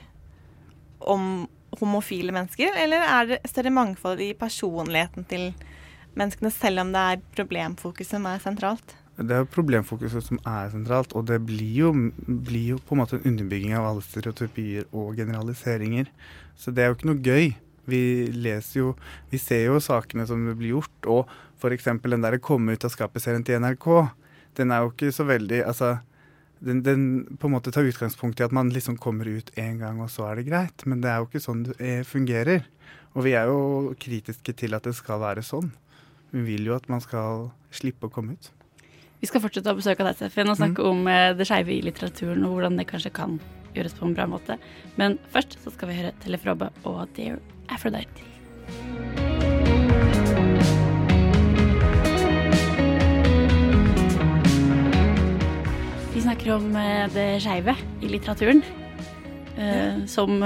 om 1.06 1.46
homofile 1.80 2.34
mennesker? 2.36 2.76
Eller 2.80 3.06
er 3.06 3.32
det 3.32 3.42
større 3.50 3.74
mangfold 3.74 4.22
i 4.24 4.34
personligheten 4.38 5.28
til 5.30 5.52
menneskene, 6.16 6.52
selv 6.54 6.86
om 6.86 6.94
det 6.96 7.02
er 7.02 7.26
problemfokuset 7.36 8.16
som 8.16 8.30
er 8.30 8.42
sentralt? 8.44 8.96
Det 9.16 9.32
er 9.32 9.48
problemfokuset 9.48 10.26
som 10.26 10.40
er 10.44 10.72
sentralt, 10.74 11.14
og 11.16 11.28
det 11.30 11.38
blir 11.48 11.76
jo, 11.78 11.92
blir 12.26 12.74
jo, 12.74 12.80
på 12.84 12.96
en 12.96 13.00
måte 13.00 13.20
en 13.20 13.30
underbygging 13.30 13.76
av 13.78 13.88
alle 13.88 14.04
stereotypier 14.04 14.90
og 14.92 15.16
generaliseringer. 15.16 16.10
Så 16.60 16.74
det 16.76 16.84
er 16.84 16.92
jo 16.92 16.98
ikke 16.98 17.12
noe 17.12 17.24
gøy. 17.24 17.54
Vi 17.86 18.02
leser 18.34 18.80
jo 18.80 18.88
Vi 19.30 19.38
ser 19.38 19.68
jo 19.68 19.78
sakene 19.80 20.26
som 20.28 20.42
blir 20.58 20.74
gjort, 20.74 21.08
og 21.08 21.32
f.eks. 21.62 21.86
den 22.02 22.22
der 22.26 22.38
'Komme 22.40 22.74
ut 22.74 22.84
av 22.84 22.92
skapet'-serien 22.92 23.46
til 23.46 23.62
NRK. 23.62 24.10
Den 24.58 24.72
er 24.72 24.84
jo 24.84 24.92
ikke 24.92 25.12
så 25.12 25.24
veldig 25.24 25.64
Altså, 25.64 26.00
den, 26.60 26.82
den, 26.84 27.38
på 27.40 27.48
en 27.48 27.56
måte 27.56 27.72
tar 27.74 27.88
utgangspunkt 27.88 28.40
i 28.40 28.46
at 28.46 28.54
man 28.56 28.72
liksom 28.74 28.98
kommer 29.02 29.28
ut 29.28 29.52
én 29.60 29.80
gang, 29.82 30.00
og 30.02 30.12
så 30.12 30.30
er 30.30 30.40
det 30.40 30.48
greit. 30.50 30.86
Men 30.86 31.02
det 31.04 31.12
er 31.12 31.22
jo 31.22 31.30
ikke 31.30 31.44
sånn 31.44 31.66
det 31.68 31.96
fungerer. 32.10 32.66
Og 33.16 33.26
vi 33.28 33.36
er 33.38 33.50
jo 33.52 33.96
kritiske 34.00 34.56
til 34.60 34.76
at 34.76 34.88
det 34.88 34.96
skal 34.98 35.22
være 35.24 35.44
sånn. 35.46 35.72
Vi 36.36 36.44
vil 36.44 36.68
jo 36.68 36.76
at 36.76 36.88
man 36.92 37.04
skal 37.04 37.50
slippe 37.76 38.10
å 38.10 38.14
komme 38.14 38.36
ut. 38.36 38.52
Vi 39.22 39.30
skal 39.30 39.42
fortsette 39.42 39.72
å 39.72 39.78
besøke 39.78 40.06
deg, 40.06 40.18
Steffen, 40.18 40.52
og 40.52 40.60
snakke 40.60 40.84
mm. 40.84 40.90
om 40.92 41.12
eh, 41.12 41.32
det 41.38 41.48
skeive 41.48 41.74
i 41.74 41.82
litteraturen 41.86 42.44
og 42.46 42.58
hvordan 42.58 42.80
det 42.80 42.88
kanskje 42.92 43.14
kan 43.16 43.40
gjøres 43.76 43.96
på 43.98 44.08
en 44.08 44.16
bra 44.18 44.28
måte. 44.30 44.60
Men 45.00 45.20
først 45.34 45.58
så 45.64 45.74
skal 45.74 45.92
vi 45.92 46.00
høre 46.02 46.16
Telefrobe 46.24 46.72
og 46.84 47.06
Dear 47.18 47.40
Aphrodite. 47.72 49.15
Snakker 56.26 56.56
om 56.56 56.72
eh, 56.76 57.06
det 57.14 57.26
skeive 57.44 57.76
i 58.02 58.08
litteraturen, 58.10 58.64
eh, 59.62 60.06
som 60.10 60.42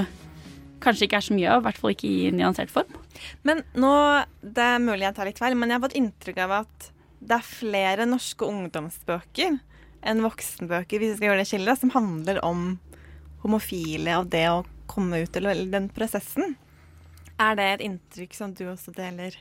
kanskje 0.83 1.05
ikke 1.05 1.19
er 1.21 1.23
så 1.23 1.35
mye 1.37 1.53
av, 1.53 1.61
i 1.61 1.65
hvert 1.69 1.79
fall 1.79 1.93
ikke 1.93 2.09
i 2.09 2.31
nyansert 2.35 2.71
form. 2.73 2.91
Men 3.47 3.61
nå, 3.79 3.91
Det 4.41 4.65
er 4.65 4.83
mulig 4.83 5.05
jeg 5.07 5.15
tar 5.15 5.29
litt 5.29 5.39
feil, 5.39 5.55
men 5.55 5.71
jeg 5.71 5.79
har 5.79 5.85
fått 5.85 5.95
inntrykk 5.99 6.41
av 6.43 6.55
at 6.57 6.89
det 7.19 7.37
er 7.37 7.47
flere 7.47 8.07
norske 8.07 8.47
ungdomsbøker 8.47 9.59
enn 10.09 10.23
voksenbøker 10.23 10.99
hvis 10.99 11.13
vi 11.13 11.17
skal 11.19 11.29
gjøre 11.29 11.43
det 11.43 11.49
skillet, 11.51 11.79
som 11.79 11.95
handler 11.95 12.43
om 12.43 12.67
homofile 13.43 14.19
og 14.19 14.29
det 14.35 14.45
å 14.51 14.65
komme 14.91 15.23
ut, 15.23 15.39
eller 15.39 15.63
den 15.71 15.87
prosessen. 15.95 16.57
Er 17.39 17.55
det 17.55 17.69
et 17.77 17.87
inntrykk 17.87 18.35
som 18.35 18.51
du 18.51 18.65
også 18.67 18.91
deler, 18.95 19.35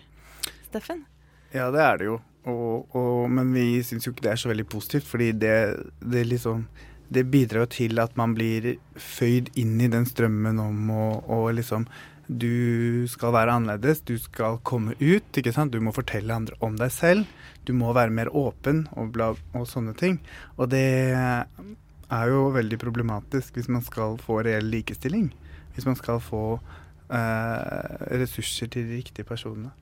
Steffen? 0.69 1.03
Ja, 1.51 1.73
det 1.75 1.83
er 1.83 1.99
det 1.99 2.11
jo. 2.13 2.21
Og, 2.49 2.95
og, 2.97 3.25
men 3.31 3.53
vi 3.53 3.83
syns 3.85 4.07
jo 4.07 4.15
ikke 4.15 4.25
det 4.27 4.35
er 4.35 4.41
så 4.41 4.53
veldig 4.53 4.69
positivt, 4.73 5.09
fordi 5.09 5.33
det, 5.37 5.57
det, 6.01 6.27
liksom, 6.31 6.67
det 7.13 7.27
bidrar 7.33 7.69
til 7.73 8.01
at 8.01 8.17
man 8.21 8.37
blir 8.37 8.77
føyd 8.97 9.53
inn 9.61 9.77
i 9.81 9.91
den 9.93 10.09
strømmen 10.09 10.63
om 10.63 10.95
å 10.95 11.43
liksom 11.55 11.89
Du 12.29 13.09
skal 13.09 13.33
være 13.33 13.55
annerledes, 13.57 14.03
du 14.05 14.19
skal 14.21 14.59
komme 14.61 14.93
ut, 15.01 15.29
ikke 15.33 15.53
sant. 15.53 15.73
Du 15.73 15.81
må 15.81 15.95
fortelle 15.97 16.35
andre 16.35 16.59
om 16.61 16.75
deg 16.77 16.93
selv 16.93 17.25
du 17.69 17.75
må 17.77 17.93
være 17.93 18.15
mer 18.15 18.31
åpen 18.37 18.87
og, 18.97 19.11
bla, 19.13 19.33
og 19.53 19.67
sånne 19.69 19.93
ting. 19.99 20.17
Og 20.57 20.71
det 20.73 20.87
er 21.19 22.31
jo 22.33 22.47
veldig 22.55 22.79
problematisk 22.81 23.59
hvis 23.59 23.69
man 23.73 23.85
skal 23.85 24.17
få 24.23 24.41
reell 24.47 24.71
likestilling. 24.73 25.29
Hvis 25.75 25.89
man 25.89 25.99
skal 25.99 26.23
få 26.25 26.43
eh, 27.13 28.09
ressurser 28.23 28.73
til 28.73 28.89
de 28.89 29.03
riktige 29.03 29.29
personene. 29.29 29.75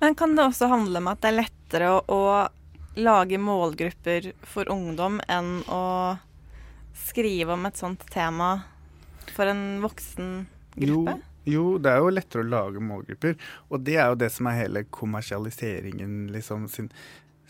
Men 0.00 0.14
kan 0.18 0.36
det 0.36 0.44
også 0.44 0.70
handle 0.70 1.02
om 1.02 1.10
at 1.12 1.22
det 1.22 1.32
er 1.32 1.38
lettere 1.40 1.90
å, 1.96 2.02
å 2.06 3.00
lage 3.00 3.38
målgrupper 3.40 4.30
for 4.46 4.68
ungdom 4.72 5.20
enn 5.28 5.60
å 5.68 6.16
skrive 7.06 7.56
om 7.56 7.66
et 7.68 7.76
sånt 7.76 8.06
tema 8.12 8.50
for 9.36 9.48
en 9.50 9.82
voksen 9.84 10.30
gruppe? 10.76 11.16
Jo, 11.16 11.22
jo, 11.46 11.64
det 11.78 11.92
er 11.92 12.02
jo 12.02 12.14
lettere 12.14 12.42
å 12.42 12.50
lage 12.50 12.82
målgrupper. 12.82 13.36
Og 13.70 13.84
det 13.86 13.98
er 14.00 14.10
jo 14.10 14.18
det 14.18 14.32
som 14.34 14.48
er 14.50 14.60
hele 14.64 14.82
kommersialiseringen, 14.90 16.26
liksom, 16.34 16.66
sin, 16.72 16.90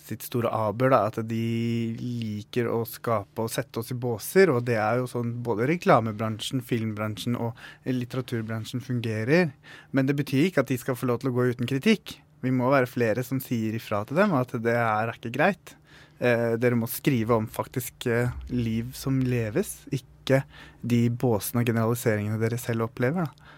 sitt 0.09 0.27
store 0.27 0.51
aber. 0.55 0.90
da, 0.92 1.01
At 1.11 1.21
de 1.29 1.97
liker 2.01 2.69
å 2.73 2.83
skape 2.88 3.45
og 3.45 3.53
sette 3.53 3.81
oss 3.81 3.92
i 3.92 3.99
båser. 3.99 4.53
Og 4.55 4.64
det 4.69 4.79
er 4.81 5.01
jo 5.01 5.09
sånn 5.11 5.35
både 5.47 5.69
reklamebransjen, 5.71 6.64
filmbransjen 6.66 7.38
og 7.38 7.57
litteraturbransjen 7.87 8.85
fungerer. 8.85 9.51
Men 9.90 10.09
det 10.09 10.19
betyr 10.19 10.49
ikke 10.49 10.64
at 10.64 10.73
de 10.73 10.79
skal 10.81 10.99
få 10.99 11.11
lov 11.11 11.23
til 11.23 11.33
å 11.33 11.37
gå 11.37 11.51
uten 11.53 11.69
kritikk. 11.69 12.19
Vi 12.45 12.53
må 12.55 12.71
være 12.71 12.90
flere 12.90 13.25
som 13.27 13.40
sier 13.42 13.75
ifra 13.77 14.05
til 14.07 14.19
dem 14.21 14.35
at 14.37 14.53
det 14.62 14.77
er 14.77 15.14
ikke 15.14 15.35
greit. 15.35 15.75
Eh, 16.19 16.55
dere 16.61 16.79
må 16.79 16.88
skrive 16.88 17.37
om 17.37 17.49
faktisk 17.51 18.07
eh, 18.09 18.33
liv 18.49 18.92
som 18.97 19.19
leves, 19.21 19.83
ikke 19.92 20.42
de 20.81 21.07
båsene 21.12 21.61
og 21.61 21.69
generaliseringene 21.69 22.40
dere 22.40 22.59
selv 22.61 22.88
opplever. 22.88 23.27
da. 23.27 23.53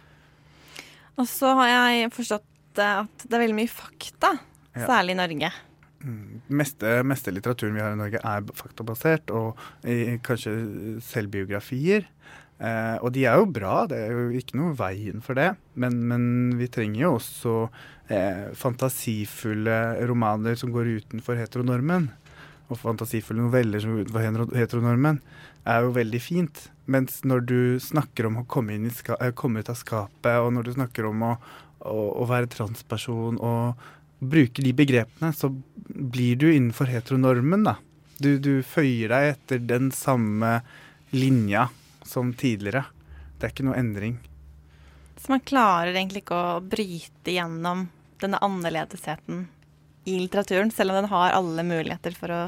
Og 1.19 1.27
så 1.27 1.53
har 1.59 1.71
jeg 1.71 2.13
forstått 2.15 2.83
at 2.83 3.25
det 3.25 3.35
er 3.35 3.43
veldig 3.43 3.59
mye 3.59 3.71
fakta, 3.71 4.37
ja. 4.75 4.87
særlig 4.87 5.17
i 5.17 5.19
Norge. 5.19 5.51
Meste, 5.99 7.01
meste 7.03 7.33
litteraturen 7.35 7.75
vi 7.75 7.83
har 7.83 7.95
i 7.95 7.99
Norge 7.99 8.21
er 8.23 8.45
faktabasert, 8.55 9.33
og 9.35 9.59
i, 9.83 10.19
kanskje 10.25 10.55
selvbiografier. 11.03 12.07
Eh, 12.59 12.97
og 13.03 13.13
de 13.15 13.23
er 13.31 13.39
jo 13.39 13.51
bra, 13.55 13.85
det 13.91 13.99
er 14.03 14.15
jo 14.15 14.31
ikke 14.39 14.59
noe 14.59 14.77
veien 14.79 15.23
for 15.25 15.39
det. 15.39 15.53
Men, 15.79 16.01
men 16.11 16.23
vi 16.59 16.71
trenger 16.71 17.05
jo 17.05 17.13
også 17.19 17.55
eh, 18.15 18.49
fantasifulle 18.59 19.79
romaner 20.11 20.59
som 20.59 20.73
går 20.75 20.95
utenfor 21.03 21.39
heteronormen. 21.39 22.11
Og 22.69 22.81
fantasifulle 22.81 23.47
noveller 23.47 23.83
som 23.83 23.95
går 23.95 24.09
utenfor 24.09 24.59
heteronormen 24.59 25.23
er 25.69 25.85
jo 25.85 25.95
veldig 25.97 26.21
fint. 26.23 26.67
Mens 26.91 27.23
når 27.29 27.47
du 27.47 27.61
snakker 27.83 28.29
om 28.29 28.41
å 28.41 28.49
komme, 28.49 28.79
ska, 28.95 29.19
komme 29.37 29.63
ut 29.63 29.71
av 29.73 29.79
skapet, 29.79 30.35
og 30.41 30.53
når 30.57 30.69
du 30.69 30.75
snakker 30.79 31.09
om 31.09 31.25
å, 31.27 31.35
å, 31.85 31.99
å, 32.23 32.27
være 32.29 32.51
transperson 32.53 33.39
og 33.45 33.89
bruke 34.19 34.63
de 34.65 34.73
begrepene, 34.77 35.33
så 35.33 35.51
blir 35.89 36.37
du 36.37 36.49
innenfor 36.51 36.91
heteronormen, 36.91 37.67
da. 37.69 37.77
Du, 38.19 38.35
du 38.43 38.63
føyer 38.67 39.13
deg 39.13 39.33
etter 39.35 39.61
den 39.63 39.93
samme 39.95 40.59
linja 41.15 41.69
som 42.03 42.33
tidligere. 42.35 42.89
Det 43.39 43.47
er 43.47 43.55
ikke 43.55 43.69
noe 43.69 43.79
endring. 43.79 44.17
Så 45.19 45.31
man 45.33 45.45
klarer 45.47 45.95
egentlig 45.95 46.25
ikke 46.25 46.39
å 46.39 46.59
bryte 46.63 47.35
gjennom 47.35 47.87
denne 48.19 48.41
annerledesheten 48.43 49.47
i 50.09 50.17
litteraturen, 50.19 50.71
selv 50.75 50.95
om 50.95 51.03
den 51.03 51.13
har 51.13 51.37
alle 51.37 51.63
muligheter 51.67 52.15
for 52.17 52.35
å, 52.35 52.43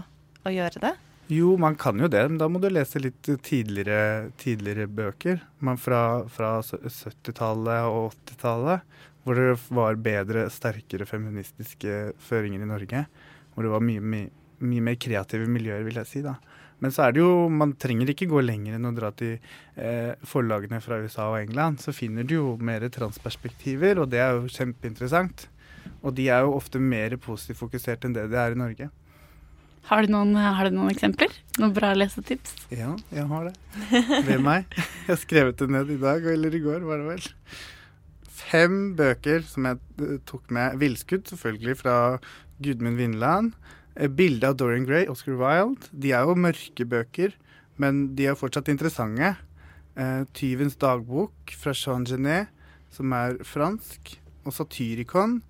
å 0.47 0.53
gjøre 0.55 0.83
det? 0.83 0.93
Jo, 1.31 1.53
man 1.63 1.77
kan 1.79 2.01
jo 2.01 2.09
det, 2.11 2.25
men 2.27 2.41
da 2.41 2.49
må 2.51 2.59
du 2.59 2.67
lese 2.73 2.99
litt 2.99 3.29
tidligere, 3.47 4.33
tidligere 4.41 4.89
bøker. 4.91 5.39
Man 5.63 5.79
fra, 5.79 6.25
fra 6.27 6.57
70-tallet 6.65 7.87
og 7.87 8.17
80-tallet, 8.17 8.97
hvor 9.25 9.37
det 9.37 9.57
var 9.77 9.99
bedre, 10.01 10.47
sterkere 10.53 11.07
feministiske 11.09 12.15
føringer 12.25 12.63
i 12.65 12.69
Norge. 12.71 13.05
Hvor 13.55 13.67
det 13.67 13.73
var 13.73 13.85
mye, 13.85 14.01
mye, 14.01 14.31
mye 14.65 14.87
mer 14.87 14.97
kreative 15.01 15.49
miljøer, 15.51 15.85
vil 15.87 16.01
jeg 16.01 16.09
si. 16.09 16.23
da. 16.25 16.39
Men 16.81 16.95
så 16.97 17.05
er 17.05 17.13
det 17.13 17.21
jo, 17.21 17.49
man 17.53 17.75
trenger 17.77 18.09
ikke 18.09 18.31
gå 18.31 18.41
lenger 18.41 18.79
enn 18.79 18.89
å 18.89 18.95
dra 18.97 19.11
til 19.13 19.35
eh, 19.77 20.15
forlagene 20.25 20.81
fra 20.81 21.03
USA 21.03 21.29
og 21.29 21.43
England. 21.43 21.83
Så 21.85 21.93
finner 21.93 22.25
du 22.25 22.39
jo 22.39 22.55
mer 22.57 22.87
transperspektiver, 22.93 24.01
og 24.01 24.09
det 24.15 24.23
er 24.25 24.39
jo 24.39 24.49
kjempeinteressant. 24.49 25.45
Og 26.01 26.17
de 26.17 26.31
er 26.33 26.47
jo 26.47 26.57
ofte 26.57 26.81
mer 26.81 27.19
positivt 27.21 27.61
fokusert 27.61 28.07
enn 28.09 28.17
det 28.17 28.31
det 28.33 28.41
er 28.41 28.57
i 28.57 28.61
Norge. 28.61 28.89
Har 29.91 30.07
du 30.07 30.13
noen, 30.13 30.33
har 30.37 30.69
du 30.69 30.77
noen 30.77 30.93
eksempler? 30.93 31.33
Noen 31.59 31.73
bra 31.77 31.93
lesetips? 31.97 32.55
Ja, 32.73 32.95
jeg 33.13 33.27
har 33.29 33.49
det. 33.49 33.55
Ved 34.29 34.41
meg. 34.45 34.69
Jeg 34.77 35.09
har 35.09 35.21
skrevet 35.21 35.61
det 35.61 35.69
ned 35.73 35.93
i 35.93 36.01
dag, 36.01 36.25
eller 36.33 36.57
i 36.57 36.63
går, 36.65 36.85
var 36.87 37.01
det 37.01 37.09
vel. 37.09 37.29
Fem 38.41 38.95
bøker 38.97 39.45
som 39.47 39.69
jeg 39.69 39.81
eh, 40.01 40.17
tok 40.29 40.51
med. 40.55 40.79
'Villskudd', 40.81 41.29
selvfølgelig, 41.29 41.77
fra 41.83 41.95
Gudmund 42.63 42.97
Vinland. 42.97 43.53
Bildet 43.95 44.17
Bilde 44.17 44.49
av 44.49 44.57
Dorian 44.57 44.87
Gray, 44.87 45.07
Oscar 45.11 45.37
Wilde. 45.37 45.91
De 45.93 46.13
er 46.13 46.25
jo 46.25 46.39
mørke 46.39 46.87
bøker, 46.89 47.35
men 47.77 48.15
de 48.17 48.31
er 48.31 48.39
fortsatt 48.39 48.71
interessante. 48.73 49.35
Eh, 49.97 50.25
'Tyvens 50.33 50.77
dagbok' 50.77 51.57
fra 51.59 51.75
Jean 51.75 52.07
Genet, 52.07 52.49
som 52.91 53.13
er 53.13 53.37
fransk. 53.45 54.17
Og 54.45 54.53
'Satyricon' 54.53 55.43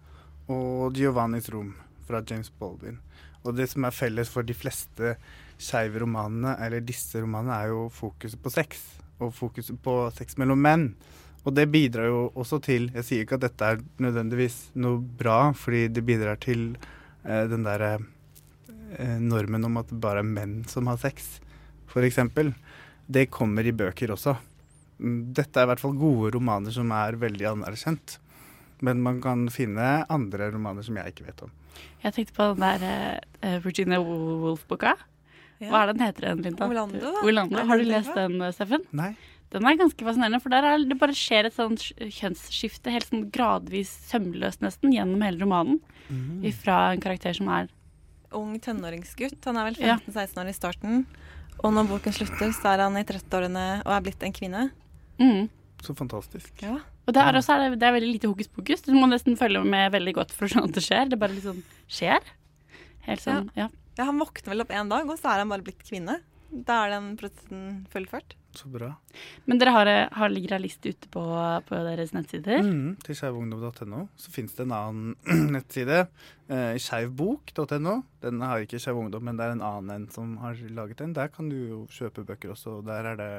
og 0.49 0.93
'Giovannis 0.95 1.51
rom' 1.51 1.76
fra 2.07 2.22
James 2.26 2.51
Baldwin. 2.51 2.99
Og 3.45 3.57
det 3.57 3.68
som 3.70 3.84
er 3.84 3.95
felles 3.95 4.28
for 4.28 4.43
de 4.43 4.55
fleste 4.55 5.14
skeive 5.61 6.01
romanene, 6.03 6.57
eller 6.64 6.80
disse 6.80 7.20
romanene, 7.20 7.55
er 7.55 7.72
jo 7.72 7.88
fokuset 7.88 8.41
på 8.43 8.51
sex. 8.51 8.82
Og 9.20 9.34
fokuset 9.34 9.78
på 9.82 10.11
sex 10.16 10.36
mellom 10.41 10.59
menn. 10.59 10.95
Og 11.47 11.55
det 11.57 11.66
bidrar 11.72 12.11
jo 12.11 12.24
også 12.36 12.59
til 12.64 12.91
Jeg 12.93 13.07
sier 13.07 13.24
ikke 13.24 13.38
at 13.38 13.47
dette 13.47 13.68
er 13.72 13.82
nødvendigvis 14.03 14.59
noe 14.80 15.01
bra, 15.01 15.53
fordi 15.57 15.86
det 15.88 16.05
bidrar 16.05 16.41
til 16.43 16.74
eh, 17.24 17.47
den 17.49 17.64
derre 17.64 17.95
eh, 18.99 19.16
normen 19.20 19.64
om 19.70 19.80
at 19.80 19.88
det 19.88 20.01
bare 20.03 20.20
er 20.24 20.28
menn 20.28 20.61
som 20.68 20.91
har 20.91 21.01
sex, 21.01 21.38
f.eks. 21.91 22.20
Det 23.11 23.30
kommer 23.32 23.66
i 23.66 23.74
bøker 23.74 24.12
også. 24.14 24.36
Mm, 25.01 25.32
Dette 25.34 25.59
er 25.59 25.66
i 25.66 25.70
hvert 25.72 25.82
fall 25.82 25.97
gode 25.99 26.34
romaner 26.36 26.74
som 26.74 26.93
er 26.95 27.16
veldig 27.18 27.49
anerkjent. 27.55 28.18
Men 28.84 29.01
man 29.05 29.18
kan 29.24 29.49
finne 29.53 30.05
andre 30.09 30.53
romaner 30.55 30.84
som 30.84 30.97
jeg 30.97 31.12
ikke 31.12 31.26
vet 31.26 31.43
om. 31.45 31.51
Jeg 32.05 32.14
tenkte 32.16 32.36
på 32.36 32.51
den 32.53 32.62
der 32.64 33.20
eh, 33.41 33.59
Virginia 33.64 34.01
Woolf-boka. 34.05 34.95
Hva 35.61 35.82
er 35.82 35.91
den 35.93 36.01
heter 36.01 36.30
den, 36.30 36.45
Linda? 36.47 36.68
Orlando, 36.68 37.01
da. 37.03 37.20
Orlando. 37.20 37.64
Har 37.68 37.80
du 37.80 37.84
lest 37.84 38.14
den, 38.16 38.38
Steffen? 38.57 38.86
Nei. 38.97 39.11
Den 39.51 39.67
er 39.67 39.79
ganske 39.81 40.07
fascinerende, 40.07 40.39
for 40.43 40.53
der 40.55 40.67
er, 40.69 40.85
det 40.87 40.97
bare 41.01 41.15
skjer 41.17 41.49
et 41.49 41.57
sånt 41.57 41.83
kjønnsskifte, 41.99 42.93
helt 42.95 43.09
sånn 43.09 43.25
gradvis 43.35 43.91
sømløst 44.11 44.63
nesten, 44.63 44.93
gjennom 44.95 45.25
hele 45.27 45.43
romanen. 45.43 45.81
Mm. 46.07 46.45
Fra 46.63 46.93
en 46.95 47.03
karakter 47.03 47.35
som 47.37 47.51
er 47.55 47.71
Ung 48.31 48.53
tenåringsgutt. 48.63 49.41
Han 49.49 49.57
er 49.59 49.73
vel 49.73 49.79
15-16 49.81 50.37
år 50.39 50.51
i 50.53 50.55
starten. 50.55 51.01
Og 51.65 51.73
når 51.75 51.89
boken 51.91 52.15
slutter, 52.15 52.53
så 52.55 52.77
er 52.77 52.85
han 52.85 52.95
i 53.01 53.03
30-årene 53.03 53.65
og 53.83 53.91
er 53.97 54.05
blitt 54.07 54.23
en 54.23 54.37
kvinne. 54.37 54.69
mm. 55.19 55.49
Så 55.81 55.95
fantastisk. 55.97 56.53
Ja. 56.63 56.77
Og 57.09 57.15
det 57.17 57.23
er, 57.25 57.35
også, 57.35 57.57
er 57.57 57.73
det, 57.73 57.79
det 57.81 57.87
er 57.89 57.95
veldig 57.97 58.11
lite 58.13 58.29
hokus 58.29 58.51
pokus. 58.53 58.83
Du 58.85 58.93
må 58.93 59.07
nesten 59.09 59.35
følge 59.41 59.63
med 59.65 59.91
veldig 59.95 60.13
godt 60.19 60.35
for 60.37 60.45
å 60.45 60.51
skjønne 60.53 60.69
at 60.69 60.77
det 60.77 60.83
skjer. 60.85 61.09
Det 61.09 61.19
bare 61.19 61.35
liksom 61.35 61.63
skjer. 61.91 62.27
Helt 63.07 63.25
sånn, 63.25 63.49
ja. 63.57 63.67
Ja, 63.97 64.05
Han 64.05 64.21
våkner 64.21 64.53
vel 64.53 64.63
opp 64.63 64.71
en 64.77 64.93
dag, 64.93 65.09
og 65.09 65.19
så 65.19 65.33
er 65.33 65.43
han 65.43 65.51
bare 65.51 65.65
blitt 65.65 65.81
kvinne. 65.89 66.21
Da 66.51 66.85
er 66.85 66.97
den 66.97 67.13
prosessen 67.19 67.67
fullført. 67.93 68.35
Så 68.59 68.67
bra. 68.67 68.89
Men 69.47 69.61
dere 69.61 69.71
har, 69.71 69.89
har 70.11 70.33
ligger 70.33 70.57
ei 70.57 70.65
liste 70.65 70.91
ute 70.91 71.11
på, 71.15 71.23
på 71.69 71.83
deres 71.87 72.11
nettsider? 72.17 72.65
Mm, 72.67 72.97
til 73.07 73.15
skeivungdom.no. 73.15 74.01
Så 74.19 74.33
fins 74.35 74.57
det 74.59 74.67
en 74.67 74.75
annen 74.75 75.45
nettside, 75.55 76.01
eh, 76.51 76.75
skeivbok.no. 76.83 77.95
Den 78.25 78.43
har 78.43 78.67
ikke 78.67 78.83
Skeiv 78.83 78.99
Ungdom, 78.99 79.29
men 79.29 79.39
det 79.39 79.47
er 79.47 79.55
en 79.55 79.65
annen 79.69 79.95
en 79.95 80.09
som 80.11 80.35
har 80.43 80.59
laget 80.75 80.99
den. 81.05 81.15
Der 81.15 81.31
kan 81.31 81.53
du 81.53 81.57
jo 81.61 81.81
kjøpe 81.95 82.27
bøker 82.27 82.57
også, 82.57 82.81
og 82.81 82.91
der 82.91 83.13
er 83.13 83.21
det 83.21 83.31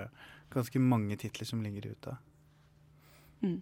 ganske 0.55 0.79
mange 0.79 1.19
titler 1.19 1.49
som 1.49 1.63
ligger 1.65 1.91
ute. 1.91 2.15
Mm. 3.43 3.59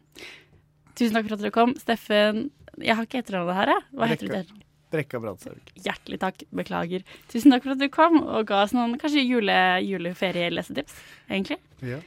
Tusen 0.93 1.16
takk 1.16 1.30
for 1.30 1.39
at 1.39 1.45
dere 1.45 1.56
kom. 1.56 1.78
Steffen 1.80 2.50
Jeg 2.78 2.95
har 2.95 3.06
ikke 3.08 3.24
etternavnet 3.24 3.58
her, 3.58 3.74
jeg. 3.74 3.86
Hva 3.97 4.14
heter 4.14 4.28
du 4.28 4.36
Brekka. 4.36 4.66
Brekka 4.89 5.19
brannsorg. 5.21 5.61
Hjertelig 5.77 6.19
takk. 6.21 6.43
Beklager. 6.55 7.03
Tusen 7.29 7.53
takk 7.53 7.65
for 7.65 7.75
at 7.75 7.81
du 7.81 7.89
kom 7.93 8.23
og 8.23 8.47
ga 8.49 8.63
oss 8.65 8.73
noen 8.73 8.97
kanskje 9.01 9.21
jule, 9.21 9.57
juleferie-lesetips, 9.85 10.95
egentlig. 11.29 11.59
Ja. 11.85 12.01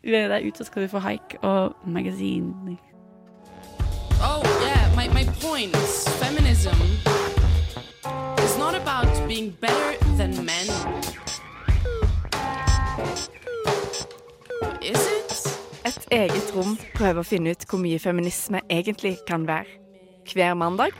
Deg 0.00 0.46
ut, 0.48 0.56
så 0.56 0.64
skal 0.64 0.86
du 0.86 0.88
få 0.88 1.02
haik 1.04 1.36
og 1.44 1.76
magasin. 1.84 2.78
Oh, 4.20 4.40
yeah, 4.64 4.88
my, 4.96 5.08
my 5.14 5.24
point 5.40 5.76
is 5.76 6.08
feminism 6.18 6.76
is 8.42 8.58
not 8.58 8.74
about 8.74 9.12
being 9.28 9.50
better 9.60 9.98
than 10.16 10.32
men. 10.44 10.66
Is 14.82 15.06
it? 15.06 15.36
Et 15.84 16.06
eget 16.10 16.52
rom 16.56 16.76
prøver 16.96 17.20
å 17.20 17.26
finne 17.26 17.52
ut 17.52 17.68
hvor 17.68 17.80
mye 17.80 18.00
feminisme 18.00 18.60
egentlig 18.72 19.18
kan 19.28 19.46
være. 19.48 19.68
Hver 20.32 20.54
mandag 20.56 20.96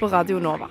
på 0.00 0.08
Radio 0.08 0.38
Nova. 0.40 0.70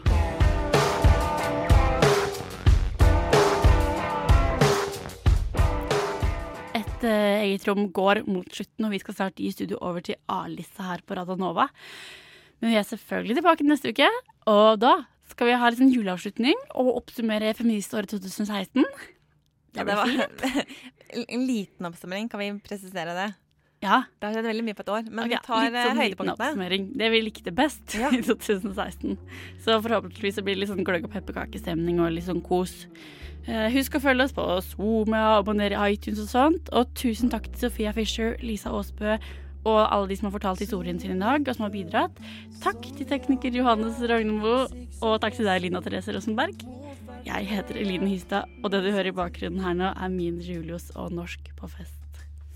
Et 6.73 7.03
eh, 7.05 7.43
eget 7.43 7.67
rom 7.69 7.83
går 7.93 8.23
mot 8.25 8.47
slutten, 8.49 8.87
og 8.87 8.93
vi 8.95 9.01
skal 9.03 9.17
snart 9.19 9.37
gi 9.37 9.51
studio 9.53 9.77
over 9.85 10.01
til 10.07 10.17
A-lista 10.33 10.87
her 10.87 11.03
på 11.05 11.17
Radio 11.19 11.37
Nova. 11.37 11.67
Men 12.59 12.73
vi 12.73 12.79
er 12.79 12.87
selvfølgelig 12.89 13.37
tilbake 13.37 13.67
neste 13.67 13.93
uke, 13.93 14.09
og 14.49 14.81
da 14.81 14.95
skal 15.29 15.51
vi 15.51 15.59
ha 15.61 15.69
litt 15.69 15.83
en 15.85 15.93
juleavslutning 15.93 16.57
og 16.73 16.95
oppsummere 17.03 17.53
feministåret 17.59 18.09
2016. 18.09 18.81
Ja, 19.77 19.85
det 19.85 19.93
var 19.93 20.09
en 21.35 21.45
liten 21.45 21.85
oppsummering, 21.85 22.31
kan 22.33 22.41
vi 22.41 22.49
presisere 22.65 23.13
det? 23.13 23.29
Ja. 23.83 24.01
Det 24.19 24.27
har 24.27 24.35
skjedd 24.35 24.49
veldig 24.49 24.65
mye 24.67 24.75
på 24.75 24.83
et 24.83 24.91
år, 24.91 25.05
men 25.07 25.23
okay, 25.23 25.31
vi 25.31 25.39
tar 25.45 25.63
litt 25.63 25.75
eh, 25.75 25.85
sånn 25.85 25.95
liten 25.95 26.01
høydepunktene. 26.03 26.35
oppsummering. 26.35 26.87
Det 26.99 27.09
vi 27.13 27.21
likte 27.23 27.53
best 27.55 27.95
Ja. 27.95 28.11
i 28.17 28.21
2016. 28.25 29.17
Så 29.63 29.79
forhåpentligvis 29.85 30.41
blir 30.43 30.57
det 30.57 30.65
litt 30.65 30.73
sånn 30.73 30.85
gløgg 30.87 31.07
og 31.07 31.13
pepperkakestemning 31.15 32.01
og 32.03 32.11
litt 32.15 32.27
sånn 32.27 32.43
kos. 32.43 32.73
Eh, 33.47 33.69
husk 33.73 33.95
å 33.95 34.03
følge 34.03 34.27
oss 34.27 34.35
på 34.35 34.45
Zoom 34.67 35.15
og 35.15 35.35
abonnere 35.39 35.79
i 35.79 35.95
iTunes 35.95 36.25
og 36.25 36.31
sånt. 36.33 36.73
Og 36.75 36.91
tusen 36.99 37.31
takk 37.31 37.47
til 37.53 37.69
Sofia 37.69 37.95
Fischer, 37.95 38.35
Lisa 38.43 38.73
Aasbø 38.75 39.15
og 39.67 39.79
alle 39.91 40.07
de 40.07 40.15
som 40.15 40.29
har 40.29 40.35
fortalt 40.37 40.61
historien 40.63 40.99
sin 41.01 41.17
i 41.17 41.19
dag, 41.19 41.43
og 41.43 41.55
som 41.55 41.65
har 41.67 41.73
bidratt. 41.73 42.21
Takk 42.63 42.85
til 42.95 43.07
tekniker 43.09 43.55
Johannes 43.59 43.99
Ragnemo, 43.99 44.55
og 45.03 45.19
takk 45.23 45.35
til 45.35 45.49
deg, 45.49 45.65
Lina 45.65 45.81
Therese 45.83 46.15
Rosenberg. 46.15 46.63
Jeg 47.27 47.49
heter 47.51 47.79
Eline 47.81 48.07
Hystad, 48.07 48.47
og 48.63 48.71
det 48.71 48.83
du 48.85 48.91
hører 48.93 49.11
i 49.11 49.17
bakgrunnen 49.19 49.63
her 49.65 49.75
nå, 49.75 49.91
er 49.91 50.13
min 50.13 50.39
Julius 50.43 50.89
og 50.95 51.11
Norsk 51.15 51.51
på 51.59 51.67
fest. 51.75 51.98